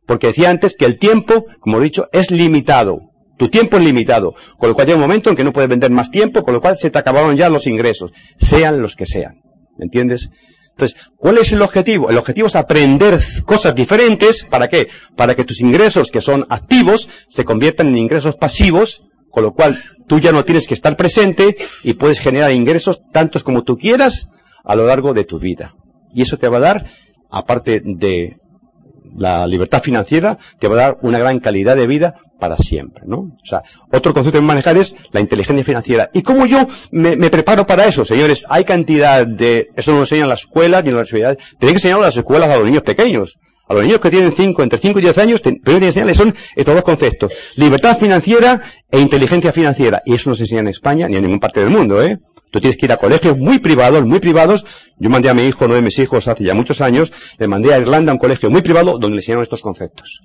Porque 0.04 0.26
decía 0.26 0.50
antes 0.50 0.76
que 0.76 0.84
el 0.84 0.98
tiempo, 0.98 1.46
como 1.60 1.78
he 1.78 1.84
dicho, 1.84 2.08
es 2.12 2.30
limitado. 2.30 2.98
Tu 3.38 3.48
tiempo 3.48 3.78
es 3.78 3.84
limitado. 3.84 4.34
Con 4.58 4.68
lo 4.68 4.74
cual 4.74 4.86
llega 4.86 4.98
un 4.98 5.02
momento 5.02 5.30
en 5.30 5.36
que 5.36 5.44
no 5.44 5.54
puedes 5.54 5.70
vender 5.70 5.92
más 5.92 6.10
tiempo, 6.10 6.42
con 6.42 6.52
lo 6.52 6.60
cual 6.60 6.76
se 6.76 6.90
te 6.90 6.98
acabaron 6.98 7.36
ya 7.36 7.48
los 7.48 7.66
ingresos. 7.66 8.12
Sean 8.38 8.82
los 8.82 8.96
que 8.96 9.06
sean. 9.06 9.40
¿Me 9.78 9.84
entiendes? 9.86 10.28
Entonces, 10.76 11.08
¿cuál 11.16 11.38
es 11.38 11.52
el 11.52 11.62
objetivo? 11.62 12.10
El 12.10 12.18
objetivo 12.18 12.48
es 12.48 12.54
aprender 12.54 13.18
cosas 13.46 13.74
diferentes. 13.74 14.44
¿Para 14.44 14.68
qué? 14.68 14.88
Para 15.16 15.34
que 15.34 15.44
tus 15.44 15.62
ingresos 15.62 16.10
que 16.10 16.20
son 16.20 16.46
activos 16.50 17.08
se 17.28 17.46
conviertan 17.46 17.88
en 17.88 17.96
ingresos 17.96 18.36
pasivos, 18.36 19.04
con 19.30 19.42
lo 19.42 19.54
cual 19.54 19.82
tú 20.06 20.20
ya 20.20 20.32
no 20.32 20.44
tienes 20.44 20.68
que 20.68 20.74
estar 20.74 20.94
presente 20.94 21.56
y 21.82 21.94
puedes 21.94 22.20
generar 22.20 22.52
ingresos 22.52 23.00
tantos 23.10 23.42
como 23.42 23.64
tú 23.64 23.78
quieras 23.78 24.28
a 24.64 24.76
lo 24.76 24.86
largo 24.86 25.14
de 25.14 25.24
tu 25.24 25.38
vida. 25.38 25.74
Y 26.12 26.20
eso 26.20 26.36
te 26.36 26.48
va 26.48 26.58
a 26.58 26.60
dar, 26.60 26.84
aparte 27.30 27.80
de 27.82 28.36
la 29.16 29.46
libertad 29.46 29.82
financiera, 29.82 30.36
te 30.58 30.68
va 30.68 30.74
a 30.74 30.78
dar 30.78 30.98
una 31.00 31.18
gran 31.18 31.40
calidad 31.40 31.76
de 31.76 31.86
vida 31.86 32.16
para 32.38 32.56
siempre, 32.56 33.02
¿no? 33.06 33.18
O 33.18 33.44
sea, 33.44 33.62
otro 33.92 34.12
concepto 34.12 34.38
que 34.38 34.44
manejar 34.44 34.76
es 34.76 34.96
la 35.12 35.20
inteligencia 35.20 35.64
financiera. 35.64 36.10
¿Y 36.12 36.22
cómo 36.22 36.46
yo 36.46 36.66
me, 36.90 37.16
preparo 37.30 37.66
para 37.66 37.86
eso? 37.86 38.04
Señores, 38.04 38.46
hay 38.48 38.64
cantidad 38.64 39.26
de, 39.26 39.68
eso 39.76 39.90
no 39.90 39.98
lo 39.98 40.02
enseñan 40.04 40.28
las 40.28 40.40
escuelas 40.40 40.84
ni 40.84 40.90
las 40.90 41.10
universidades, 41.10 41.38
tienen 41.58 41.74
que 41.74 41.78
enseñar 41.78 42.00
las 42.00 42.16
escuelas 42.16 42.50
a 42.50 42.56
los 42.56 42.66
niños 42.66 42.82
pequeños. 42.82 43.38
A 43.68 43.74
los 43.74 43.82
niños 43.82 43.98
que 43.98 44.10
tienen 44.10 44.32
cinco, 44.32 44.62
entre 44.62 44.78
5 44.78 45.00
y 45.00 45.02
10 45.02 45.18
años, 45.18 45.40
primero 45.40 45.62
tienen 45.64 45.80
que 45.80 45.86
enseñarles 45.86 46.16
son 46.16 46.32
estos 46.54 46.72
dos 46.72 46.84
conceptos. 46.84 47.32
Libertad 47.56 47.98
financiera 47.98 48.62
e 48.88 49.00
inteligencia 49.00 49.50
financiera. 49.50 50.02
Y 50.06 50.14
eso 50.14 50.30
no 50.30 50.36
se 50.36 50.44
enseña 50.44 50.60
en 50.60 50.68
España 50.68 51.08
ni 51.08 51.16
en 51.16 51.22
ninguna 51.22 51.40
parte 51.40 51.60
del 51.60 51.70
mundo, 51.70 52.00
¿eh? 52.00 52.18
Tú 52.52 52.60
tienes 52.60 52.76
que 52.76 52.86
ir 52.86 52.92
a 52.92 52.96
colegios 52.96 53.36
muy 53.36 53.58
privados, 53.58 54.06
muy 54.06 54.20
privados. 54.20 54.64
Yo 54.98 55.10
mandé 55.10 55.28
a 55.28 55.34
mi 55.34 55.46
hijo, 55.46 55.64
uno 55.64 55.74
de 55.74 55.82
mis 55.82 55.98
hijos, 55.98 56.28
hace 56.28 56.44
ya 56.44 56.54
muchos 56.54 56.80
años, 56.80 57.12
le 57.38 57.48
mandé 57.48 57.74
a 57.74 57.78
Irlanda 57.78 58.12
a 58.12 58.14
un 58.14 58.20
colegio 58.20 58.50
muy 58.50 58.62
privado 58.62 58.92
donde 58.92 59.10
le 59.10 59.16
enseñaron 59.16 59.42
estos 59.42 59.62
conceptos. 59.62 60.20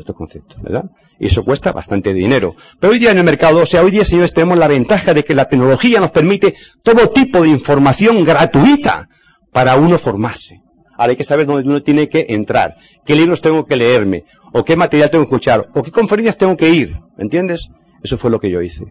Estos 0.00 0.16
conceptos, 0.16 0.60
¿verdad? 0.62 0.84
Y 1.18 1.26
eso 1.26 1.44
cuesta 1.44 1.72
bastante 1.72 2.14
dinero. 2.14 2.54
Pero 2.80 2.92
hoy 2.92 2.98
día 2.98 3.10
en 3.10 3.18
el 3.18 3.24
mercado, 3.24 3.60
o 3.60 3.66
sea, 3.66 3.82
hoy 3.82 3.90
día, 3.90 4.04
señores, 4.04 4.32
tenemos 4.32 4.58
la 4.58 4.66
ventaja 4.66 5.12
de 5.12 5.24
que 5.24 5.34
la 5.34 5.44
tecnología 5.44 6.00
nos 6.00 6.10
permite 6.10 6.54
todo 6.82 7.08
tipo 7.10 7.42
de 7.42 7.50
información 7.50 8.24
gratuita 8.24 9.08
para 9.52 9.76
uno 9.76 9.98
formarse. 9.98 10.60
Ahora 10.96 11.10
hay 11.10 11.16
que 11.16 11.24
saber 11.24 11.46
dónde 11.46 11.68
uno 11.68 11.82
tiene 11.82 12.08
que 12.08 12.26
entrar, 12.30 12.76
qué 13.04 13.14
libros 13.14 13.40
tengo 13.40 13.64
que 13.64 13.76
leerme, 13.76 14.24
o 14.52 14.64
qué 14.64 14.76
material 14.76 15.10
tengo 15.10 15.24
que 15.24 15.28
escuchar, 15.28 15.68
o 15.74 15.82
qué 15.82 15.90
conferencias 15.90 16.36
tengo 16.36 16.56
que 16.56 16.68
ir, 16.70 16.96
¿me 17.16 17.24
entiendes? 17.24 17.68
Eso 18.02 18.16
fue 18.18 18.30
lo 18.30 18.40
que 18.40 18.50
yo 18.50 18.60
hice. 18.60 18.86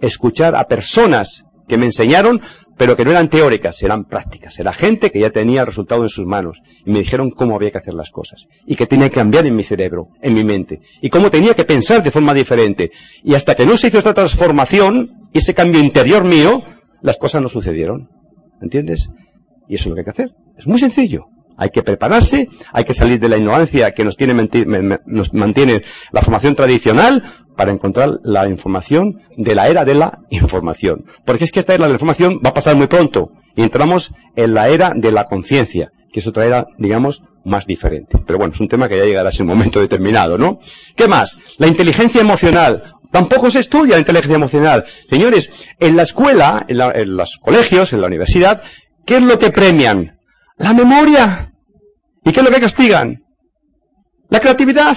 escuchar 0.00 0.54
a 0.54 0.64
personas 0.64 1.44
que 1.68 1.76
me 1.76 1.86
enseñaron, 1.86 2.40
pero 2.76 2.96
que 2.96 3.04
no 3.04 3.10
eran 3.10 3.30
teóricas, 3.30 3.82
eran 3.82 4.04
prácticas. 4.04 4.58
Era 4.58 4.72
gente 4.72 5.10
que 5.10 5.20
ya 5.20 5.30
tenía 5.30 5.60
el 5.60 5.66
resultado 5.66 6.02
en 6.02 6.08
sus 6.08 6.26
manos. 6.26 6.62
Y 6.84 6.90
me 6.90 7.00
dijeron 7.00 7.30
cómo 7.30 7.56
había 7.56 7.70
que 7.70 7.78
hacer 7.78 7.94
las 7.94 8.10
cosas. 8.10 8.46
Y 8.66 8.76
que 8.76 8.86
tenía 8.86 9.08
que 9.08 9.16
cambiar 9.16 9.46
en 9.46 9.56
mi 9.56 9.62
cerebro, 9.62 10.08
en 10.20 10.34
mi 10.34 10.44
mente. 10.44 10.80
Y 11.00 11.08
cómo 11.08 11.30
tenía 11.30 11.54
que 11.54 11.64
pensar 11.64 12.02
de 12.02 12.10
forma 12.10 12.34
diferente. 12.34 12.90
Y 13.24 13.34
hasta 13.34 13.54
que 13.54 13.66
no 13.66 13.76
se 13.76 13.88
hizo 13.88 13.98
esta 13.98 14.14
transformación, 14.14 15.28
ese 15.32 15.54
cambio 15.54 15.80
interior 15.80 16.24
mío, 16.24 16.62
las 17.02 17.16
cosas 17.16 17.42
no 17.42 17.48
sucedieron. 17.48 18.08
¿Entiendes? 18.60 19.10
Y 19.68 19.74
eso 19.74 19.84
es 19.84 19.86
lo 19.88 19.94
que 19.94 20.00
hay 20.00 20.04
que 20.04 20.10
hacer. 20.10 20.34
Es 20.56 20.66
muy 20.66 20.78
sencillo. 20.78 21.26
Hay 21.56 21.70
que 21.70 21.82
prepararse, 21.82 22.48
hay 22.72 22.84
que 22.84 22.94
salir 22.94 23.18
de 23.18 23.28
la 23.28 23.36
ignorancia 23.36 23.92
que 23.92 24.04
nos, 24.04 24.16
tiene, 24.16 24.48
nos 25.06 25.34
mantiene 25.34 25.82
la 26.12 26.20
formación 26.22 26.54
tradicional 26.54 27.22
para 27.56 27.72
encontrar 27.72 28.20
la 28.22 28.46
información 28.48 29.20
de 29.36 29.54
la 29.54 29.68
era 29.68 29.84
de 29.84 29.94
la 29.94 30.20
información. 30.30 31.04
Porque 31.24 31.44
es 31.44 31.52
que 31.52 31.60
esta 31.60 31.74
era 31.74 31.84
de 31.84 31.90
la 31.90 31.94
información 31.94 32.40
va 32.44 32.50
a 32.50 32.54
pasar 32.54 32.76
muy 32.76 32.86
pronto 32.86 33.32
y 33.56 33.62
entramos 33.62 34.12
en 34.36 34.54
la 34.54 34.68
era 34.68 34.92
de 34.94 35.10
la 35.10 35.24
conciencia, 35.24 35.90
que 36.12 36.20
es 36.20 36.26
otra 36.26 36.44
era, 36.44 36.66
digamos, 36.78 37.22
más 37.44 37.66
diferente. 37.66 38.18
Pero 38.26 38.38
bueno, 38.38 38.52
es 38.52 38.60
un 38.60 38.68
tema 38.68 38.88
que 38.88 38.98
ya 38.98 39.04
llegará 39.04 39.30
a 39.30 39.42
un 39.42 39.46
momento 39.48 39.80
determinado, 39.80 40.36
¿no? 40.36 40.58
¿Qué 40.94 41.08
más? 41.08 41.38
La 41.58 41.66
inteligencia 41.66 42.20
emocional. 42.20 42.92
Tampoco 43.10 43.50
se 43.50 43.60
estudia 43.60 43.94
la 43.94 44.00
inteligencia 44.00 44.36
emocional. 44.36 44.84
Señores, 45.08 45.50
en 45.78 45.96
la 45.96 46.02
escuela, 46.02 46.66
en, 46.68 46.80
en 46.80 47.16
los 47.16 47.38
colegios, 47.38 47.92
en 47.92 48.02
la 48.02 48.08
universidad, 48.08 48.62
¿qué 49.06 49.16
es 49.16 49.22
lo 49.22 49.38
que 49.38 49.50
premian? 49.50 50.15
La 50.58 50.72
memoria. 50.72 51.52
¿Y 52.24 52.32
qué 52.32 52.40
es 52.40 52.46
lo 52.46 52.52
que 52.52 52.60
castigan? 52.60 53.22
La 54.28 54.40
creatividad. 54.40 54.96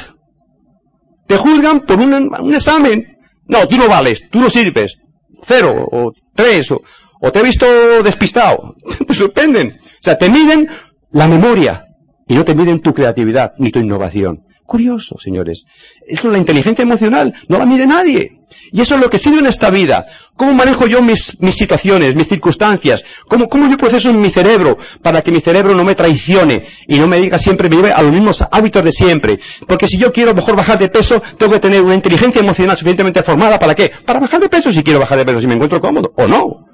Te 1.27 1.37
juzgan 1.37 1.81
por 1.81 1.99
un, 1.99 2.53
examen. 2.53 3.17
No, 3.47 3.67
tú 3.67 3.77
no 3.77 3.87
vales, 3.87 4.23
tú 4.31 4.39
no 4.39 4.49
sirves. 4.49 4.99
Cero, 5.43 5.87
o 5.91 6.11
tres, 6.35 6.71
o, 6.71 6.81
o 7.21 7.31
te 7.31 7.39
he 7.39 7.43
visto 7.43 7.65
despistado. 8.03 8.75
Te 9.07 9.13
sorprenden. 9.13 9.77
O 9.79 10.03
sea, 10.03 10.17
te 10.17 10.29
miden 10.29 10.67
la 11.11 11.27
memoria 11.27 11.85
y 12.27 12.35
no 12.35 12.45
te 12.45 12.55
miden 12.55 12.81
tu 12.81 12.93
creatividad 12.93 13.53
ni 13.57 13.71
tu 13.71 13.79
innovación. 13.79 14.43
Curioso, 14.65 15.17
señores. 15.17 15.65
Eso 16.05 16.27
es 16.27 16.31
la 16.31 16.37
inteligencia 16.37 16.83
emocional. 16.83 17.33
No 17.47 17.57
la 17.57 17.65
mide 17.65 17.87
nadie. 17.87 18.38
Y 18.71 18.81
eso 18.81 18.95
es 18.95 19.01
lo 19.01 19.09
que 19.09 19.17
sirve 19.17 19.39
en 19.39 19.47
esta 19.47 19.69
vida. 19.69 20.05
¿Cómo 20.35 20.53
manejo 20.53 20.87
yo 20.87 21.01
mis, 21.01 21.37
situaciones, 21.49 22.15
mis 22.15 22.27
circunstancias? 22.27 23.03
¿Cómo, 23.27 23.49
¿Cómo 23.49 23.69
yo 23.69 23.77
proceso 23.77 24.09
en 24.09 24.21
mi 24.21 24.29
cerebro 24.29 24.77
para 25.01 25.21
que 25.21 25.31
mi 25.31 25.41
cerebro 25.41 25.75
no 25.75 25.83
me 25.83 25.95
traicione 25.95 26.63
y 26.87 26.99
no 26.99 27.07
me 27.07 27.19
diga 27.19 27.37
siempre, 27.37 27.69
me 27.69 27.77
lleve 27.77 27.91
a 27.91 28.01
los 28.01 28.11
mismos 28.11 28.45
hábitos 28.51 28.83
de 28.83 28.91
siempre? 28.91 29.39
Porque 29.67 29.87
si 29.87 29.97
yo 29.97 30.11
quiero 30.11 30.33
mejor 30.33 30.55
bajar 30.55 30.79
de 30.79 30.89
peso, 30.89 31.21
tengo 31.37 31.53
que 31.53 31.59
tener 31.59 31.81
una 31.81 31.95
inteligencia 31.95 32.41
emocional 32.41 32.75
suficientemente 32.75 33.23
formada. 33.23 33.59
¿Para 33.59 33.75
qué? 33.75 33.91
Para 34.05 34.19
bajar 34.19 34.39
de 34.39 34.49
peso 34.49 34.71
si 34.71 34.83
quiero 34.83 34.99
bajar 34.99 35.17
de 35.17 35.25
peso, 35.25 35.41
si 35.41 35.47
me 35.47 35.55
encuentro 35.55 35.81
cómodo. 35.81 36.13
O 36.15 36.27
no 36.27 36.69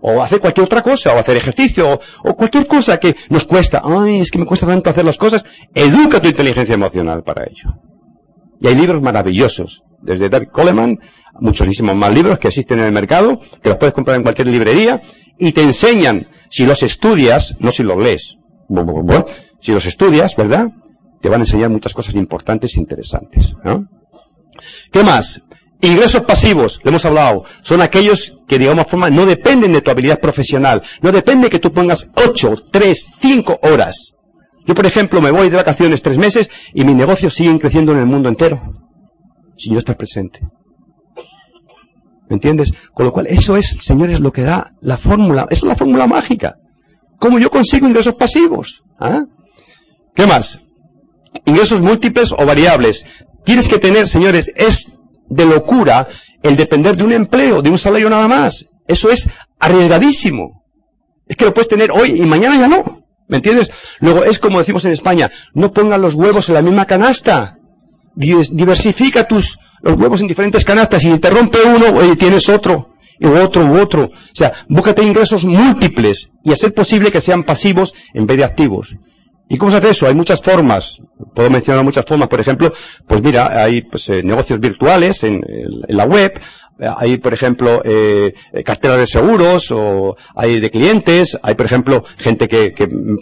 o 0.00 0.22
hacer 0.22 0.40
cualquier 0.40 0.64
otra 0.64 0.82
cosa, 0.82 1.12
o 1.12 1.18
hacer 1.18 1.36
ejercicio, 1.36 1.98
o, 2.24 2.34
cualquier 2.34 2.66
cosa 2.66 2.98
que 2.98 3.16
nos 3.30 3.44
cuesta. 3.44 3.82
Ay, 3.84 4.20
es 4.20 4.30
que 4.30 4.38
me 4.38 4.46
cuesta 4.46 4.66
tanto 4.66 4.90
hacer 4.90 5.04
las 5.04 5.16
cosas. 5.16 5.44
Educa 5.74 6.20
tu 6.20 6.28
inteligencia 6.28 6.74
emocional 6.74 7.22
para 7.22 7.44
ello. 7.44 7.74
Y 8.60 8.66
hay 8.68 8.74
libros 8.74 9.00
maravillosos, 9.02 9.82
desde 10.00 10.28
David 10.28 10.48
Coleman, 10.52 10.98
muchísimos 11.40 11.94
más 11.94 12.12
libros 12.12 12.38
que 12.38 12.48
existen 12.48 12.78
en 12.80 12.86
el 12.86 12.92
mercado, 12.92 13.40
que 13.62 13.68
los 13.68 13.78
puedes 13.78 13.94
comprar 13.94 14.16
en 14.16 14.22
cualquier 14.22 14.48
librería, 14.48 15.00
y 15.38 15.52
te 15.52 15.62
enseñan, 15.62 16.28
si 16.50 16.64
los 16.66 16.82
estudias, 16.82 17.56
no 17.60 17.70
si 17.70 17.82
los 17.82 17.96
lees, 17.96 18.36
si 19.60 19.72
los 19.72 19.86
estudias, 19.86 20.34
¿verdad? 20.36 20.68
Te 21.20 21.28
van 21.28 21.40
a 21.40 21.44
enseñar 21.44 21.70
muchas 21.70 21.94
cosas 21.94 22.14
importantes 22.14 22.76
e 22.76 22.80
interesantes. 22.80 23.54
¿Qué 24.92 25.02
más? 25.02 25.42
Ingresos 25.80 26.22
pasivos, 26.22 26.80
lo 26.82 26.90
hemos 26.90 27.04
hablado, 27.04 27.44
son 27.62 27.80
aquellos 27.82 28.36
que, 28.48 28.58
digamos, 28.58 28.86
forma, 28.88 29.10
no 29.10 29.26
dependen 29.26 29.72
de 29.72 29.80
tu 29.80 29.90
habilidad 29.92 30.18
profesional. 30.18 30.82
No 31.02 31.12
depende 31.12 31.50
que 31.50 31.60
tú 31.60 31.72
pongas 31.72 32.10
8, 32.16 32.64
3, 32.72 33.08
5 33.20 33.60
horas. 33.62 34.16
Yo, 34.66 34.74
por 34.74 34.86
ejemplo, 34.86 35.22
me 35.22 35.30
voy 35.30 35.48
de 35.50 35.56
vacaciones 35.56 36.02
tres 36.02 36.18
meses 36.18 36.50
y 36.74 36.84
mis 36.84 36.96
negocios 36.96 37.32
siguen 37.32 37.58
creciendo 37.58 37.92
en 37.92 37.98
el 38.00 38.06
mundo 38.06 38.28
entero. 38.28 38.60
Si 39.58 39.70
yo 39.70 39.78
estoy 39.78 39.96
presente. 39.96 40.40
¿Me 42.28 42.34
entiendes? 42.34 42.72
Con 42.94 43.06
lo 43.06 43.12
cual, 43.12 43.26
eso 43.26 43.56
es, 43.56 43.78
señores, 43.80 44.20
lo 44.20 44.32
que 44.32 44.42
da 44.42 44.72
la 44.80 44.96
fórmula. 44.96 45.46
Esa 45.50 45.66
es 45.66 45.68
la 45.68 45.76
fórmula 45.76 46.06
mágica. 46.06 46.56
¿Cómo 47.18 47.38
yo 47.38 47.50
consigo 47.50 47.88
ingresos 47.88 48.14
pasivos? 48.14 48.84
¿Ah? 49.00 49.24
¿Qué 50.14 50.26
más? 50.26 50.60
Ingresos 51.44 51.82
múltiples 51.82 52.32
o 52.32 52.46
variables. 52.46 53.04
Tienes 53.44 53.68
que 53.68 53.78
tener, 53.78 54.06
señores, 54.06 54.52
es 54.54 54.92
de 55.28 55.46
locura 55.46 56.06
el 56.42 56.56
depender 56.56 56.96
de 56.96 57.04
un 57.04 57.12
empleo, 57.12 57.62
de 57.62 57.70
un 57.70 57.78
salario 57.78 58.08
nada 58.08 58.28
más. 58.28 58.68
Eso 58.86 59.10
es 59.10 59.28
arriesgadísimo. 59.58 60.64
Es 61.26 61.36
que 61.36 61.44
lo 61.44 61.52
puedes 61.52 61.68
tener 61.68 61.90
hoy 61.90 62.20
y 62.20 62.22
mañana 62.22 62.56
ya 62.56 62.68
no. 62.68 63.02
¿Me 63.26 63.38
entiendes? 63.38 63.70
Luego 64.00 64.24
es 64.24 64.38
como 64.38 64.58
decimos 64.58 64.84
en 64.86 64.92
España, 64.92 65.30
no 65.52 65.72
pongan 65.72 66.00
los 66.00 66.14
huevos 66.14 66.48
en 66.48 66.54
la 66.54 66.62
misma 66.62 66.86
canasta. 66.86 67.57
Diversifica 68.18 69.24
tus, 69.24 69.58
los 69.80 69.96
huevos 69.96 70.20
en 70.20 70.26
diferentes 70.26 70.64
canastas. 70.64 71.02
Si 71.02 71.18
te 71.18 71.30
rompe 71.30 71.58
uno, 71.62 72.16
tienes 72.16 72.48
otro. 72.48 72.94
Y 73.20 73.26
otro 73.26 73.64
u 73.64 73.78
otro. 73.78 74.04
O 74.06 74.34
sea, 74.34 74.52
búscate 74.68 75.02
ingresos 75.02 75.44
múltiples 75.44 76.30
y 76.44 76.52
hacer 76.52 76.72
posible 76.72 77.10
que 77.10 77.20
sean 77.20 77.42
pasivos 77.42 77.94
en 78.14 78.26
vez 78.26 78.38
de 78.38 78.44
activos. 78.44 78.96
¿Y 79.48 79.56
cómo 79.56 79.70
se 79.70 79.78
hace 79.78 79.90
eso? 79.90 80.06
Hay 80.06 80.14
muchas 80.14 80.42
formas. 80.42 80.98
Puedo 81.34 81.48
mencionar 81.48 81.82
muchas 81.82 82.04
formas. 82.04 82.28
Por 82.28 82.40
ejemplo, 82.40 82.72
pues 83.06 83.22
mira, 83.22 83.62
hay 83.62 83.82
pues, 83.82 84.08
eh, 84.10 84.22
negocios 84.22 84.60
virtuales 84.60 85.24
en, 85.24 85.40
la 85.88 86.04
web. 86.04 86.38
Hay, 86.96 87.16
por 87.16 87.32
ejemplo, 87.32 87.82
eh, 87.84 88.34
carteras 88.64 88.98
de 88.98 89.06
seguros 89.06 89.70
o 89.72 90.16
hay 90.34 90.60
de 90.60 90.70
clientes. 90.70 91.38
Hay, 91.42 91.54
por 91.54 91.66
ejemplo, 91.66 92.04
gente 92.16 92.46
que, 92.46 92.72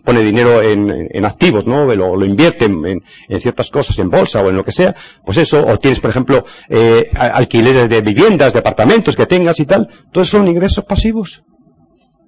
pone 0.04 0.22
dinero 0.22 0.62
en, 0.62 1.24
activos, 1.24 1.66
¿no? 1.66 1.86
Lo, 1.94 2.16
lo 2.16 2.24
invierte 2.26 2.66
en, 2.66 3.02
ciertas 3.40 3.70
cosas, 3.70 3.98
en 3.98 4.10
bolsa 4.10 4.42
o 4.42 4.50
en 4.50 4.56
lo 4.56 4.64
que 4.64 4.72
sea. 4.72 4.94
Pues 5.24 5.38
eso. 5.38 5.66
O 5.66 5.78
tienes, 5.78 6.00
por 6.00 6.10
ejemplo, 6.10 6.44
eh, 6.68 7.10
alquileres 7.14 7.88
de 7.88 8.00
viviendas, 8.00 8.52
de 8.52 8.58
apartamentos 8.58 9.16
que 9.16 9.26
tengas 9.26 9.58
y 9.60 9.66
tal. 9.66 9.88
Todos 10.12 10.28
son 10.28 10.46
ingresos 10.48 10.84
pasivos. 10.84 11.44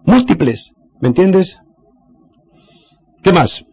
Múltiples. 0.05 0.72
¿Me 1.01 1.09
entiendes? 1.09 1.59
¿Qué 3.22 3.33
más? 3.33 3.64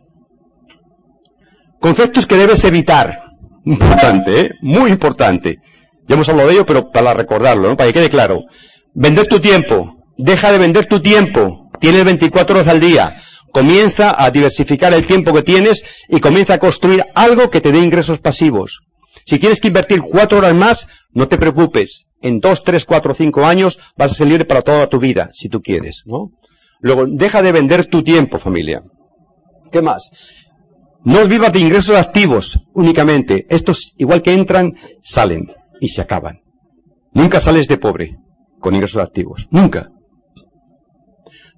Conceptos 1.80 2.28
que 2.28 2.36
debes 2.36 2.66
evitar. 2.66 3.22
Importante, 3.64 4.41
¿eh? 4.41 4.51
Muy 4.62 4.91
importante. 4.91 5.60
Ya 6.08 6.16
hemos 6.16 6.30
hablado 6.30 6.49
de 6.49 6.56
ello, 6.56 6.66
pero 6.66 6.91
para 6.91 7.14
recordarlo, 7.14 7.70
¿no? 7.70 7.78
Para 7.78 7.88
que 7.88 7.93
quede 7.93 8.10
claro. 8.10 8.43
Vender 8.93 9.28
tu 9.28 9.39
tiempo. 9.39 9.95
Deja 10.18 10.51
de 10.51 10.58
vender 10.58 10.86
tu 10.86 11.01
tiempo. 11.01 11.70
Tienes 11.80 12.06
24 12.06 12.56
horas 12.56 12.68
al 12.68 12.80
día. 12.80 13.16
Comienza 13.51 14.22
a 14.22 14.32
diversificar 14.32 14.93
el 14.93 15.06
tiempo 15.06 15.34
que 15.34 15.41
tienes 15.41 15.84
y 16.10 16.20
comienza 16.20 16.56
a 16.56 16.60
construir 16.60 17.06
algo 17.16 17.49
que 17.49 17.62
te 17.62 17.72
dé 17.72 17.80
ingresos 17.80 18.20
pasivos. 18.20 18.82
Si 19.26 19.39
tienes 19.39 19.60
que 19.60 19.70
invertir 19.70 20.01
cuatro 20.01 20.38
horas 20.38 20.53
más, 20.53 20.88
no 21.12 21.28
te 21.28 21.38
preocupes. 21.38 22.08
En 22.22 22.39
dos, 22.39 22.64
tres, 22.64 22.86
cuatro, 22.86 23.14
cinco 23.14 23.45
años 23.45 23.80
vas 23.97 24.12
a 24.12 24.16
ser 24.16 24.28
libre 24.28 24.45
para 24.45 24.62
toda 24.62 24.88
tu 24.88 24.99
vida, 24.99 25.30
si 25.34 25.49
tú 25.49 25.62
quieres, 25.62 26.03
¿no? 26.06 26.32
Luego, 26.82 27.06
deja 27.08 27.41
de 27.41 27.51
vender 27.51 27.86
tu 27.86 28.03
tiempo, 28.03 28.38
familia. 28.38 28.84
¿Qué 29.72 29.82
más? 29.82 30.12
No 31.03 31.26
vivas 31.26 31.53
de 31.53 31.60
ingresos 31.60 31.95
activos 31.95 32.60
únicamente. 32.74 33.45
Estos, 33.49 33.93
igual 33.97 34.22
que 34.22 34.34
entran, 34.34 34.74
salen 35.01 35.47
y 35.80 35.88
se 35.89 36.01
acaban. 36.01 36.41
Nunca 37.13 37.39
sales 37.39 37.67
de 37.67 37.78
pobre 37.78 38.17
con 38.59 38.76
ingresos 38.76 39.01
activos. 39.01 39.47
Nunca. 39.51 39.89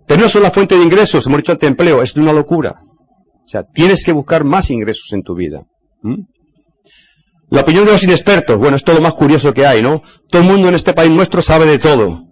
Tener 0.07 0.29
una 0.37 0.51
fuente 0.51 0.75
de 0.75 0.83
ingresos, 0.83 1.25
hemos 1.25 1.39
dicho 1.39 1.51
antes 1.51 1.67
empleo, 1.67 2.01
es 2.01 2.15
una 2.15 2.31
locura. 2.31 2.81
O 3.45 3.47
sea, 3.47 3.63
tienes 3.63 4.03
que 4.03 4.11
buscar 4.11 4.43
más 4.43 4.69
ingresos 4.71 5.11
en 5.11 5.23
tu 5.23 5.35
vida. 5.35 5.63
¿Mm? 6.01 6.23
La 7.49 7.61
opinión 7.61 7.85
de 7.85 7.91
los 7.91 8.03
inexpertos, 8.03 8.57
bueno, 8.57 8.75
es 8.75 8.83
todo 8.83 8.97
lo 8.97 9.01
más 9.01 9.13
curioso 9.13 9.53
que 9.53 9.65
hay, 9.65 9.81
¿no? 9.81 10.01
Todo 10.29 10.41
el 10.41 10.47
mundo 10.47 10.67
en 10.67 10.75
este 10.75 10.93
país 10.93 11.09
nuestro 11.09 11.41
sabe 11.41 11.65
de 11.65 11.79
todo. 11.79 12.23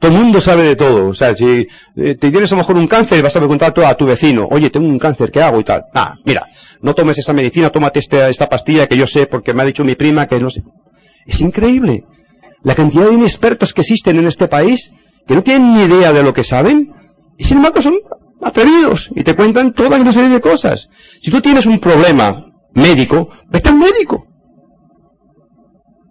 Todo 0.00 0.12
el 0.12 0.18
mundo 0.18 0.40
sabe 0.40 0.62
de 0.62 0.76
todo. 0.76 1.08
O 1.08 1.14
sea, 1.14 1.34
si 1.34 1.66
eh, 1.96 2.14
te 2.14 2.30
tienes 2.30 2.50
a 2.52 2.54
lo 2.54 2.60
mejor 2.60 2.76
un 2.76 2.86
cáncer, 2.86 3.22
vas 3.22 3.36
a 3.36 3.40
preguntar 3.40 3.74
a 3.84 3.94
tu 3.94 4.06
vecino, 4.06 4.48
oye, 4.50 4.70
tengo 4.70 4.86
un 4.86 4.98
cáncer, 4.98 5.30
¿qué 5.30 5.42
hago? 5.42 5.60
Y 5.60 5.64
tal. 5.64 5.84
Ah, 5.94 6.14
mira, 6.24 6.46
no 6.80 6.94
tomes 6.94 7.18
esa 7.18 7.32
medicina, 7.32 7.70
tómate 7.70 7.98
esta, 7.98 8.28
esta 8.28 8.48
pastilla 8.48 8.86
que 8.86 8.96
yo 8.96 9.06
sé 9.06 9.26
porque 9.26 9.52
me 9.52 9.62
ha 9.62 9.66
dicho 9.66 9.84
mi 9.84 9.94
prima 9.94 10.26
que 10.26 10.40
no 10.40 10.48
sé. 10.48 10.62
Es 11.26 11.40
increíble. 11.40 12.04
La 12.62 12.74
cantidad 12.74 13.06
de 13.06 13.14
inexpertos 13.14 13.72
que 13.72 13.82
existen 13.82 14.18
en 14.18 14.26
este 14.26 14.48
país, 14.48 14.92
que 15.26 15.34
no 15.34 15.42
tienen 15.42 15.74
ni 15.74 15.82
idea 15.82 16.12
de 16.12 16.22
lo 16.22 16.32
que 16.32 16.44
saben, 16.44 16.92
y 17.36 17.44
sin 17.44 17.58
embargo 17.58 17.82
son 17.82 17.94
atrevidos 18.42 19.10
y 19.14 19.22
te 19.22 19.34
cuentan 19.34 19.72
toda 19.72 20.00
una 20.00 20.12
serie 20.12 20.30
de 20.30 20.40
cosas. 20.40 20.88
Si 21.20 21.30
tú 21.30 21.40
tienes 21.40 21.66
un 21.66 21.78
problema 21.78 22.46
médico, 22.74 23.28
vete 23.48 23.68
al 23.68 23.76
médico. 23.76 24.26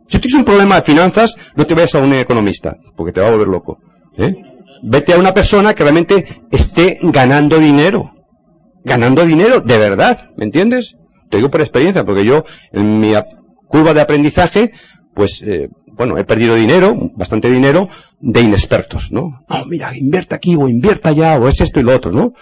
Si 0.08 0.20
tienes 0.20 0.38
un 0.38 0.46
problema 0.46 0.76
de 0.76 0.82
finanzas, 0.82 1.36
no 1.56 1.66
te 1.66 1.74
vayas 1.74 1.96
a 1.96 2.00
un 2.00 2.14
economista, 2.14 2.76
porque 2.96 3.12
te 3.12 3.22
va 3.22 3.28
a 3.28 3.32
volver 3.32 3.48
loco. 3.48 3.80
¿eh? 4.18 4.36
Vete 4.84 5.14
a 5.14 5.18
una 5.18 5.34
persona 5.34 5.74
que 5.74 5.84
realmente 5.84 6.44
esté 6.52 7.00
ganando 7.02 7.58
dinero. 7.58 8.12
Ganando 8.84 9.26
dinero 9.26 9.62
de 9.62 9.78
verdad, 9.80 10.30
¿me 10.38 10.46
entiendes? 10.46 10.96
Te 11.30 11.38
digo 11.38 11.50
por 11.50 11.62
experiencia, 11.62 12.06
porque 12.06 12.24
yo 12.24 12.44
en 12.72 13.00
mi 13.00 13.14
curva 13.68 13.96
de 13.96 14.02
aprendizaje, 14.02 14.72
pues 15.16 15.42
eh, 15.42 15.70
bueno, 15.88 16.18
he 16.18 16.26
perdido 16.26 16.56
dinero, 16.56 17.12
bastante 17.16 17.50
dinero, 17.50 17.90
de 18.20 18.42
inexpertos, 18.42 19.12
¿no? 19.12 19.46
Oh, 19.50 19.66
mira, 19.66 19.96
invierta 19.98 20.36
aquí 20.36 20.56
o 20.56 20.68
invierta 20.68 21.10
allá 21.10 21.38
o 21.40 21.48
es 21.48 21.62
esto 21.62 21.80
y 21.80 21.84
lo 21.84 21.96
otro, 21.96 22.12
¿no? 22.12 22.34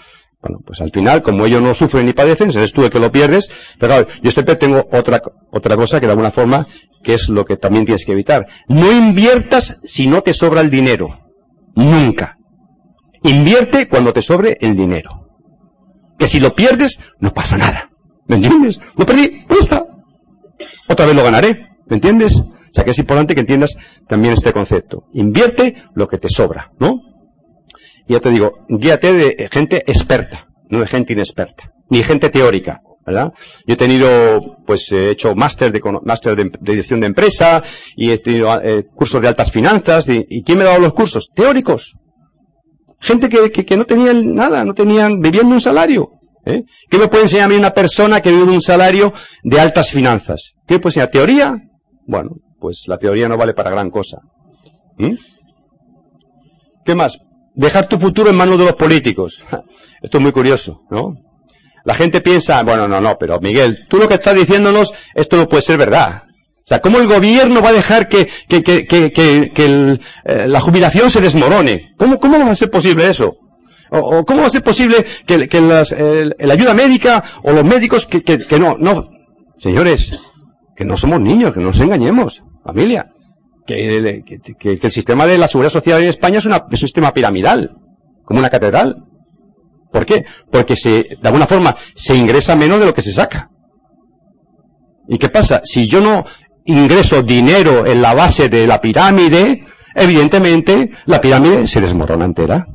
Bueno, 0.42 0.60
pues 0.66 0.82
al 0.82 0.92
final, 0.92 1.22
como 1.22 1.46
ellos 1.46 1.62
no 1.62 1.74
sufren 1.74 2.06
ni 2.06 2.12
padecen, 2.12 2.50
eres 2.50 2.74
tú 2.74 2.84
el 2.84 2.90
que 2.90 3.00
lo 3.00 3.12
pierdes, 3.12 3.50
pero 3.80 3.94
claro, 3.94 4.08
yo 4.22 4.32
siempre 4.32 4.56
tengo 4.58 4.90
otra, 4.92 5.22
otra 5.52 5.78
cosa 5.78 6.02
que 6.02 6.08
de 6.08 6.12
alguna 6.12 6.32
forma, 6.32 6.68
que 7.02 7.14
es 7.14 7.30
lo 7.30 7.46
que 7.46 7.56
también 7.56 7.86
tienes 7.86 8.06
que 8.06 8.12
evitar. 8.12 8.48
No 8.68 8.92
inviertas 8.92 9.80
si 9.86 10.08
no 10.08 10.22
te 10.22 10.34
sobra 10.34 10.60
el 10.60 10.70
dinero. 10.70 11.20
Nunca. 11.76 12.38
Invierte 13.24 13.88
cuando 13.88 14.12
te 14.12 14.22
sobre 14.22 14.58
el 14.60 14.76
dinero. 14.76 15.30
Que 16.20 16.28
si 16.28 16.42
lo 16.42 16.54
pierdes, 16.54 17.00
no 17.20 17.34
pasa 17.34 17.58
nada. 17.58 17.92
¿Me 18.28 18.36
entiendes? 18.36 18.82
Lo 18.98 19.06
perdí, 19.06 19.46
¿dónde 19.48 19.64
está? 19.64 19.86
Otra 20.90 21.06
vez 21.06 21.16
lo 21.16 21.24
ganaré. 21.24 21.70
¿Me 21.88 21.96
entiendes? 21.96 22.44
O 22.74 22.76
sea 22.76 22.84
que 22.84 22.90
es 22.90 22.98
importante 22.98 23.36
que 23.36 23.42
entiendas 23.42 23.78
también 24.08 24.34
este 24.34 24.52
concepto. 24.52 25.04
Invierte 25.14 25.76
lo 25.94 26.08
que 26.08 26.18
te 26.18 26.28
sobra, 26.28 26.72
¿no? 26.80 27.02
Y 28.08 28.14
ya 28.14 28.20
te 28.20 28.32
digo, 28.32 28.66
guíate 28.68 29.14
de 29.14 29.50
gente 29.52 29.84
experta, 29.86 30.48
no 30.70 30.80
de 30.80 30.88
gente 30.88 31.14
inexperta, 31.14 31.72
ni 31.90 32.02
gente 32.02 32.32
teórica, 32.32 32.82
¿verdad? 33.06 33.32
Yo 33.68 33.76
he 33.76 33.78
tenido, 33.78 34.58
pues 34.66 34.92
he 34.92 35.12
hecho 35.12 35.36
máster 35.36 35.72
de, 35.72 35.82
máster 36.04 36.36
de, 36.36 36.52
dirección 36.62 37.00
de 37.00 37.06
empresa 37.06 37.62
y 37.96 38.10
he 38.10 38.18
tenido 38.18 38.60
eh, 38.60 38.88
cursos 38.96 39.22
de 39.22 39.28
altas 39.28 39.52
finanzas. 39.52 40.08
¿Y 40.10 40.42
quién 40.42 40.58
me 40.58 40.64
ha 40.64 40.70
dado 40.70 40.80
los 40.80 40.94
cursos? 40.94 41.30
Teóricos. 41.34 41.96
Gente 43.00 43.30
que, 43.30 43.52
que, 43.52 43.78
no 43.78 43.86
tenían 43.86 44.34
nada, 44.34 44.66
no 44.66 44.74
tenían, 44.74 45.20
viviendo 45.20 45.54
un 45.54 45.62
salario. 45.62 46.10
¿eh? 46.46 46.64
¿Qué 46.90 46.98
me 46.98 47.08
puede 47.08 47.26
enseñar 47.26 47.46
a 47.46 47.50
mí 47.50 47.56
una 47.56 47.74
persona 47.74 48.20
que 48.20 48.32
vive 48.32 48.44
un 48.52 48.62
salario 48.62 49.14
de 49.44 49.60
altas 49.60 49.92
finanzas? 49.92 50.54
¿Qué 50.66 50.76
me 50.76 50.80
puede 50.80 50.92
enseñar? 50.92 51.12
¿Teoría? 51.12 51.58
Bueno, 52.08 52.32
pues 52.64 52.88
la 52.88 52.98
teoría 52.98 53.28
no 53.28 53.36
vale 53.36 53.54
para 53.54 53.70
gran 53.72 53.90
cosa. 53.90 54.20
¿Mm? 54.98 55.16
¿Qué 56.86 56.96
más? 56.96 57.18
Dejar 57.56 57.90
tu 57.90 57.98
futuro 57.98 58.30
en 58.30 58.38
manos 58.38 58.58
de 58.58 58.64
los 58.64 58.76
políticos. 58.76 59.44
Esto 60.02 60.18
es 60.18 60.22
muy 60.22 60.32
curioso, 60.32 60.80
¿no? 60.90 61.14
La 61.84 61.94
gente 61.94 62.22
piensa, 62.22 62.64
bueno, 62.64 62.88
no, 62.88 63.02
no, 63.02 63.18
pero 63.20 63.42
Miguel, 63.42 63.80
tú 63.90 63.98
lo 63.98 64.08
que 64.08 64.14
estás 64.14 64.34
diciéndonos, 64.34 64.94
esto 65.14 65.36
no 65.36 65.50
puede 65.50 65.62
ser 65.62 65.78
verdad. 65.78 66.24
O 66.30 66.64
sea, 66.64 66.80
¿cómo 66.80 67.00
el 67.00 67.08
gobierno 67.08 67.62
va 67.62 67.68
a 67.68 67.74
dejar 67.74 68.08
que, 68.08 68.30
eh, 68.50 69.98
la 70.48 70.60
jubilación 70.62 71.10
se 71.10 71.20
desmorone? 71.20 71.94
¿Cómo, 71.98 72.18
¿Cómo 72.18 72.40
va 72.40 72.52
a 72.52 72.56
ser 72.56 72.72
posible 72.72 73.10
eso? 73.10 73.34
¿O, 73.90 74.24
cómo 74.24 74.40
va 74.40 74.48
a 74.48 74.50
ser 74.50 74.64
posible 74.64 75.04
que, 75.26 75.50
que 75.50 75.60
la 75.60 76.54
ayuda 76.54 76.74
médica 76.74 77.22
o 77.44 77.52
los 77.52 77.66
médicos 77.66 78.08
que 78.08 78.58
no, 78.58 78.78
no, 78.80 79.10
señores, 79.60 80.14
que 80.76 80.86
no 80.86 80.98
somos 80.98 81.20
niños, 81.22 81.54
que 81.54 81.60
no 81.60 81.68
nos 81.68 81.80
engañemos, 81.80 82.44
familia 82.64 83.14
que, 83.66 84.24
el 84.64 84.92
sistema 84.92 85.26
de 85.26 85.38
la 85.38 85.48
seguridad 85.48 85.72
social 85.72 86.02
en 86.02 86.10
España 86.10 86.40
es, 86.40 86.46
un 86.46 86.78
sistema 86.78 87.14
piramidal, 87.14 87.76
como 88.24 88.40
una 88.40 88.50
catedral. 88.50 89.04
¿Por 89.92 90.06
qué? 90.06 90.26
Porque 90.52 90.76
se, 90.76 90.90
de 90.90 91.20
alguna 91.24 91.46
forma 91.46 91.76
se 91.96 92.16
ingresa 92.16 92.56
menos 92.56 92.80
de 92.80 92.86
lo 92.86 92.94
que 92.94 93.02
se 93.02 93.14
saca. 93.14 93.50
¿Y 95.08 95.18
qué 95.18 95.30
pasa? 95.30 95.62
Si 95.64 95.88
yo 95.88 96.02
no 96.02 96.26
ingreso 96.66 97.22
dinero 97.22 97.86
en 97.86 98.02
la 98.02 98.14
base 98.14 98.50
de 98.50 98.66
la 98.66 98.82
pirámide, 98.82 99.66
evidentemente 99.94 100.92
la 101.06 101.22
pirámide 101.22 101.68
se 101.68 101.82
desmorona 101.82 102.26
entera. 102.26 102.68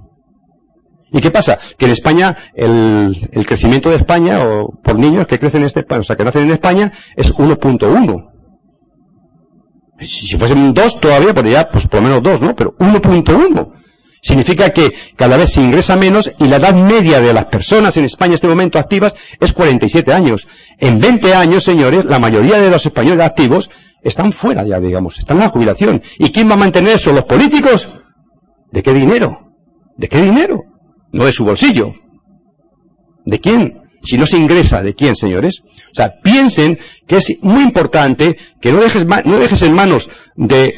¿Y 1.10 1.22
qué 1.22 1.30
pasa? 1.30 1.58
Que 1.78 1.86
en 1.86 1.92
España 1.92 2.36
el, 2.54 3.30
el 3.32 3.46
crecimiento 3.46 3.88
de 3.88 3.96
España, 3.96 4.46
o 4.46 4.78
por 4.82 4.98
niños 4.98 5.26
que 5.26 5.38
crecen 5.38 5.62
en 5.62 5.66
este, 5.66 5.84
o 5.88 6.02
sea, 6.02 6.16
que 6.16 6.24
nacen 6.24 6.42
en 6.42 6.50
España, 6.50 6.92
es 7.16 7.34
1.1. 7.34 8.37
Si 10.00 10.36
fuesen 10.36 10.72
dos 10.74 11.00
todavía, 11.00 11.34
podría, 11.34 11.68
pues 11.70 11.86
por 11.88 12.00
lo 12.00 12.08
menos 12.08 12.22
dos, 12.22 12.40
¿no? 12.40 12.54
Pero 12.54 12.74
1.1. 12.78 13.72
Significa 14.20 14.70
que 14.70 14.92
cada 15.16 15.36
vez 15.36 15.52
se 15.52 15.62
ingresa 15.62 15.96
menos 15.96 16.32
y 16.38 16.46
la 16.48 16.56
edad 16.56 16.74
media 16.74 17.20
de 17.20 17.32
las 17.32 17.46
personas 17.46 17.96
en 17.96 18.04
España 18.04 18.30
en 18.30 18.34
este 18.34 18.48
momento 18.48 18.78
activas 18.78 19.14
es 19.40 19.52
47 19.52 20.12
años. 20.12 20.48
En 20.78 20.98
20 20.98 21.34
años, 21.34 21.64
señores, 21.64 22.04
la 22.04 22.18
mayoría 22.18 22.58
de 22.58 22.70
los 22.70 22.84
españoles 22.84 23.24
activos 23.24 23.70
están 24.02 24.32
fuera 24.32 24.64
ya, 24.64 24.80
digamos, 24.80 25.18
están 25.18 25.36
en 25.36 25.44
la 25.44 25.48
jubilación. 25.48 26.02
¿Y 26.18 26.30
quién 26.30 26.48
va 26.48 26.54
a 26.54 26.58
mantener 26.58 26.94
eso? 26.94 27.12
¿Los 27.12 27.24
políticos? 27.24 27.88
¿De 28.72 28.82
qué 28.82 28.92
dinero? 28.92 29.52
¿De 29.96 30.08
qué 30.08 30.20
dinero? 30.20 30.64
No 31.12 31.24
de 31.24 31.32
su 31.32 31.44
bolsillo. 31.44 31.94
¿De 33.24 33.38
quién? 33.40 33.87
Si 34.02 34.16
no 34.16 34.26
se 34.26 34.36
ingresa, 34.36 34.82
¿de 34.82 34.94
quién, 34.94 35.16
señores? 35.16 35.62
O 35.90 35.94
sea, 35.94 36.20
piensen 36.22 36.78
que 37.06 37.16
es 37.16 37.38
muy 37.42 37.62
importante 37.62 38.36
que 38.60 38.72
no 38.72 38.80
dejes, 38.80 39.06
no 39.06 39.38
dejes 39.38 39.62
en 39.62 39.72
manos 39.72 40.08
de 40.36 40.74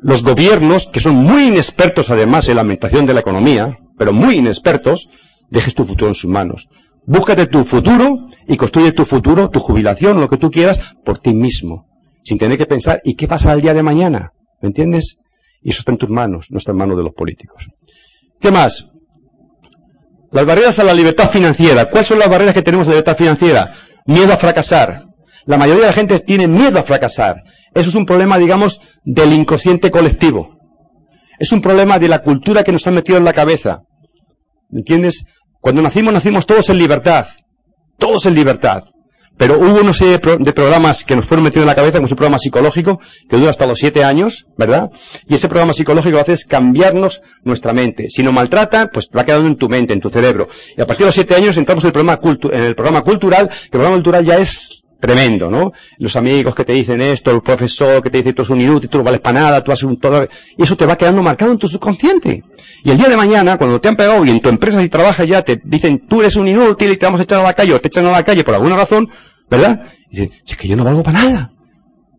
los 0.00 0.22
gobiernos, 0.22 0.88
que 0.88 1.00
son 1.00 1.16
muy 1.16 1.48
inexpertos 1.48 2.10
además 2.10 2.48
en 2.48 2.56
la 2.56 2.62
alimentación 2.62 3.06
de 3.06 3.14
la 3.14 3.20
economía, 3.20 3.78
pero 3.98 4.12
muy 4.12 4.36
inexpertos, 4.36 5.08
dejes 5.50 5.74
tu 5.74 5.84
futuro 5.84 6.08
en 6.08 6.14
sus 6.14 6.30
manos. 6.30 6.68
Búscate 7.06 7.46
tu 7.46 7.64
futuro 7.64 8.28
y 8.46 8.56
construye 8.56 8.92
tu 8.92 9.04
futuro, 9.04 9.50
tu 9.50 9.60
jubilación, 9.60 10.20
lo 10.20 10.28
que 10.28 10.36
tú 10.36 10.50
quieras, 10.50 10.96
por 11.04 11.18
ti 11.18 11.34
mismo. 11.34 11.86
Sin 12.24 12.38
tener 12.38 12.58
que 12.58 12.66
pensar, 12.66 13.00
¿y 13.04 13.14
qué 13.14 13.26
pasa 13.26 13.52
el 13.52 13.60
día 13.60 13.74
de 13.74 13.82
mañana? 13.82 14.32
¿Me 14.60 14.68
entiendes? 14.68 15.16
Y 15.62 15.70
eso 15.70 15.80
está 15.80 15.92
en 15.92 15.98
tus 15.98 16.10
manos, 16.10 16.46
no 16.50 16.58
está 16.58 16.72
en 16.72 16.78
manos 16.78 16.96
de 16.96 17.02
los 17.02 17.12
políticos. 17.12 17.68
¿Qué 18.40 18.50
más? 18.50 18.86
Las 20.32 20.46
barreras 20.46 20.78
a 20.78 20.84
la 20.84 20.94
libertad 20.94 21.28
financiera. 21.30 21.86
¿Cuáles 21.86 22.06
son 22.06 22.18
las 22.18 22.28
barreras 22.28 22.54
que 22.54 22.62
tenemos 22.62 22.86
a 22.86 22.90
la 22.90 22.94
libertad 22.96 23.16
financiera? 23.16 23.72
Miedo 24.06 24.32
a 24.32 24.36
fracasar. 24.36 25.04
La 25.46 25.58
mayoría 25.58 25.82
de 25.82 25.88
la 25.88 25.92
gente 25.92 26.18
tiene 26.20 26.46
miedo 26.46 26.78
a 26.78 26.82
fracasar. 26.82 27.42
Eso 27.74 27.88
es 27.88 27.94
un 27.94 28.06
problema, 28.06 28.38
digamos, 28.38 28.80
del 29.04 29.32
inconsciente 29.32 29.90
colectivo. 29.90 30.56
Es 31.38 31.52
un 31.52 31.60
problema 31.60 31.98
de 31.98 32.08
la 32.08 32.20
cultura 32.20 32.62
que 32.62 32.72
nos 32.72 32.86
han 32.86 32.94
metido 32.94 33.18
en 33.18 33.24
la 33.24 33.32
cabeza. 33.32 33.80
¿Me 34.68 34.80
entiendes? 34.80 35.24
Cuando 35.60 35.82
nacimos, 35.82 36.12
nacimos 36.12 36.46
todos 36.46 36.68
en 36.70 36.78
libertad. 36.78 37.26
Todos 37.98 38.26
en 38.26 38.34
libertad. 38.34 38.84
Pero 39.40 39.58
hubo 39.58 39.80
una 39.80 39.94
serie 39.94 40.18
de, 40.18 40.52
programas 40.52 41.02
que 41.02 41.16
nos 41.16 41.24
fueron 41.24 41.44
metidos 41.44 41.62
en 41.62 41.68
la 41.68 41.74
cabeza, 41.74 41.96
como 41.96 42.10
un 42.10 42.14
programa 42.14 42.36
psicológico, 42.36 43.00
que 43.26 43.38
dura 43.38 43.48
hasta 43.48 43.66
los 43.66 43.78
siete 43.78 44.04
años, 44.04 44.46
¿verdad? 44.58 44.90
Y 45.26 45.32
ese 45.32 45.48
programa 45.48 45.72
psicológico 45.72 46.16
lo 46.16 46.20
hace 46.20 46.34
es 46.34 46.44
cambiarnos 46.44 47.22
nuestra 47.42 47.72
mente. 47.72 48.10
Si 48.10 48.22
nos 48.22 48.34
maltrata, 48.34 48.90
pues 48.92 49.08
va 49.16 49.24
quedando 49.24 49.48
en 49.48 49.56
tu 49.56 49.70
mente, 49.70 49.94
en 49.94 50.00
tu 50.00 50.10
cerebro. 50.10 50.48
Y 50.76 50.82
a 50.82 50.86
partir 50.86 51.04
de 51.04 51.06
los 51.06 51.14
siete 51.14 51.34
años 51.34 51.56
entramos 51.56 51.82
en 51.84 51.88
el 51.88 51.92
programa, 51.94 52.20
en 52.22 52.62
el 52.64 52.74
programa 52.74 53.00
cultural, 53.00 53.48
que 53.48 53.54
el 53.54 53.70
programa 53.70 53.96
cultural 53.96 54.26
ya 54.26 54.36
es 54.36 54.84
tremendo, 55.00 55.50
¿no? 55.50 55.72
Los 55.98 56.14
amigos 56.14 56.54
que 56.54 56.64
te 56.64 56.74
dicen 56.74 57.00
esto, 57.00 57.30
el 57.30 57.40
profesor 57.40 58.02
que 58.02 58.10
te 58.10 58.18
dice 58.18 58.34
tú 58.34 58.42
eres 58.42 58.50
un 58.50 58.60
inútil, 58.60 58.90
tú 58.90 58.98
no 58.98 59.04
vales 59.04 59.20
para 59.20 59.40
nada, 59.40 59.64
tú 59.64 59.72
haces 59.72 59.84
un 59.84 59.98
todo, 59.98 60.28
y 60.56 60.62
eso 60.62 60.76
te 60.76 60.86
va 60.86 60.96
quedando 60.96 61.22
marcado 61.22 61.52
en 61.52 61.58
tu 61.58 61.66
subconsciente. 61.66 62.44
Y 62.84 62.90
el 62.90 62.98
día 62.98 63.08
de 63.08 63.16
mañana, 63.16 63.56
cuando 63.56 63.80
te 63.80 63.88
han 63.88 63.96
pegado 63.96 64.24
y 64.24 64.30
en 64.30 64.40
tu 64.40 64.48
empresa 64.48 64.80
si 64.80 64.88
trabajas 64.88 65.26
ya 65.26 65.42
te 65.42 65.60
dicen 65.64 66.06
tú 66.06 66.20
eres 66.20 66.36
un 66.36 66.46
inútil 66.46 66.92
y 66.92 66.96
te 66.96 67.06
vamos 67.06 67.20
a 67.20 67.24
echar 67.24 67.40
a 67.40 67.44
la 67.44 67.54
calle 67.54 67.74
o 67.74 67.80
te 67.80 67.88
echan 67.88 68.06
a 68.06 68.10
la 68.10 68.22
calle 68.22 68.44
por 68.44 68.54
alguna 68.54 68.76
razón, 68.76 69.08
¿verdad? 69.50 69.82
Y 70.10 70.20
dice, 70.20 70.30
es 70.46 70.56
que 70.56 70.68
yo 70.68 70.76
no 70.76 70.84
valgo 70.84 71.02
para 71.02 71.24
nada. 71.24 71.52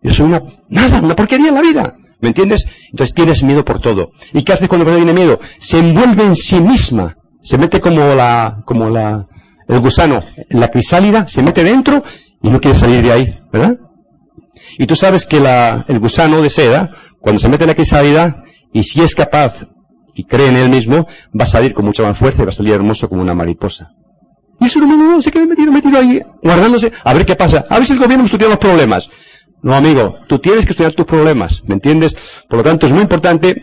Yo 0.03 0.13
soy 0.13 0.25
una, 0.25 0.41
nada, 0.69 1.01
una 1.01 1.15
porquería 1.15 1.49
en 1.49 1.55
la 1.55 1.61
vida. 1.61 1.95
¿Me 2.19 2.29
entiendes? 2.29 2.67
Entonces 2.91 3.15
tienes 3.15 3.43
miedo 3.43 3.65
por 3.65 3.79
todo. 3.79 4.11
¿Y 4.33 4.43
qué 4.43 4.53
haces 4.53 4.67
cuando 4.67 4.85
tiene 4.93 5.13
miedo? 5.13 5.39
Se 5.59 5.79
envuelve 5.79 6.23
en 6.23 6.35
sí 6.35 6.59
misma. 6.59 7.15
Se 7.41 7.57
mete 7.57 7.79
como 7.79 8.13
la, 8.13 8.61
como 8.65 8.89
la, 8.89 9.27
el 9.67 9.79
gusano 9.79 10.23
en 10.49 10.59
la 10.59 10.67
crisálida, 10.67 11.27
se 11.27 11.41
mete 11.41 11.63
dentro 11.63 12.03
y 12.43 12.49
no 12.49 12.59
quiere 12.59 12.77
salir 12.77 13.01
de 13.01 13.11
ahí, 13.11 13.39
¿verdad? 13.51 13.77
Y 14.77 14.85
tú 14.85 14.95
sabes 14.95 15.25
que 15.25 15.39
la, 15.39 15.85
el 15.87 15.99
gusano 15.99 16.41
de 16.41 16.51
seda, 16.51 16.91
cuando 17.19 17.39
se 17.39 17.49
mete 17.49 17.63
en 17.63 17.69
la 17.69 17.75
crisálida, 17.75 18.43
y 18.71 18.83
si 18.83 19.01
es 19.01 19.15
capaz 19.15 19.65
y 20.13 20.25
cree 20.25 20.49
en 20.49 20.57
él 20.57 20.69
mismo, 20.69 21.07
va 21.39 21.43
a 21.43 21.47
salir 21.47 21.73
con 21.73 21.85
mucha 21.85 22.03
más 22.03 22.17
fuerza 22.17 22.43
y 22.43 22.45
va 22.45 22.49
a 22.49 22.53
salir 22.53 22.73
hermoso 22.73 23.09
como 23.09 23.21
una 23.21 23.33
mariposa. 23.33 23.89
Y 24.61 24.65
el 24.65 24.69
ser 24.69 24.83
humano 24.83 25.19
se 25.23 25.31
queda 25.31 25.47
metido, 25.47 25.71
metido 25.71 25.97
ahí, 25.97 26.21
guardándose, 26.43 26.91
a 27.03 27.13
ver 27.15 27.25
qué 27.25 27.35
pasa, 27.35 27.65
a 27.67 27.77
ver 27.77 27.85
si 27.87 27.93
el 27.93 27.99
gobierno 27.99 28.25
estudia 28.25 28.47
los 28.47 28.59
problemas. 28.59 29.09
No, 29.63 29.73
amigo, 29.73 30.17
tú 30.27 30.37
tienes 30.37 30.65
que 30.65 30.71
estudiar 30.71 30.93
tus 30.93 31.07
problemas, 31.07 31.63
¿me 31.65 31.73
entiendes? 31.73 32.43
Por 32.47 32.57
lo 32.57 32.63
tanto, 32.63 32.85
es 32.85 32.93
muy 32.93 33.01
importante. 33.01 33.55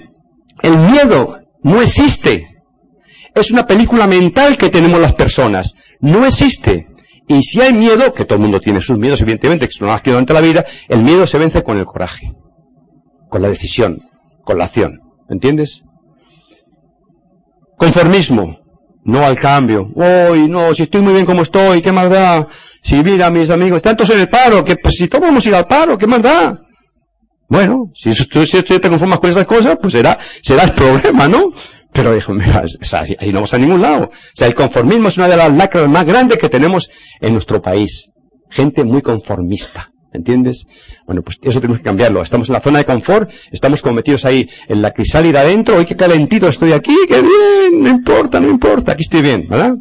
El 0.60 0.76
miedo 0.76 1.36
no 1.62 1.80
existe. 1.80 2.48
Es 3.32 3.52
una 3.52 3.64
película 3.64 4.08
mental 4.08 4.56
que 4.56 4.70
tenemos 4.70 5.00
las 5.00 5.14
personas. 5.14 5.76
No 6.00 6.26
existe. 6.26 6.88
Y 7.28 7.42
si 7.44 7.60
hay 7.60 7.72
miedo, 7.72 8.12
que 8.12 8.24
todo 8.24 8.34
el 8.34 8.42
mundo 8.42 8.58
tiene 8.58 8.80
sus 8.80 8.98
miedos, 8.98 9.20
evidentemente, 9.20 9.68
que 9.68 9.74
son 9.74 9.86
más 9.86 10.02
que 10.02 10.10
durante 10.10 10.34
la 10.34 10.40
vida, 10.40 10.64
el 10.88 11.04
miedo 11.04 11.28
se 11.28 11.38
vence 11.38 11.62
con 11.62 11.78
el 11.78 11.84
coraje, 11.84 12.32
con 13.28 13.40
la 13.40 13.48
decisión, 13.48 14.00
con 14.42 14.58
la 14.58 14.64
acción. 14.64 14.98
¿Me 15.28 15.34
entiendes? 15.34 15.84
Conformismo 17.76 18.67
no 19.08 19.24
al 19.24 19.36
cambio. 19.36 19.88
Uy, 19.94 20.48
no, 20.48 20.74
si 20.74 20.82
estoy 20.82 21.00
muy 21.00 21.14
bien 21.14 21.24
como 21.24 21.40
estoy, 21.40 21.80
¿qué 21.80 21.90
más 21.90 22.10
da? 22.10 22.46
Si 22.82 23.02
mira, 23.02 23.30
mis 23.30 23.48
amigos, 23.48 23.80
tantos 23.80 24.10
en 24.10 24.20
el 24.20 24.28
paro, 24.28 24.62
que 24.62 24.76
pues, 24.76 24.96
si 24.96 25.08
todos 25.08 25.22
vamos 25.22 25.44
a 25.44 25.48
ir 25.48 25.54
al 25.54 25.66
paro, 25.66 25.96
¿qué 25.96 26.06
más 26.06 26.22
da? 26.22 26.60
Bueno, 27.48 27.90
si 27.94 28.10
tú, 28.26 28.44
si 28.44 28.62
tú 28.62 28.78
te 28.78 28.90
conformas 28.90 29.18
con 29.18 29.30
esas 29.30 29.46
cosas, 29.46 29.78
pues 29.80 29.94
será, 29.94 30.18
será 30.42 30.64
el 30.64 30.74
problema, 30.74 31.26
¿no? 31.26 31.54
Pero 31.90 32.14
hijo, 32.14 32.34
mira, 32.34 32.62
ahí 33.18 33.28
no 33.28 33.34
vamos 33.36 33.54
a 33.54 33.58
ningún 33.58 33.80
lado. 33.80 34.04
O 34.04 34.10
sea, 34.34 34.46
el 34.46 34.54
conformismo 34.54 35.08
es 35.08 35.16
una 35.16 35.28
de 35.28 35.38
las 35.38 35.54
lacras 35.54 35.88
más 35.88 36.04
grandes 36.04 36.36
que 36.36 36.50
tenemos 36.50 36.90
en 37.18 37.32
nuestro 37.32 37.62
país. 37.62 38.10
Gente 38.50 38.84
muy 38.84 39.00
conformista. 39.00 39.90
¿Entiendes? 40.12 40.66
Bueno, 41.06 41.22
pues 41.22 41.38
eso 41.42 41.60
tenemos 41.60 41.78
que 41.78 41.84
cambiarlo. 41.84 42.22
Estamos 42.22 42.48
en 42.48 42.54
la 42.54 42.60
zona 42.60 42.78
de 42.78 42.86
confort, 42.86 43.30
estamos 43.52 43.82
como 43.82 43.96
metidos 43.96 44.24
ahí 44.24 44.48
en 44.66 44.80
la 44.80 44.92
crisálida 44.92 45.40
adentro, 45.40 45.76
hoy 45.76 45.84
qué 45.84 45.96
calentito 45.96 46.48
estoy 46.48 46.72
aquí, 46.72 46.96
qué 47.06 47.20
bien, 47.20 47.82
no 47.82 47.88
importa, 47.90 48.40
no 48.40 48.48
importa, 48.48 48.92
aquí 48.92 49.02
estoy 49.02 49.20
bien, 49.20 49.46
¿verdad? 49.48 49.74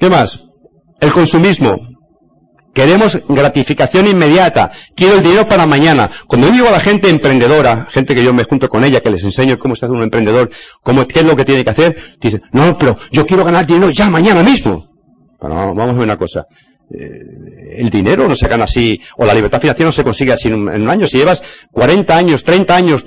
¿Qué 0.00 0.10
más? 0.10 0.40
El 1.00 1.12
consumismo. 1.12 1.92
Queremos 2.74 3.22
gratificación 3.28 4.06
inmediata. 4.06 4.72
Quiero 4.96 5.16
el 5.16 5.22
dinero 5.22 5.46
para 5.46 5.66
mañana. 5.66 6.10
Cuando 6.26 6.48
yo 6.48 6.54
digo 6.54 6.68
a 6.68 6.72
la 6.72 6.80
gente 6.80 7.10
emprendedora, 7.10 7.86
gente 7.90 8.14
que 8.14 8.24
yo 8.24 8.32
me 8.32 8.44
junto 8.44 8.68
con 8.68 8.82
ella, 8.82 9.00
que 9.00 9.10
les 9.10 9.22
enseño 9.24 9.58
cómo 9.58 9.76
se 9.76 9.84
hace 9.84 9.94
un 9.94 10.02
emprendedor, 10.02 10.50
cómo, 10.82 11.06
qué 11.06 11.20
es 11.20 11.26
lo 11.26 11.36
que 11.36 11.44
tiene 11.44 11.64
que 11.64 11.70
hacer, 11.70 12.16
dicen, 12.20 12.42
no, 12.50 12.78
pero 12.78 12.96
yo 13.10 13.26
quiero 13.26 13.44
ganar 13.44 13.66
dinero 13.66 13.90
ya 13.90 14.08
mañana 14.08 14.42
mismo. 14.42 14.88
Bueno, 15.38 15.74
vamos 15.74 15.90
a 15.90 15.98
ver 15.98 16.04
una 16.04 16.16
cosa. 16.16 16.46
Eh, 16.92 17.78
el 17.78 17.88
dinero 17.88 18.28
no 18.28 18.34
se 18.34 18.48
gana 18.48 18.64
así, 18.64 19.00
o 19.16 19.24
la 19.24 19.32
libertad 19.32 19.60
financiera 19.60 19.88
no 19.88 19.92
se 19.92 20.04
consigue 20.04 20.32
así 20.32 20.48
en 20.48 20.54
un, 20.54 20.88
año. 20.88 21.06
Si 21.06 21.16
llevas 21.16 21.42
40 21.70 22.16
años, 22.16 22.44
30 22.44 22.76
años, 22.76 23.06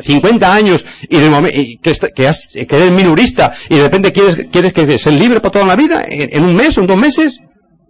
50 0.00 0.52
años, 0.52 0.84
y, 1.08 1.16
de 1.16 1.30
momento, 1.30 1.56
que, 1.82 1.92
que, 2.14 2.26
has, 2.26 2.48
que, 2.52 2.76
eres 2.76 2.90
minurista, 2.90 3.52
y 3.68 3.76
de 3.76 3.82
repente 3.82 4.12
quieres, 4.12 4.46
quieres 4.50 4.72
que 4.72 4.98
ser 4.98 5.12
libre 5.12 5.40
para 5.40 5.52
toda 5.52 5.66
la 5.66 5.76
vida, 5.76 6.04
en, 6.08 6.36
en 6.36 6.44
un 6.44 6.56
mes 6.56 6.76
o 6.76 6.80
en 6.80 6.86
dos 6.88 6.98
meses, 6.98 7.40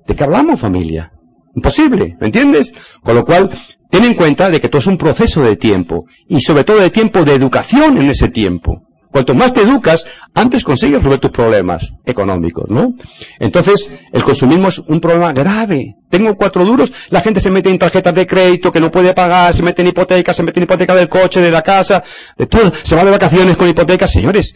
¿de 0.06 0.14
qué 0.14 0.24
hablamos 0.24 0.60
familia? 0.60 1.10
Imposible, 1.56 2.16
¿me 2.20 2.26
entiendes? 2.26 2.74
Con 3.02 3.14
lo 3.14 3.24
cual, 3.24 3.50
ten 3.90 4.04
en 4.04 4.14
cuenta 4.14 4.50
de 4.50 4.60
que 4.60 4.68
todo 4.68 4.80
es 4.80 4.86
un 4.86 4.98
proceso 4.98 5.42
de 5.42 5.56
tiempo, 5.56 6.04
y 6.28 6.40
sobre 6.40 6.64
todo 6.64 6.80
de 6.80 6.90
tiempo 6.90 7.24
de 7.24 7.34
educación 7.34 7.96
en 7.98 8.10
ese 8.10 8.28
tiempo. 8.28 8.83
Cuanto 9.14 9.32
más 9.32 9.54
te 9.54 9.60
educas, 9.60 10.04
antes 10.34 10.64
consigues 10.64 10.96
resolver 10.96 11.20
tus 11.20 11.30
problemas 11.30 11.94
económicos, 12.04 12.64
¿no? 12.68 12.94
Entonces, 13.38 13.88
el 14.12 14.24
consumismo 14.24 14.66
es 14.66 14.80
un 14.80 14.98
problema 14.98 15.32
grave. 15.32 15.94
Tengo 16.10 16.34
cuatro 16.34 16.64
duros, 16.64 16.92
la 17.10 17.20
gente 17.20 17.38
se 17.38 17.48
mete 17.48 17.70
en 17.70 17.78
tarjetas 17.78 18.12
de 18.12 18.26
crédito 18.26 18.72
que 18.72 18.80
no 18.80 18.90
puede 18.90 19.14
pagar, 19.14 19.54
se 19.54 19.62
mete 19.62 19.82
en 19.82 19.88
hipotecas, 19.88 20.34
se 20.34 20.42
mete 20.42 20.58
en 20.58 20.64
hipoteca 20.64 20.96
del 20.96 21.08
coche, 21.08 21.40
de 21.40 21.52
la 21.52 21.62
casa, 21.62 22.02
de 22.36 22.46
todo, 22.46 22.72
se 22.82 22.96
va 22.96 23.04
de 23.04 23.12
vacaciones 23.12 23.56
con 23.56 23.68
hipotecas. 23.68 24.10
Señores, 24.10 24.52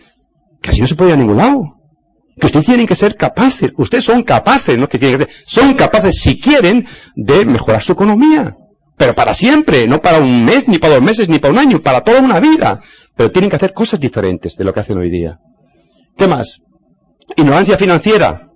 casi 0.61 0.81
no 0.81 0.89
se 0.89 0.97
puede 0.97 1.11
ir 1.11 1.15
a 1.15 1.19
ningún 1.19 1.37
lado. 1.37 1.63
Que 2.41 2.47
ustedes 2.47 2.67
tienen 2.67 2.89
que 2.89 2.97
ser 2.97 3.15
capaces, 3.15 3.71
ustedes 3.77 4.03
son 4.03 4.25
capaces, 4.25 4.77
no 4.77 4.89
que 4.89 4.99
tienen 4.99 5.19
que 5.19 5.25
ser, 5.25 5.35
son 5.47 5.75
capaces 5.75 6.21
si 6.21 6.41
quieren 6.41 6.85
de 7.15 7.45
mejorar 7.45 7.81
su 7.81 7.93
economía. 7.93 8.57
Pero 8.99 9.15
para 9.15 9.33
siempre, 9.33 9.87
no 9.87 10.03
para 10.03 10.19
un 10.19 10.45
mes, 10.45 10.67
ni 10.69 10.79
para 10.79 10.95
dos 10.95 11.03
meses, 11.03 11.29
ni 11.29 11.39
para 11.39 11.53
un 11.53 11.59
año, 11.59 11.81
para 11.81 12.03
toda 12.03 12.21
una 12.21 12.41
vida. 12.41 12.81
Pero 13.17 13.31
tienen 13.31 13.49
que 13.49 13.57
hacer 13.57 13.73
cosas 13.73 14.01
diferentes 14.01 14.57
de 14.57 14.65
lo 14.65 14.75
que 14.75 14.81
hacen 14.81 14.99
hoy 14.99 15.09
día. 15.09 15.39
¿Qué 16.17 16.27
más? 16.27 16.61
Ignorancia 17.37 17.77
financiera. 17.77 18.49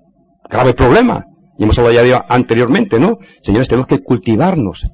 Grave 0.50 0.74
problema. 0.74 1.24
Y 1.58 1.62
hemos 1.62 1.78
hablado 1.78 2.06
ya 2.06 2.26
anteriormente, 2.28 2.98
¿no? 2.98 3.18
Señores, 3.42 3.68
tenemos 3.68 3.86
que 3.86 4.00
cultivarnos. 4.00 4.84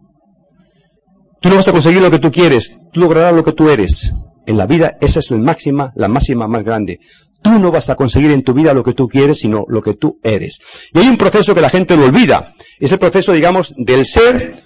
Tú 1.41 1.49
no 1.49 1.57
vas 1.57 1.69
a 1.69 1.73
conseguir 1.73 2.03
lo 2.03 2.11
que 2.11 2.19
tú 2.19 2.31
quieres, 2.33 2.73
tú 2.93 3.01
lograrás 3.01 3.33
lo 3.33 3.45
que 3.45 3.53
tú 3.53 3.71
eres. 3.71 4.13
En 4.47 4.57
la 4.57 4.67
vida 4.67 4.97
esa 5.01 5.21
es 5.21 5.31
la 5.31 5.39
máxima, 5.39 5.93
la 5.95 6.09
máxima 6.09 6.49
más 6.49 6.65
grande. 6.65 6.99
Tú 7.43 7.59
no 7.59 7.71
vas 7.71 7.89
a 7.91 7.95
conseguir 7.95 8.33
en 8.33 8.43
tu 8.43 8.53
vida 8.53 8.75
lo 8.75 8.83
que 8.83 8.93
tú 8.93 9.09
quieres, 9.09 9.39
sino 9.39 9.65
lo 9.69 9.81
que 9.81 9.95
tú 9.95 10.19
eres. 10.23 10.59
Y 10.93 10.99
hay 10.99 11.09
un 11.09 11.17
proceso 11.17 11.55
que 11.55 11.61
la 11.61 11.71
gente 11.71 11.97
lo 11.97 12.07
olvida. 12.07 12.55
Es 12.81 12.91
el 12.91 12.99
proceso, 12.99 13.33
digamos, 13.33 13.73
del 13.77 14.05
ser, 14.05 14.65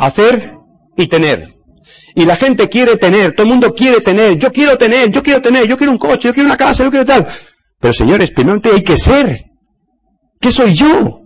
hacer 0.00 0.54
y 0.96 1.06
tener. 1.06 1.54
Y 2.14 2.24
la 2.24 2.36
gente 2.36 2.68
quiere 2.68 2.96
tener, 2.96 3.34
todo 3.34 3.44
el 3.44 3.50
mundo 3.50 3.74
quiere 3.74 4.00
tener, 4.00 4.38
yo 4.38 4.50
quiero 4.50 4.76
tener, 4.76 5.10
yo 5.10 5.22
quiero 5.22 5.40
tener, 5.40 5.66
yo 5.66 5.76
quiero 5.76 5.92
un 5.92 5.98
coche, 5.98 6.28
yo 6.28 6.34
quiero 6.34 6.48
una 6.48 6.56
casa, 6.56 6.82
yo 6.82 6.90
quiero 6.90 7.06
tal. 7.06 7.26
Pero 7.78 7.94
señores, 7.94 8.30
primero 8.30 8.60
hay 8.72 8.82
que 8.82 8.96
ser. 8.96 9.44
¿Qué 10.40 10.50
soy 10.50 10.74
yo? 10.74 11.20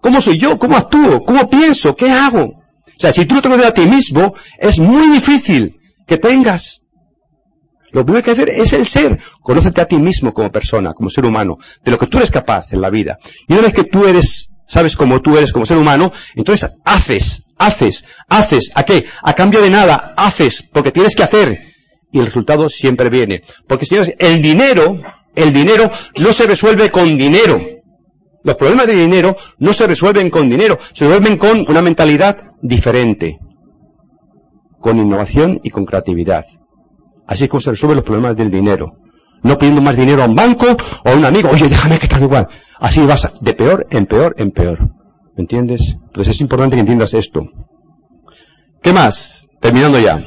¿Cómo 0.00 0.20
soy 0.20 0.38
yo? 0.38 0.58
¿Cómo 0.58 0.76
actúo? 0.76 1.22
¿Cómo 1.24 1.48
pienso? 1.48 1.94
¿Qué 1.94 2.10
hago? 2.10 2.44
O 2.44 2.98
sea, 2.98 3.12
si 3.12 3.26
tú 3.26 3.34
no 3.34 3.42
te 3.42 3.48
conoces 3.48 3.70
a 3.70 3.74
ti 3.74 3.82
mismo, 3.82 4.34
es 4.58 4.78
muy 4.78 5.08
difícil 5.12 5.76
que 6.06 6.16
tengas. 6.16 6.80
Lo 7.92 8.04
primero 8.04 8.24
que 8.24 8.30
hay 8.30 8.36
que 8.36 8.42
hacer 8.42 8.60
es 8.60 8.72
el 8.72 8.86
ser. 8.86 9.18
Conócete 9.42 9.80
a 9.80 9.86
ti 9.86 9.96
mismo 9.96 10.32
como 10.32 10.50
persona, 10.50 10.94
como 10.94 11.10
ser 11.10 11.24
humano, 11.24 11.58
de 11.84 11.90
lo 11.90 11.98
que 11.98 12.06
tú 12.06 12.16
eres 12.18 12.30
capaz 12.30 12.72
en 12.72 12.80
la 12.80 12.90
vida. 12.90 13.18
Y 13.46 13.52
una 13.52 13.62
vez 13.62 13.74
que 13.74 13.84
tú 13.84 14.06
eres, 14.06 14.50
sabes 14.66 14.96
cómo 14.96 15.20
tú 15.20 15.36
eres 15.36 15.52
como 15.52 15.66
ser 15.66 15.76
humano, 15.76 16.12
entonces 16.34 16.70
haces 16.84 17.45
haces, 17.58 18.04
haces, 18.28 18.70
¿a 18.74 18.82
qué? 18.84 19.04
A 19.22 19.34
cambio 19.34 19.60
de 19.62 19.70
nada, 19.70 20.14
haces, 20.16 20.64
porque 20.72 20.92
tienes 20.92 21.14
que 21.14 21.22
hacer. 21.22 21.60
Y 22.12 22.18
el 22.18 22.26
resultado 22.26 22.68
siempre 22.68 23.10
viene. 23.10 23.42
Porque 23.66 23.86
señores, 23.86 24.14
el 24.18 24.40
dinero, 24.40 25.00
el 25.34 25.52
dinero 25.52 25.90
no 26.18 26.32
se 26.32 26.46
resuelve 26.46 26.90
con 26.90 27.16
dinero. 27.16 27.60
Los 28.42 28.56
problemas 28.56 28.86
de 28.86 28.94
dinero 28.94 29.36
no 29.58 29.72
se 29.72 29.86
resuelven 29.86 30.30
con 30.30 30.48
dinero, 30.48 30.78
se 30.92 31.04
resuelven 31.04 31.36
con 31.36 31.64
una 31.68 31.82
mentalidad 31.82 32.52
diferente. 32.62 33.38
Con 34.78 34.98
innovación 34.98 35.60
y 35.64 35.70
con 35.70 35.84
creatividad. 35.84 36.44
Así 37.26 37.44
es 37.44 37.50
como 37.50 37.60
se 37.60 37.70
resuelven 37.70 37.96
los 37.96 38.04
problemas 38.04 38.36
del 38.36 38.50
dinero. 38.50 38.92
No 39.42 39.58
pidiendo 39.58 39.82
más 39.82 39.96
dinero 39.96 40.22
a 40.22 40.26
un 40.26 40.36
banco 40.36 40.76
o 41.04 41.08
a 41.08 41.14
un 41.14 41.24
amigo, 41.24 41.50
oye, 41.50 41.68
déjame 41.68 41.98
que 41.98 42.08
tal 42.08 42.22
igual. 42.22 42.46
Así 42.78 43.00
vas 43.04 43.32
de 43.40 43.52
peor 43.52 43.86
en 43.90 44.06
peor 44.06 44.34
en 44.38 44.52
peor. 44.52 44.95
¿Me 45.36 45.42
entiendes? 45.42 45.96
Entonces 46.06 46.34
es 46.34 46.40
importante 46.40 46.76
que 46.76 46.80
entiendas 46.80 47.14
esto. 47.14 47.46
¿Qué 48.82 48.92
más? 48.92 49.46
Terminando 49.60 49.98
ya. 49.98 50.22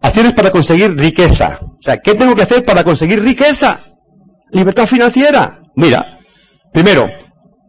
Acciones 0.00 0.34
para 0.34 0.50
conseguir 0.50 0.96
riqueza. 0.96 1.58
O 1.62 1.82
sea, 1.82 1.98
¿qué 1.98 2.14
tengo 2.14 2.34
que 2.34 2.42
hacer 2.42 2.64
para 2.64 2.84
conseguir 2.84 3.22
riqueza? 3.22 3.80
Libertad 4.52 4.86
financiera. 4.86 5.60
Mira, 5.74 6.18
primero, 6.72 7.08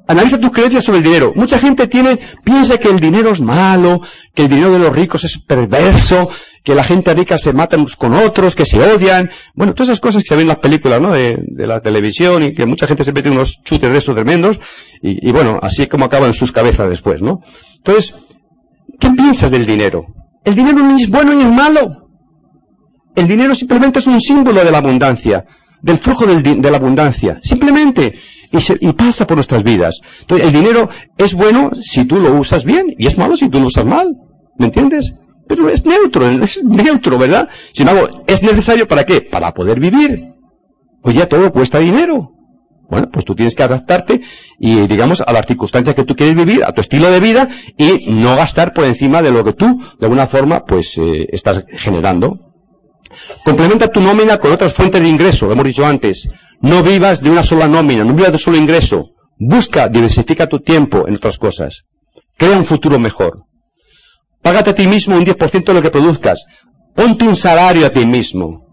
Analiza 0.10 0.40
tus 0.40 0.50
creencias 0.50 0.84
sobre 0.84 0.98
el 0.98 1.04
dinero. 1.04 1.34
Mucha 1.36 1.60
gente 1.60 1.88
tiene, 1.88 2.20
piensa 2.44 2.80
que 2.80 2.88
el 2.88 3.00
dinero 3.00 3.30
es 3.30 3.42
malo, 3.42 4.02
que 4.34 4.42
el 4.42 4.50
dinero 4.50 4.72
de 4.72 4.80
los 4.80 4.96
ricos 4.96 5.24
es 5.24 5.38
perverso, 5.38 6.28
que 6.64 6.76
la 6.76 6.84
gente 6.84 7.14
rica 7.14 7.38
se 7.38 7.54
mata 7.54 7.78
con 7.98 8.14
otros, 8.14 8.56
que 8.56 8.66
se 8.66 8.80
odian. 8.82 9.30
Bueno, 9.54 9.74
todas 9.74 9.90
esas 9.90 10.00
cosas 10.00 10.24
que 10.24 10.30
se 10.30 10.36
ven 10.36 10.44
en 10.44 10.50
las 10.50 10.60
películas, 10.60 11.02
¿no? 11.02 11.12
De, 11.12 11.40
la 11.56 11.82
televisión 11.82 12.44
y 12.44 12.54
que 12.54 12.66
mucha 12.66 12.88
gente 12.88 13.04
se 13.04 13.14
mete 13.14 13.30
unos 13.30 13.62
chutes 13.64 13.92
de 13.92 13.98
esos 13.98 14.16
tremendos 14.16 14.60
y, 15.02 15.28
y 15.28 15.32
bueno, 15.32 15.60
así 15.62 15.84
es 15.84 15.88
como 15.88 16.06
acaban 16.06 16.34
sus 16.34 16.52
cabezas 16.52 16.90
después, 16.90 17.22
¿no? 17.22 17.42
Entonces, 17.78 18.16
¿qué 19.00 19.10
piensas 19.12 19.52
del 19.52 19.66
dinero? 19.66 20.06
El 20.44 20.56
dinero 20.56 20.80
ni 20.86 21.02
es 21.02 21.10
bueno 21.10 21.34
ni 21.34 21.42
es 21.42 21.52
malo. 21.52 22.10
El 23.16 23.28
dinero 23.28 23.54
simplemente 23.56 24.00
es 24.00 24.08
un 24.08 24.20
símbolo 24.22 24.64
de 24.64 24.72
la 24.72 24.78
abundancia, 24.78 25.46
del 25.82 25.98
flujo 25.98 26.26
de 26.26 26.72
la 26.72 26.78
abundancia. 26.78 27.40
Simplemente 27.44 28.14
y, 28.52 28.94
pasa 28.94 29.28
por 29.28 29.38
nuestras 29.38 29.64
vidas. 29.64 30.00
Entonces, 30.22 30.48
el 30.48 30.54
dinero 30.54 30.90
es 31.18 31.34
bueno 31.34 31.72
si 31.80 32.06
tú 32.06 32.18
lo 32.18 32.34
usas 32.34 32.66
bien 32.66 32.96
y 32.98 33.08
es 33.08 33.18
malo 33.18 33.38
si 33.38 33.50
tú 33.50 33.60
lo 33.60 33.68
usas 33.68 33.86
mal. 33.86 34.08
¿Me 34.58 34.66
entiendes? 34.66 35.14
Pero 35.50 35.68
es 35.68 35.84
neutro, 35.84 36.30
es 36.30 36.64
neutro, 36.64 37.18
¿verdad? 37.18 37.50
Sin 37.74 37.88
embargo, 37.88 38.24
¿es 38.28 38.44
necesario 38.44 38.88
para 38.88 39.04
qué? 39.04 39.20
Para 39.20 39.52
poder 39.52 39.80
vivir. 39.80 40.36
Pues 41.02 41.16
ya 41.16 41.28
todo 41.28 41.52
cuesta 41.52 41.80
dinero. 41.80 42.34
Bueno, 42.88 43.10
pues 43.12 43.26
tú 43.26 43.36
tienes 43.36 43.56
que 43.56 43.64
adaptarte 43.64 44.22
y, 44.60 44.86
digamos, 44.86 45.22
a 45.22 45.34
las 45.34 45.48
circunstancias 45.48 45.96
que 45.96 46.04
tú 46.04 46.16
quieres 46.16 46.36
vivir, 46.36 46.64
a 46.64 46.72
tu 46.72 46.82
estilo 46.82 47.10
de 47.10 47.20
vida 47.20 47.48
y 47.78 48.12
no 48.12 48.36
gastar 48.36 48.74
por 48.74 48.84
encima 48.86 49.24
de 49.24 49.32
lo 49.32 49.44
que 49.44 49.54
tú, 49.54 49.82
de 50.00 50.06
alguna 50.06 50.28
forma, 50.28 50.66
pues, 50.66 51.00
eh, 51.00 51.28
estás 51.32 51.66
generando. 51.68 52.54
Complementa 53.44 53.88
tu 53.88 54.02
nómina 54.02 54.38
con 54.38 54.52
otras 54.52 54.74
fuentes 54.74 55.02
de 55.02 55.10
ingreso, 55.10 55.48
lo 55.48 55.54
hemos 55.54 55.66
dicho 55.66 55.84
antes. 55.84 56.30
No 56.62 56.84
vivas 56.84 57.22
de 57.22 57.32
una 57.32 57.42
sola 57.42 57.68
nómina, 57.68 58.04
no 58.04 58.14
vivas 58.14 58.34
de 58.34 58.38
solo 58.38 58.58
ingreso. 58.58 59.14
Busca, 59.40 59.90
diversifica 59.90 60.46
tu 60.46 60.60
tiempo 60.60 61.08
en 61.08 61.16
otras 61.16 61.40
cosas. 61.40 61.86
Crea 62.38 62.56
un 62.56 62.66
futuro 62.66 63.00
mejor. 63.00 63.46
Págate 64.42 64.72
a 64.72 64.76
ti 64.76 64.88
mismo 64.88 65.16
un 65.16 65.26
10% 65.26 65.66
de 65.66 65.74
lo 65.74 65.82
que 65.82 65.92
produzcas. 65.92 66.46
Ponte 66.96 67.26
un 67.26 67.36
salario 67.36 67.86
a 67.86 67.90
ti 67.90 68.06
mismo. 68.06 68.66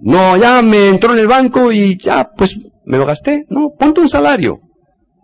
No, 0.00 0.36
ya 0.36 0.62
me 0.62 0.88
entró 0.88 1.12
en 1.12 1.20
el 1.20 1.26
banco 1.26 1.72
y 1.72 1.98
ya, 1.98 2.30
pues 2.36 2.58
me 2.84 2.98
lo 2.98 3.06
gasté. 3.06 3.46
No, 3.48 3.70
ponte 3.78 4.00
un 4.00 4.08
salario. 4.08 4.60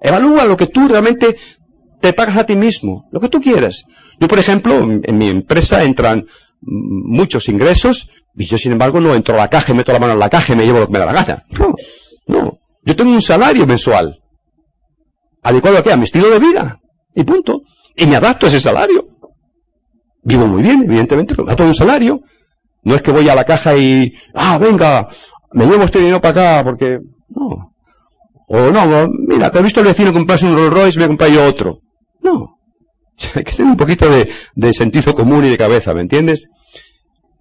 Evalúa 0.00 0.44
lo 0.44 0.56
que 0.56 0.66
tú 0.66 0.88
realmente 0.88 1.36
te 2.00 2.12
pagas 2.12 2.36
a 2.36 2.46
ti 2.46 2.54
mismo, 2.54 3.08
lo 3.10 3.20
que 3.20 3.28
tú 3.28 3.40
quieras. 3.40 3.84
Yo, 4.20 4.28
por 4.28 4.38
ejemplo, 4.38 4.80
en 5.02 5.18
mi 5.18 5.28
empresa 5.28 5.82
entran 5.82 6.26
muchos 6.60 7.48
ingresos 7.48 8.08
y 8.36 8.44
yo, 8.44 8.58
sin 8.58 8.72
embargo, 8.72 9.00
no 9.00 9.14
entro 9.14 9.34
a 9.34 9.38
la 9.38 9.48
caja 9.48 9.72
meto 9.72 9.92
la 9.92 9.98
mano 9.98 10.12
en 10.12 10.18
la 10.18 10.28
caja 10.28 10.52
y 10.52 10.56
me 10.56 10.66
llevo 10.66 10.80
lo 10.80 10.86
que 10.86 10.92
me 10.92 10.98
da 10.98 11.06
la 11.06 11.12
gana. 11.12 11.44
No, 11.58 11.74
no. 12.26 12.58
Yo 12.84 12.94
tengo 12.94 13.10
un 13.10 13.22
salario 13.22 13.66
mensual. 13.66 14.20
¿Adecuado 15.42 15.78
a 15.78 15.82
qué? 15.82 15.92
A 15.92 15.96
mi 15.96 16.04
estilo 16.04 16.28
de 16.28 16.38
vida. 16.38 16.80
Y 17.14 17.24
punto. 17.24 17.62
Y 17.96 18.06
me 18.06 18.16
adapto 18.16 18.46
a 18.46 18.48
ese 18.48 18.60
salario. 18.60 19.08
Vivo 20.22 20.46
muy 20.46 20.62
bien, 20.62 20.82
evidentemente, 20.82 21.34
me 21.36 21.44
adapto 21.44 21.64
a 21.64 21.66
un 21.66 21.74
salario. 21.74 22.20
No 22.82 22.94
es 22.94 23.02
que 23.02 23.10
voy 23.10 23.28
a 23.28 23.34
la 23.34 23.44
caja 23.44 23.76
y, 23.76 24.12
ah, 24.34 24.58
venga, 24.58 25.08
me 25.52 25.66
llevo 25.66 25.84
este 25.84 25.98
dinero 25.98 26.20
para 26.20 26.58
acá 26.58 26.64
porque, 26.64 27.00
no. 27.28 27.72
O 28.48 28.70
no, 28.70 29.08
mira, 29.26 29.50
te 29.50 29.58
he 29.58 29.62
visto 29.62 29.80
el 29.80 29.86
vecino 29.86 30.12
comprarse 30.12 30.46
un 30.46 30.54
Rolls 30.54 30.72
Royce, 30.72 31.00
me 31.00 31.08
compré 31.08 31.32
yo 31.32 31.44
otro. 31.44 31.80
No. 32.22 32.58
Hay 33.34 33.42
que 33.42 33.52
tener 33.52 33.70
un 33.72 33.76
poquito 33.76 34.08
de, 34.08 34.30
de 34.54 34.72
sentido 34.72 35.14
común 35.14 35.44
y 35.44 35.50
de 35.50 35.58
cabeza, 35.58 35.94
¿me 35.94 36.02
entiendes? 36.02 36.48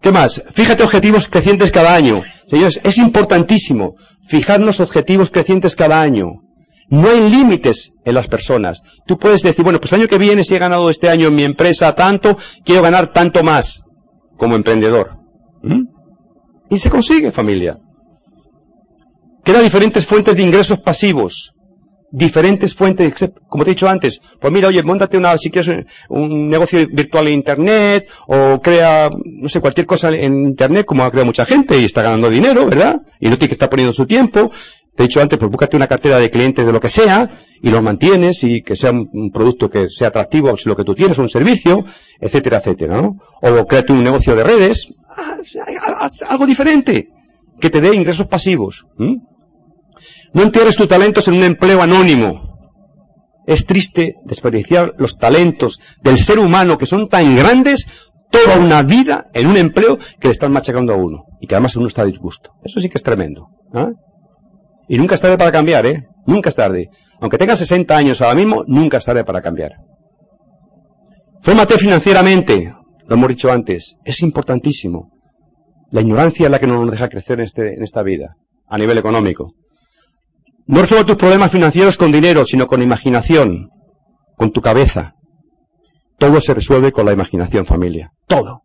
¿Qué 0.01 0.11
más? 0.11 0.43
Fíjate 0.51 0.83
objetivos 0.83 1.29
crecientes 1.29 1.71
cada 1.71 1.95
año. 1.95 2.23
Señores, 2.47 2.79
es 2.83 2.97
importantísimo 2.97 3.95
fijarnos 4.27 4.79
objetivos 4.79 5.31
crecientes 5.31 5.75
cada 5.75 6.01
año. 6.01 6.41
No 6.89 7.09
hay 7.09 7.29
límites 7.29 7.93
en 8.03 8.13
las 8.13 8.27
personas. 8.27 8.81
Tú 9.07 9.17
puedes 9.17 9.41
decir, 9.41 9.63
bueno, 9.63 9.79
pues 9.79 9.91
el 9.91 10.01
año 10.01 10.07
que 10.07 10.17
viene, 10.17 10.43
si 10.43 10.55
he 10.55 10.59
ganado 10.59 10.89
este 10.89 11.09
año 11.09 11.27
en 11.27 11.35
mi 11.35 11.43
empresa 11.43 11.95
tanto, 11.95 12.37
quiero 12.63 12.81
ganar 12.81 13.11
tanto 13.11 13.43
más 13.43 13.83
como 14.37 14.55
emprendedor. 14.55 15.17
¿Mm? 15.63 15.83
Y 16.69 16.77
se 16.77 16.89
consigue, 16.89 17.31
familia. 17.31 17.77
Quedan 19.43 19.63
diferentes 19.63 20.05
fuentes 20.05 20.35
de 20.35 20.43
ingresos 20.43 20.79
pasivos. 20.79 21.53
Diferentes 22.11 22.73
fuentes, 22.73 23.13
como 23.47 23.63
te 23.63 23.71
he 23.71 23.73
dicho 23.73 23.89
antes. 23.89 24.19
Pues 24.39 24.53
mira, 24.53 24.69
oye, 24.69 24.81
montate 24.83 25.17
una, 25.17 25.37
si 25.37 25.49
quieres 25.49 25.85
un 26.09 26.49
negocio 26.49 26.79
virtual 26.91 27.27
en 27.27 27.33
internet, 27.33 28.09
o 28.27 28.59
crea, 28.61 29.09
no 29.11 29.49
sé, 29.49 29.59
cualquier 29.59 29.85
cosa 29.85 30.11
en 30.11 30.45
internet, 30.45 30.85
como 30.85 31.03
ha 31.03 31.11
creado 31.11 31.25
mucha 31.25 31.45
gente, 31.45 31.77
y 31.79 31.85
está 31.85 32.01
ganando 32.01 32.29
dinero, 32.29 32.65
¿verdad? 32.65 33.01
Y 33.19 33.27
no 33.27 33.37
tiene 33.37 33.49
que 33.49 33.55
estar 33.55 33.69
poniendo 33.69 33.91
su 33.91 34.05
tiempo. 34.05 34.49
Te 34.95 35.03
he 35.03 35.07
dicho 35.07 35.21
antes, 35.21 35.37
pues 35.37 35.51
búscate 35.51 35.75
una 35.75 35.87
cartera 35.87 36.19
de 36.19 36.29
clientes 36.29 36.65
de 36.65 36.71
lo 36.71 36.79
que 36.79 36.87
sea, 36.87 37.29
y 37.61 37.69
los 37.69 37.83
mantienes, 37.83 38.43
y 38.43 38.61
que 38.61 38.75
sea 38.75 38.91
un 38.91 39.29
producto 39.31 39.69
que 39.69 39.89
sea 39.89 40.07
atractivo, 40.07 40.55
si 40.55 40.69
lo 40.69 40.75
que 40.75 40.85
tú 40.85 40.95
tienes, 40.95 41.17
un 41.17 41.27
servicio, 41.27 41.83
etcétera, 42.19 42.59
etcétera, 42.59 43.01
¿no? 43.01 43.17
O 43.41 43.65
créate 43.65 43.91
un 43.91 44.03
negocio 44.03 44.35
de 44.35 44.43
redes, 44.43 44.87
algo 46.29 46.45
diferente, 46.45 47.09
que 47.59 47.69
te 47.69 47.81
dé 47.81 47.93
ingresos 47.93 48.27
pasivos. 48.27 48.85
No 48.97 50.43
entierres 50.43 50.75
tus 50.75 50.87
talentos 50.87 51.27
en 51.27 51.35
un 51.35 51.43
empleo 51.43 51.81
anónimo. 51.81 52.55
Es 53.47 53.65
triste 53.65 54.15
desperdiciar 54.25 54.93
los 54.97 55.17
talentos 55.17 55.79
del 56.01 56.17
ser 56.17 56.39
humano 56.39 56.77
que 56.77 56.85
son 56.85 57.09
tan 57.09 57.35
grandes 57.35 58.11
toda 58.31 58.57
una 58.57 58.81
vida 58.81 59.27
en 59.33 59.47
un 59.47 59.57
empleo 59.57 59.97
que 60.19 60.27
le 60.27 60.31
están 60.31 60.51
machacando 60.51 60.93
a 60.93 60.97
uno 60.97 61.25
y 61.39 61.47
que 61.47 61.55
además 61.55 61.75
uno 61.75 61.87
está 61.87 62.01
a 62.01 62.05
disgusto. 62.05 62.51
Eso 62.63 62.79
sí 62.79 62.89
que 62.89 62.97
es 62.97 63.03
tremendo. 63.03 63.47
¿ah? 63.73 63.91
Y 64.87 64.97
nunca 64.97 65.15
es 65.15 65.21
tarde 65.21 65.37
para 65.37 65.51
cambiar, 65.51 65.85
¿eh? 65.85 66.07
Nunca 66.25 66.49
es 66.49 66.55
tarde. 66.55 66.89
Aunque 67.19 67.37
tengas 67.37 67.59
60 67.59 67.95
años 67.95 68.21
ahora 68.21 68.35
mismo, 68.35 68.63
nunca 68.67 68.97
es 68.97 69.05
tarde 69.05 69.23
para 69.23 69.41
cambiar. 69.41 69.73
Fórmate 71.41 71.77
financieramente, 71.77 72.73
lo 73.07 73.15
hemos 73.15 73.29
dicho 73.29 73.51
antes, 73.51 73.95
es 74.03 74.21
importantísimo. 74.21 75.11
La 75.91 76.01
ignorancia 76.01 76.45
es 76.45 76.51
la 76.51 76.59
que 76.59 76.67
no 76.67 76.81
nos 76.81 76.91
deja 76.91 77.09
crecer 77.09 77.39
en, 77.39 77.45
este, 77.45 77.75
en 77.75 77.83
esta 77.83 78.03
vida, 78.03 78.35
a 78.67 78.77
nivel 78.77 78.97
económico. 78.97 79.53
No 80.67 80.81
resuelve 80.81 81.05
tus 81.05 81.15
problemas 81.15 81.51
financieros 81.51 81.97
con 81.97 82.11
dinero, 82.11 82.43
sino 82.45 82.65
con 82.65 82.81
imaginación, 82.81 83.69
con 84.35 84.51
tu 84.51 84.61
cabeza. 84.61 85.13
Todo 86.17 86.41
se 86.41 86.53
resuelve 86.53 86.91
con 86.91 87.05
la 87.05 87.13
imaginación, 87.13 87.65
familia. 87.65 88.11
Todo. 88.27 88.61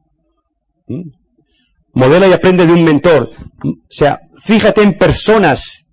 ¿Mm? 0.89 1.11
Modela 1.93 2.29
y 2.29 2.33
aprende 2.33 2.66
de 2.66 2.73
un 2.73 2.85
mentor. 2.85 3.31
O 3.64 3.75
sea, 3.89 4.21
fíjate 4.43 4.83
en 4.83 4.97
personas 4.97 5.87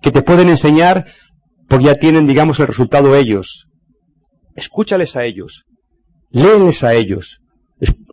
que 0.00 0.12
te 0.12 0.22
pueden 0.22 0.48
enseñar 0.48 1.06
porque 1.68 1.86
ya 1.86 1.94
tienen, 1.94 2.26
digamos, 2.26 2.58
el 2.60 2.66
resultado 2.66 3.14
ellos. 3.14 3.66
Escúchales 4.56 5.16
a 5.16 5.24
ellos. 5.24 5.64
Léeles 6.30 6.82
a 6.84 6.94
ellos. 6.94 7.40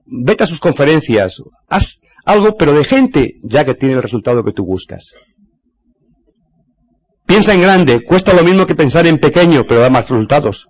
Vete 0.05 0.43
a 0.43 0.47
sus 0.47 0.59
conferencias. 0.59 1.41
Haz 1.67 1.99
algo, 2.25 2.55
pero 2.55 2.73
de 2.73 2.83
gente 2.83 3.35
ya 3.43 3.65
que 3.65 3.73
tiene 3.73 3.95
el 3.95 4.01
resultado 4.01 4.43
que 4.43 4.53
tú 4.53 4.65
buscas. 4.65 5.13
Piensa 7.25 7.53
en 7.53 7.61
grande, 7.61 8.03
cuesta 8.05 8.33
lo 8.33 8.43
mismo 8.43 8.65
que 8.65 8.75
pensar 8.75 9.05
en 9.05 9.17
pequeño, 9.17 9.65
pero 9.67 9.81
da 9.81 9.89
más 9.89 10.09
resultados. 10.09 10.67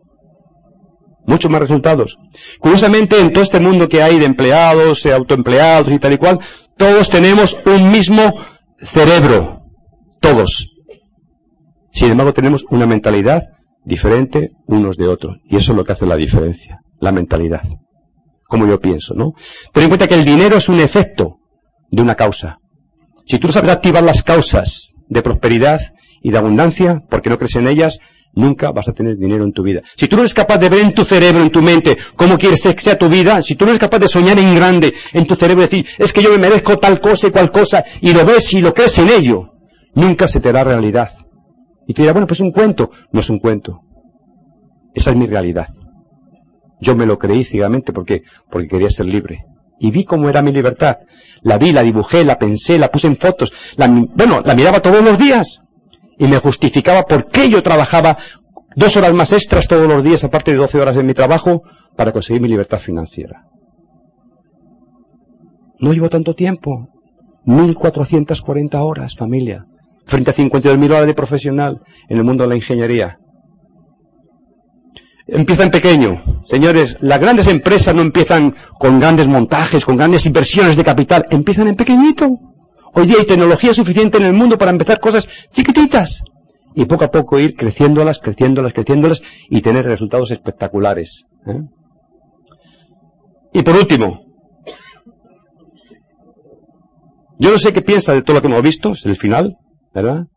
Muchos 1.27 1.51
más 1.51 1.61
resultados. 1.61 2.17
Curiosamente, 2.59 3.19
en 3.19 3.31
todo 3.31 3.43
este 3.43 3.59
mundo 3.59 3.89
que 3.89 4.01
hay 4.01 4.17
de 4.17 4.25
empleados, 4.25 5.05
autoempleados 5.05 5.91
y 5.91 5.99
tal 5.99 6.13
y 6.13 6.17
cual, 6.17 6.39
todos 6.77 7.09
tenemos 7.09 7.57
un 7.65 7.91
mismo 7.91 8.33
cerebro. 8.79 9.59
Todos. 10.21 10.76
Sin 11.97 12.11
embargo, 12.11 12.31
tenemos 12.31 12.63
una 12.69 12.85
mentalidad 12.85 13.43
diferente 13.83 14.51
unos 14.67 14.97
de 14.97 15.07
otros. 15.07 15.37
Y 15.49 15.55
eso 15.55 15.71
es 15.71 15.77
lo 15.77 15.83
que 15.83 15.93
hace 15.93 16.05
la 16.05 16.15
diferencia. 16.15 16.79
La 16.99 17.11
mentalidad. 17.11 17.63
Como 18.47 18.67
yo 18.67 18.79
pienso, 18.79 19.15
¿no? 19.15 19.33
Ten 19.73 19.83
en 19.83 19.89
cuenta 19.89 20.07
que 20.07 20.13
el 20.13 20.23
dinero 20.23 20.57
es 20.57 20.69
un 20.69 20.79
efecto 20.79 21.39
de 21.89 22.03
una 22.03 22.13
causa. 22.13 22.59
Si 23.25 23.39
tú 23.39 23.51
sabes 23.51 23.71
activar 23.71 24.03
las 24.03 24.23
causas 24.23 24.93
de 25.09 25.21
prosperidad, 25.21 25.81
y 26.21 26.31
de 26.31 26.37
abundancia, 26.37 27.03
porque 27.09 27.29
no 27.29 27.37
crees 27.37 27.55
en 27.55 27.67
ellas, 27.67 27.99
nunca 28.33 28.71
vas 28.71 28.87
a 28.87 28.93
tener 28.93 29.17
dinero 29.17 29.43
en 29.43 29.53
tu 29.53 29.63
vida. 29.63 29.81
Si 29.95 30.07
tú 30.07 30.15
no 30.15 30.23
eres 30.23 30.33
capaz 30.33 30.57
de 30.57 30.69
ver 30.69 30.81
en 30.81 30.93
tu 30.93 31.03
cerebro, 31.03 31.41
en 31.41 31.51
tu 31.51 31.61
mente, 31.61 31.97
cómo 32.15 32.37
quieres 32.37 32.61
que 32.61 32.79
sea 32.79 32.97
tu 32.97 33.09
vida, 33.09 33.41
si 33.43 33.55
tú 33.55 33.65
no 33.65 33.71
eres 33.71 33.79
capaz 33.79 33.99
de 33.99 34.07
soñar 34.07 34.37
en 34.39 34.55
grande 34.55 34.93
en 35.13 35.25
tu 35.25 35.35
cerebro 35.35 35.61
decir, 35.61 35.85
es 35.97 36.13
que 36.13 36.21
yo 36.21 36.31
me 36.31 36.37
merezco 36.37 36.75
tal 36.75 36.99
cosa 36.99 37.27
y 37.27 37.31
cual 37.31 37.51
cosa, 37.51 37.83
y 38.01 38.13
lo 38.13 38.25
ves 38.25 38.53
y 38.53 38.61
lo 38.61 38.73
crees 38.73 38.97
en 38.99 39.09
ello, 39.09 39.53
nunca 39.95 40.27
se 40.27 40.39
te 40.39 40.49
hará 40.49 40.63
realidad. 40.63 41.11
Y 41.87 41.93
tú 41.93 42.01
dirás, 42.01 42.13
bueno, 42.13 42.27
pues 42.27 42.41
un 42.41 42.51
cuento. 42.51 42.91
No 43.11 43.21
es 43.21 43.29
un 43.29 43.39
cuento. 43.39 43.81
Esa 44.93 45.11
es 45.11 45.17
mi 45.17 45.25
realidad. 45.25 45.69
Yo 46.79 46.95
me 46.95 47.05
lo 47.05 47.17
creí 47.17 47.43
ciegamente 47.43 47.93
porque, 47.93 48.23
porque 48.51 48.67
quería 48.67 48.89
ser 48.89 49.05
libre. 49.07 49.45
Y 49.79 49.91
vi 49.91 50.03
cómo 50.03 50.29
era 50.29 50.41
mi 50.41 50.51
libertad. 50.51 50.97
La 51.41 51.57
vi, 51.57 51.71
la 51.71 51.83
dibujé, 51.83 52.25
la 52.25 52.37
pensé, 52.37 52.77
la 52.77 52.91
puse 52.91 53.07
en 53.07 53.17
fotos. 53.17 53.53
La, 53.77 53.87
bueno, 53.87 54.41
la 54.41 54.53
miraba 54.53 54.81
todos 54.81 55.03
los 55.03 55.17
días 55.17 55.61
y 56.19 56.27
me 56.27 56.37
justificaba 56.39 57.03
por 57.03 57.29
qué 57.29 57.49
yo 57.49 57.63
trabajaba 57.63 58.17
dos 58.75 58.97
horas 58.97 59.13
más 59.13 59.33
extras 59.33 59.67
todos 59.67 59.87
los 59.87 60.03
días, 60.03 60.23
aparte 60.23 60.51
de 60.51 60.57
12 60.57 60.79
horas 60.79 60.97
en 60.97 61.05
mi 61.05 61.13
trabajo, 61.13 61.63
para 61.95 62.11
conseguir 62.11 62.41
mi 62.41 62.47
libertad 62.47 62.79
financiera. 62.79 63.43
No 65.79 65.93
llevo 65.93 66.09
tanto 66.09 66.33
tiempo. 66.33 66.89
1.440 67.45 68.75
horas, 68.83 69.15
familia. 69.15 69.65
Frente 70.07 70.31
a 70.31 70.33
52.000 70.33 70.85
horas 70.91 71.05
de 71.05 71.13
profesional 71.13 71.81
en 72.09 72.17
el 72.17 72.23
mundo 72.23 72.43
de 72.43 72.49
la 72.49 72.55
ingeniería. 72.55 73.19
Empieza 75.27 75.63
en 75.63 75.71
pequeño. 75.71 76.23
Señores, 76.45 76.97
las 77.01 77.19
grandes 77.19 77.47
empresas 77.47 77.93
no 77.93 78.01
empiezan 78.01 78.55
con 78.79 78.99
grandes 78.99 79.27
montajes, 79.27 79.83
con 79.83 79.97
grandes 79.97 80.25
inversiones 80.25 80.77
de 80.77 80.85
capital. 80.85 81.25
Empiezan 81.29 81.67
en 81.67 81.75
pequeñito. 81.75 82.29
Hoy 82.93 83.07
día 83.07 83.17
hay 83.19 83.25
tecnología 83.25 83.73
suficiente 83.73 84.17
en 84.17 84.23
el 84.23 84.33
mundo 84.33 84.57
para 84.57 84.71
empezar 84.71 84.99
cosas 84.99 85.27
chiquititas 85.51 86.23
y 86.73 86.85
poco 86.85 87.03
a 87.03 87.11
poco 87.11 87.39
ir 87.39 87.55
creciéndolas, 87.55 88.19
creciéndolas, 88.19 88.71
creciéndolas 88.71 89.21
y 89.49 89.61
tener 89.61 89.85
resultados 89.85 90.31
espectaculares. 90.31 91.25
¿eh? 91.45 91.59
Y 93.53 93.61
por 93.63 93.75
último, 93.75 94.21
yo 97.39 97.51
no 97.51 97.57
sé 97.57 97.73
qué 97.73 97.81
piensa 97.81 98.13
de 98.13 98.21
todo 98.21 98.35
lo 98.35 98.41
que 98.41 98.47
hemos 98.47 98.61
visto, 98.61 98.91
es 98.91 99.05
el 99.05 99.15
final, 99.15 99.57
¿verdad? 100.01 100.27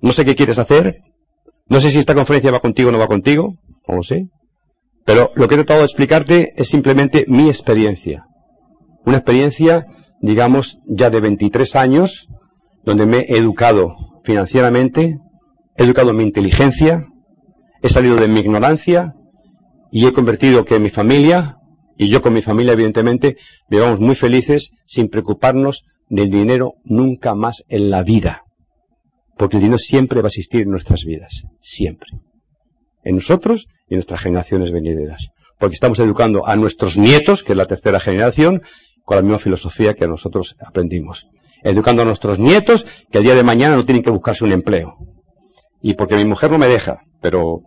No 0.00 0.12
sé 0.12 0.24
qué 0.24 0.34
quieres 0.34 0.58
hacer, 0.58 1.02
no 1.68 1.80
sé 1.80 1.90
si 1.90 1.98
esta 1.98 2.14
conferencia 2.14 2.50
va 2.50 2.60
contigo 2.60 2.88
o 2.88 2.92
no 2.92 2.98
va 2.98 3.06
contigo, 3.06 3.54
no 3.88 3.96
lo 3.96 4.02
sé, 4.02 4.28
pero 5.04 5.32
lo 5.34 5.48
que 5.48 5.54
he 5.54 5.58
tratado 5.58 5.80
de 5.80 5.86
explicarte 5.86 6.54
es 6.56 6.68
simplemente 6.68 7.24
mi 7.28 7.48
experiencia. 7.48 8.26
Una 9.04 9.18
experiencia 9.18 9.86
digamos, 10.20 10.78
ya 10.86 11.10
de 11.10 11.20
23 11.20 11.76
años, 11.76 12.28
donde 12.84 13.06
me 13.06 13.18
he 13.20 13.38
educado 13.38 13.94
financieramente, 14.24 15.18
he 15.76 15.84
educado 15.84 16.12
mi 16.12 16.24
inteligencia, 16.24 17.06
he 17.82 17.88
salido 17.88 18.16
de 18.16 18.28
mi 18.28 18.40
ignorancia 18.40 19.14
y 19.90 20.06
he 20.06 20.12
convertido 20.12 20.64
que 20.64 20.78
mi 20.78 20.90
familia, 20.90 21.56
y 21.96 22.08
yo 22.08 22.22
con 22.22 22.34
mi 22.34 22.42
familia 22.42 22.72
evidentemente, 22.72 23.36
vivamos 23.68 24.00
muy 24.00 24.14
felices 24.14 24.70
sin 24.86 25.08
preocuparnos 25.08 25.84
del 26.08 26.30
dinero 26.30 26.74
nunca 26.84 27.34
más 27.34 27.64
en 27.68 27.90
la 27.90 28.02
vida. 28.02 28.44
Porque 29.36 29.56
el 29.56 29.62
dinero 29.62 29.78
siempre 29.78 30.20
va 30.22 30.26
a 30.26 30.28
existir 30.28 30.62
en 30.62 30.70
nuestras 30.70 31.04
vidas, 31.04 31.42
siempre. 31.60 32.08
En 33.04 33.16
nosotros 33.16 33.66
y 33.88 33.94
en 33.94 33.98
nuestras 33.98 34.20
generaciones 34.20 34.72
venideras. 34.72 35.28
Porque 35.58 35.74
estamos 35.74 35.98
educando 35.98 36.46
a 36.46 36.56
nuestros 36.56 36.98
nietos, 36.98 37.42
que 37.42 37.52
es 37.52 37.56
la 37.56 37.66
tercera 37.66 38.00
generación, 38.00 38.62
con 39.04 39.16
la 39.16 39.22
misma 39.22 39.38
filosofía 39.38 39.94
que 39.94 40.08
nosotros 40.08 40.56
aprendimos. 40.60 41.28
Educando 41.62 42.02
a 42.02 42.04
nuestros 42.04 42.38
nietos 42.38 42.86
que 43.10 43.18
el 43.18 43.24
día 43.24 43.34
de 43.34 43.42
mañana 43.42 43.76
no 43.76 43.84
tienen 43.84 44.02
que 44.02 44.10
buscarse 44.10 44.44
un 44.44 44.52
empleo. 44.52 44.96
Y 45.80 45.94
porque 45.94 46.16
mi 46.16 46.24
mujer 46.24 46.50
no 46.50 46.58
me 46.58 46.66
deja, 46.66 47.02
pero 47.20 47.62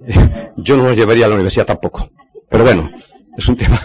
yo 0.56 0.76
no 0.76 0.84
los 0.84 0.96
llevaría 0.96 1.26
a 1.26 1.28
la 1.28 1.34
universidad 1.34 1.66
tampoco. 1.66 2.10
Pero 2.48 2.64
bueno, 2.64 2.90
es 3.36 3.48
un 3.48 3.56
tema. 3.56 3.80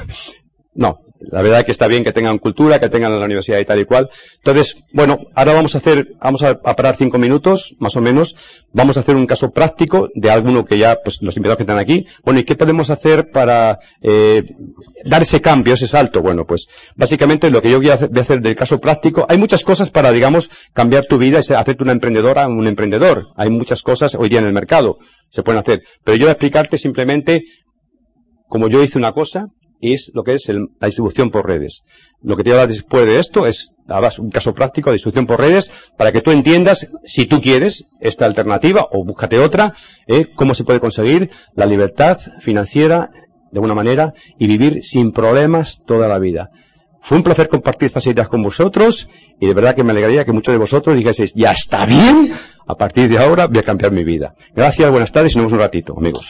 No, 0.73 0.99
la 1.19 1.41
verdad 1.41 1.65
que 1.65 1.71
está 1.71 1.87
bien 1.87 2.03
que 2.03 2.13
tengan 2.13 2.37
cultura, 2.37 2.79
que 2.79 2.89
tengan 2.89 3.17
la 3.19 3.25
universidad 3.25 3.59
y 3.59 3.65
tal 3.65 3.79
y 3.79 3.85
cual. 3.85 4.09
Entonces, 4.37 4.77
bueno, 4.93 5.19
ahora 5.35 5.53
vamos 5.53 5.75
a 5.75 5.79
hacer, 5.79 6.07
vamos 6.21 6.43
a, 6.43 6.59
parar 6.61 6.95
cinco 6.95 7.17
minutos, 7.17 7.75
más 7.79 7.95
o 7.95 8.01
menos. 8.01 8.35
Vamos 8.71 8.97
a 8.97 9.01
hacer 9.01 9.15
un 9.15 9.25
caso 9.25 9.51
práctico 9.51 10.09
de 10.15 10.31
alguno 10.31 10.63
que 10.63 10.77
ya, 10.77 10.97
pues, 11.03 11.17
los 11.21 11.35
invitados 11.35 11.57
que 11.57 11.63
están 11.63 11.77
aquí. 11.77 12.05
Bueno, 12.23 12.39
¿y 12.39 12.43
qué 12.43 12.55
podemos 12.55 12.89
hacer 12.89 13.31
para 13.31 13.79
eh, 14.01 14.43
dar 15.05 15.21
ese 15.21 15.41
cambio, 15.41 15.73
ese 15.73 15.87
salto? 15.87 16.21
Bueno, 16.21 16.45
pues, 16.45 16.67
básicamente 16.95 17.49
lo 17.49 17.61
que 17.61 17.71
yo 17.71 17.77
voy 17.77 17.89
a 17.89 17.95
hacer 17.95 18.41
del 18.41 18.55
caso 18.55 18.79
práctico, 18.79 19.25
hay 19.27 19.37
muchas 19.37 19.63
cosas 19.63 19.89
para, 19.89 20.11
digamos, 20.11 20.49
cambiar 20.73 21.05
tu 21.05 21.17
vida 21.17 21.39
y 21.39 21.53
hacerte 21.53 21.83
una 21.83 21.91
emprendedora, 21.91 22.47
un 22.47 22.67
emprendedor. 22.67 23.27
Hay 23.35 23.49
muchas 23.49 23.81
cosas 23.81 24.15
hoy 24.15 24.29
día 24.29 24.39
en 24.39 24.45
el 24.45 24.53
mercado, 24.53 24.97
se 25.29 25.43
pueden 25.43 25.59
hacer. 25.59 25.83
Pero 26.03 26.15
yo 26.15 26.25
voy 26.25 26.29
a 26.29 26.33
explicarte 26.33 26.77
simplemente, 26.77 27.43
como 28.47 28.69
yo 28.69 28.81
hice 28.81 28.97
una 28.97 29.11
cosa, 29.11 29.47
es 29.81 30.11
lo 30.13 30.23
que 30.23 30.33
es 30.33 30.49
la 30.49 30.87
distribución 30.87 31.31
por 31.31 31.47
redes. 31.47 31.83
Lo 32.21 32.35
que 32.35 32.43
te 32.43 32.49
voy 32.49 32.57
a 32.57 32.61
dar 32.61 32.69
después 32.69 33.05
de 33.05 33.19
esto 33.19 33.47
es 33.47 33.71
un 34.19 34.29
caso 34.29 34.53
práctico 34.53 34.89
de 34.89 34.95
distribución 34.95 35.25
por 35.25 35.39
redes 35.39 35.71
para 35.97 36.11
que 36.11 36.21
tú 36.21 36.31
entiendas, 36.31 36.87
si 37.05 37.25
tú 37.25 37.41
quieres, 37.41 37.85
esta 37.99 38.25
alternativa 38.25 38.87
o 38.91 39.03
búscate 39.03 39.39
otra, 39.39 39.73
eh, 40.07 40.27
cómo 40.35 40.53
se 40.53 40.63
puede 40.63 40.79
conseguir 40.79 41.31
la 41.55 41.65
libertad 41.65 42.19
financiera 42.39 43.09
de 43.51 43.57
alguna 43.57 43.75
manera 43.75 44.13
y 44.37 44.47
vivir 44.47 44.83
sin 44.83 45.11
problemas 45.11 45.81
toda 45.85 46.07
la 46.07 46.19
vida. 46.19 46.49
Fue 47.01 47.17
un 47.17 47.23
placer 47.23 47.47
compartir 47.47 47.87
estas 47.87 48.05
ideas 48.07 48.27
con 48.27 48.41
vosotros 48.41 49.09
y 49.39 49.47
de 49.47 49.53
verdad 49.53 49.73
que 49.73 49.83
me 49.83 49.91
alegraría 49.91 50.25
que 50.25 50.33
muchos 50.33 50.51
de 50.51 50.57
vosotros 50.57 50.95
dijeseis, 50.95 51.33
ya 51.33 51.51
está 51.51 51.85
bien, 51.85 52.31
a 52.67 52.75
partir 52.75 53.09
de 53.09 53.17
ahora 53.17 53.47
voy 53.47 53.59
a 53.59 53.63
cambiar 53.63 53.91
mi 53.91 54.03
vida. 54.03 54.35
Gracias, 54.53 54.91
buenas 54.91 55.11
tardes 55.11 55.33
y 55.33 55.37
nos 55.37 55.45
vemos 55.45 55.53
un 55.53 55.59
ratito, 55.59 55.95
amigos. 55.97 56.29